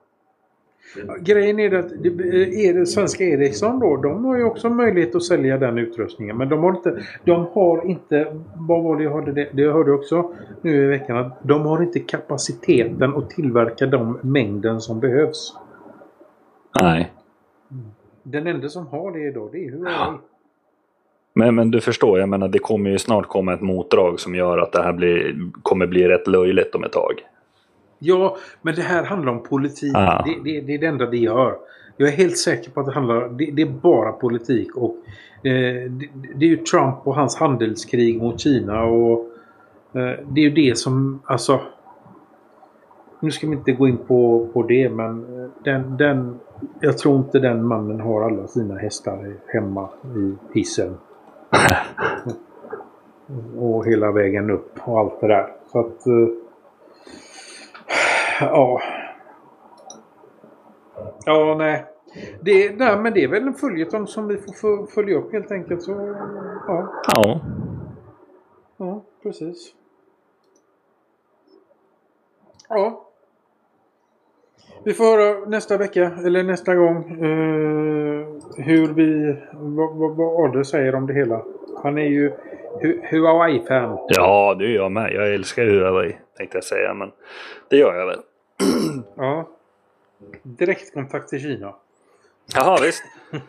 Grejen 1.21 1.59
är 1.59 1.75
att 1.75 1.93
är 1.93 2.75
det 2.75 2.87
svenska 2.87 3.25
Ericsson 3.25 3.81
då, 3.81 3.97
de 3.97 4.25
har 4.25 4.37
ju 4.37 4.45
också 4.45 4.71
möjlighet 4.71 5.15
att 5.15 5.23
sälja 5.23 5.59
den 5.59 5.79
utrustningen. 5.79 6.37
Men 6.37 6.49
de 6.49 6.63
har 6.63 6.71
inte, 6.71 7.03
de 7.25 7.47
har 7.53 7.87
inte, 7.87 8.37
vad 8.55 8.83
var 8.83 8.97
det 8.97 9.05
jag 9.05 9.11
hörde, 9.11 9.33
det 9.33 9.63
jag 9.63 9.73
hörde 9.73 9.93
också 9.93 10.35
nu 10.63 10.85
i 10.85 10.87
veckan, 10.87 11.17
att 11.17 11.39
de 11.43 11.67
har 11.67 11.83
inte 11.83 12.01
kapaciteten 12.01 13.17
att 13.17 13.31
tillverka 13.31 13.87
de 13.87 14.19
mängden 14.23 14.81
som 14.81 15.01
behövs. 15.01 15.57
Nej. 16.81 17.13
Den 18.23 18.47
enda 18.47 18.69
som 18.69 18.87
har 18.87 19.13
det 19.13 19.21
idag, 19.21 19.49
det 19.53 19.65
är 19.65 19.71
Huawei. 19.71 19.93
Ja. 19.93 20.19
Men, 21.35 21.55
men 21.55 21.71
du 21.71 21.81
förstår, 21.81 22.19
jag 22.19 22.29
menar 22.29 22.49
det 22.49 22.59
kommer 22.59 22.91
ju 22.91 22.99
snart 22.99 23.29
komma 23.29 23.55
ett 23.55 23.61
motdrag 23.61 24.21
som 24.21 24.35
gör 24.35 24.59
att 24.59 24.73
det 24.73 24.83
här 24.83 24.93
blir, 24.93 25.37
kommer 25.63 25.87
bli 25.87 26.09
rätt 26.09 26.27
löjligt 26.27 26.75
om 26.75 26.85
ett 26.85 26.93
tag. 26.93 27.13
Ja, 27.99 28.37
men 28.63 28.75
det 28.75 28.83
här 28.83 29.05
handlar 29.05 29.33
om 29.33 29.43
politik. 29.43 29.93
Ah. 29.97 30.25
Det, 30.27 30.37
det, 30.45 30.61
det 30.61 30.75
är 30.75 30.79
det 30.79 30.87
enda 30.87 31.07
det 31.07 31.17
gör. 31.17 31.57
Jag 31.97 32.09
är 32.09 32.13
helt 32.13 32.39
säker 32.39 32.71
på 32.71 32.81
att 32.81 32.87
det 32.87 32.93
handlar 32.93 33.29
det, 33.29 33.51
det 33.51 33.63
är 33.63 33.71
bara 33.71 34.13
politik. 34.13 34.77
Och 34.77 34.97
eh, 35.47 35.91
det, 36.35 36.45
är 36.45 36.49
ju 36.49 36.57
Trump 36.57 36.97
och 37.05 37.15
hans 37.15 37.37
handelskrig 37.37 38.23
mot 38.23 38.41
Kina. 38.41 38.85
Och 38.85 39.19
eh, 39.93 40.19
Det 40.29 40.41
är 40.41 40.45
ju 40.45 40.51
det 40.51 40.79
som, 40.79 41.23
alltså... 41.25 41.61
Nu 43.21 43.31
ska 43.31 43.47
vi 43.47 43.57
inte 43.57 43.73
gå 43.73 43.89
in 43.89 43.97
på, 43.97 44.49
på 44.53 44.63
det, 44.63 44.91
men 44.91 45.41
eh, 45.41 45.51
den, 45.65 45.97
den, 45.97 46.41
jag 46.81 46.99
tror 46.99 47.17
inte 47.17 47.39
den 47.39 47.67
mannen 47.67 48.01
har 48.01 48.23
alla 48.23 48.47
sina 48.47 48.75
hästar 48.75 49.37
hemma 49.47 49.89
i 50.17 50.59
hissen. 50.59 50.97
Och 53.59 53.87
hela 53.87 54.13
vägen 54.13 54.51
upp 54.51 54.89
och 54.89 54.99
allt 55.01 55.21
det 55.21 55.29
där. 55.29 55.53
Så 55.67 55.79
att... 55.81 56.07
eh, 56.07 56.29
Ja. 58.41 58.81
Ja, 61.25 61.55
nej. 61.59 61.87
Det, 62.41 62.79
nej, 62.79 62.99
men 62.99 63.13
det 63.15 63.25
är 63.25 63.29
väl 63.29 63.47
en 63.47 63.55
följetong 63.55 64.07
som 64.07 64.29
vi 64.29 64.37
får 64.37 64.53
få- 64.53 64.87
följa 64.87 65.19
upp 65.19 65.33
helt 65.33 65.51
enkelt. 65.53 65.83
Så, 65.83 65.93
ja, 66.69 66.93
Ja. 67.15 67.41
ja, 68.77 69.03
precis. 69.23 69.75
Ja. 72.69 73.09
Vi 74.85 74.93
får 74.95 75.05
höra 75.05 75.49
nästa 75.49 75.77
vecka, 75.77 76.11
eller 76.25 76.43
nästa 76.45 76.75
gång, 76.75 76.97
eh, 77.25 78.12
hur 78.57 78.89
vi, 78.93 79.37
vad, 79.53 79.95
vad, 79.97 80.17
vad 80.17 80.45
Adde 80.51 80.65
säger 80.65 80.95
om 80.95 81.07
det 81.07 81.13
hela. 81.15 81.43
Han 81.83 81.99
är 81.99 82.07
ju 82.07 82.33
Hu- 82.83 83.01
Huawei-fan. 83.11 83.99
Ja, 84.09 84.55
det 84.59 84.65
är 84.65 84.75
jag 84.75 84.93
med. 84.93 85.13
Jag 85.13 85.35
älskar 85.35 85.65
Huawei, 85.65 86.17
tänkte 86.37 86.57
jag 86.57 86.65
säga. 86.65 86.95
Men 86.95 87.13
det 87.71 87.77
gör 87.77 87.95
jag 87.95 88.07
väl. 88.07 88.21
Ja. 89.17 89.49
Direktkontakt 90.43 91.29
till 91.29 91.41
Kina. 91.41 91.75
Jaha, 92.55 92.79
visst. 92.83 93.03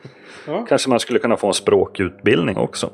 Ja. 0.48 0.66
Kanske 0.70 0.90
man 0.90 1.00
skulle 1.00 1.20
kunna 1.20 1.38
få 1.38 1.48
en 1.48 1.54
språkutbildning 1.54 2.58
också. 2.58 2.90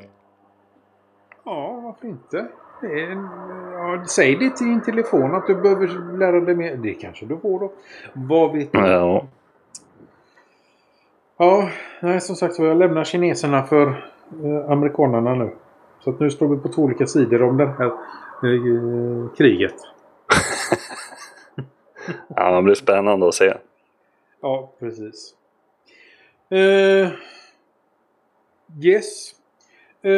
Ja, 1.45 1.79
varför 1.83 2.07
inte? 2.07 2.47
Det 2.81 2.87
är 3.01 3.11
en, 3.11 3.27
ja, 3.73 4.03
säg 4.07 4.35
det 4.35 4.49
till 4.57 4.67
din 4.67 4.81
telefon 4.81 5.35
att 5.35 5.47
du 5.47 5.55
behöver 5.55 6.17
lära 6.17 6.39
dig 6.39 6.55
mer. 6.55 6.75
Det 6.75 6.93
kanske 6.93 7.25
du 7.25 7.37
får 7.37 7.59
då. 7.59 7.71
Vad 8.13 8.51
vet 8.53 8.71
du? 8.71 8.79
Ja. 8.79 9.25
Ja, 11.41 11.69
nej, 12.01 12.21
som 12.21 12.35
sagt 12.35 12.55
så 12.55 12.65
jag 12.65 12.77
lämnar 12.77 13.03
kineserna 13.03 13.63
för 13.63 13.87
eh, 14.43 14.71
amerikanerna 14.71 15.35
nu. 15.35 15.51
Så 15.99 16.09
att 16.09 16.19
nu 16.19 16.29
står 16.31 16.47
vi 16.47 16.61
på 16.61 16.69
två 16.69 16.81
olika 16.81 17.07
sidor 17.07 17.43
om 17.43 17.57
det 17.57 17.65
här 17.65 17.85
eh, 17.85 19.35
kriget. 19.37 19.73
ja, 22.35 22.55
det 22.55 22.61
blir 22.61 22.75
spännande 22.75 23.27
att 23.27 23.33
se. 23.33 23.53
Ja, 24.41 24.71
precis. 24.79 25.35
Uh, 26.51 27.07
yes. 28.83 29.35
Uh, 30.05 30.11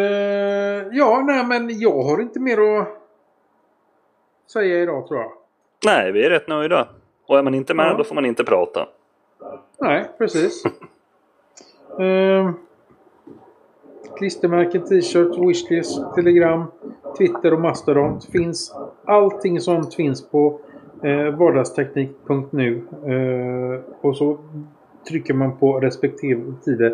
ja, 0.91 1.23
nej 1.25 1.45
men 1.45 1.79
jag 1.79 2.03
har 2.03 2.21
inte 2.21 2.39
mer 2.39 2.57
att 2.57 2.87
säga 4.51 4.79
idag 4.79 5.07
tror 5.07 5.19
jag. 5.19 5.31
Nej, 5.85 6.11
vi 6.11 6.25
är 6.25 6.29
rätt 6.29 6.47
nöjda. 6.47 6.87
Och 7.25 7.37
är 7.37 7.43
man 7.43 7.55
inte 7.55 7.73
med 7.73 7.85
Ja. 7.85 7.97
då 7.97 8.03
får 8.03 8.15
man 8.15 8.25
inte 8.25 8.43
prata. 8.43 8.87
Nej, 9.79 10.09
precis. 10.17 10.63
Ehm, 11.99 12.53
klistermärken, 14.17 14.81
t-shirts, 14.81 15.37
wishlist, 15.37 16.15
telegram, 16.15 16.63
Twitter 17.17 17.53
och 17.53 17.59
Mastodon. 17.61 18.21
Finns, 18.21 18.75
allting 19.05 19.59
sånt 19.59 19.93
finns 19.93 20.29
på 20.29 20.59
eh, 21.03 21.35
vardagsteknik.nu. 21.37 22.81
Eh, 23.05 23.79
och 24.01 24.17
så 24.17 24.37
trycker 25.09 25.33
man 25.33 25.57
på 25.57 25.79
respektive 25.79 26.85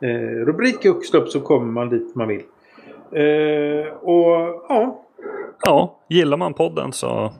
eh, 0.00 0.44
rubrik 0.46 0.84
och 0.84 1.04
stopp 1.04 1.28
så 1.28 1.40
kommer 1.40 1.72
man 1.72 1.88
dit 1.88 2.14
man 2.14 2.28
vill. 2.28 2.42
Eh, 3.12 3.92
och 3.92 4.64
ja, 4.68 5.00
Ja, 5.66 5.96
gillar 6.08 6.36
man 6.36 6.54
podden 6.54 6.92
så 6.92 7.32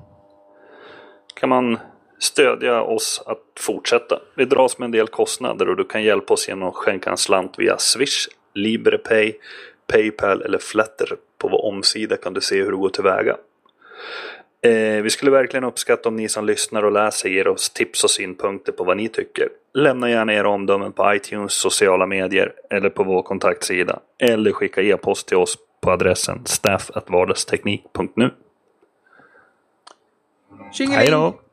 kan 1.35 1.49
man 1.49 1.79
stödja 2.19 2.83
oss 2.83 3.23
att 3.27 3.43
fortsätta. 3.61 4.21
Vi 4.35 4.45
dras 4.45 4.79
med 4.79 4.85
en 4.85 4.93
del 4.93 5.09
kostnader 5.09 5.69
och 5.69 5.77
du 5.77 5.85
kan 5.85 6.03
hjälpa 6.03 6.35
oss 6.35 6.49
genom 6.49 6.69
att 6.69 6.75
skänka 6.75 7.11
en 7.11 7.17
slant 7.17 7.59
via 7.59 7.79
Swish, 7.79 8.29
LibrePay, 8.55 9.33
Paypal 9.87 10.43
eller 10.43 10.59
Flatter. 10.59 11.17
På 11.39 11.49
vår 11.49 11.65
omsida 11.65 12.17
kan 12.17 12.35
du 12.35 12.41
se 12.41 12.62
hur 12.62 12.71
du 12.71 12.77
går 12.77 12.89
tillväga. 12.89 13.37
Eh, 14.65 15.03
vi 15.03 15.11
skulle 15.11 15.31
verkligen 15.31 15.65
uppskatta 15.65 16.09
om 16.09 16.17
ni 16.17 16.29
som 16.29 16.47
lyssnar 16.47 16.83
och 16.83 16.93
läser 16.93 17.29
ger 17.29 17.49
oss 17.49 17.71
tips 17.71 18.05
och 18.05 18.11
synpunkter 18.11 18.73
på 18.73 18.85
vad 18.85 18.97
ni 18.97 19.09
tycker. 19.09 19.49
Lämna 19.75 20.11
gärna 20.11 20.35
era 20.35 20.49
omdömen 20.49 20.93
på 20.93 21.15
iTunes, 21.15 21.53
sociala 21.53 22.07
medier 22.07 22.53
eller 22.71 22.91
på 22.91 23.05
vår 23.05 23.23
kontaktsida. 23.23 24.01
Eller 24.19 24.53
skicka 24.53 24.83
e-post 24.83 25.29
till 25.29 25.37
oss 25.37 25.59
på 25.81 25.91
adressen 25.91 26.43
staff.vardagsteknik.nu. 26.45 28.31
tjingeling! 30.73 30.99
Hej 30.99 31.11
då! 31.11 31.43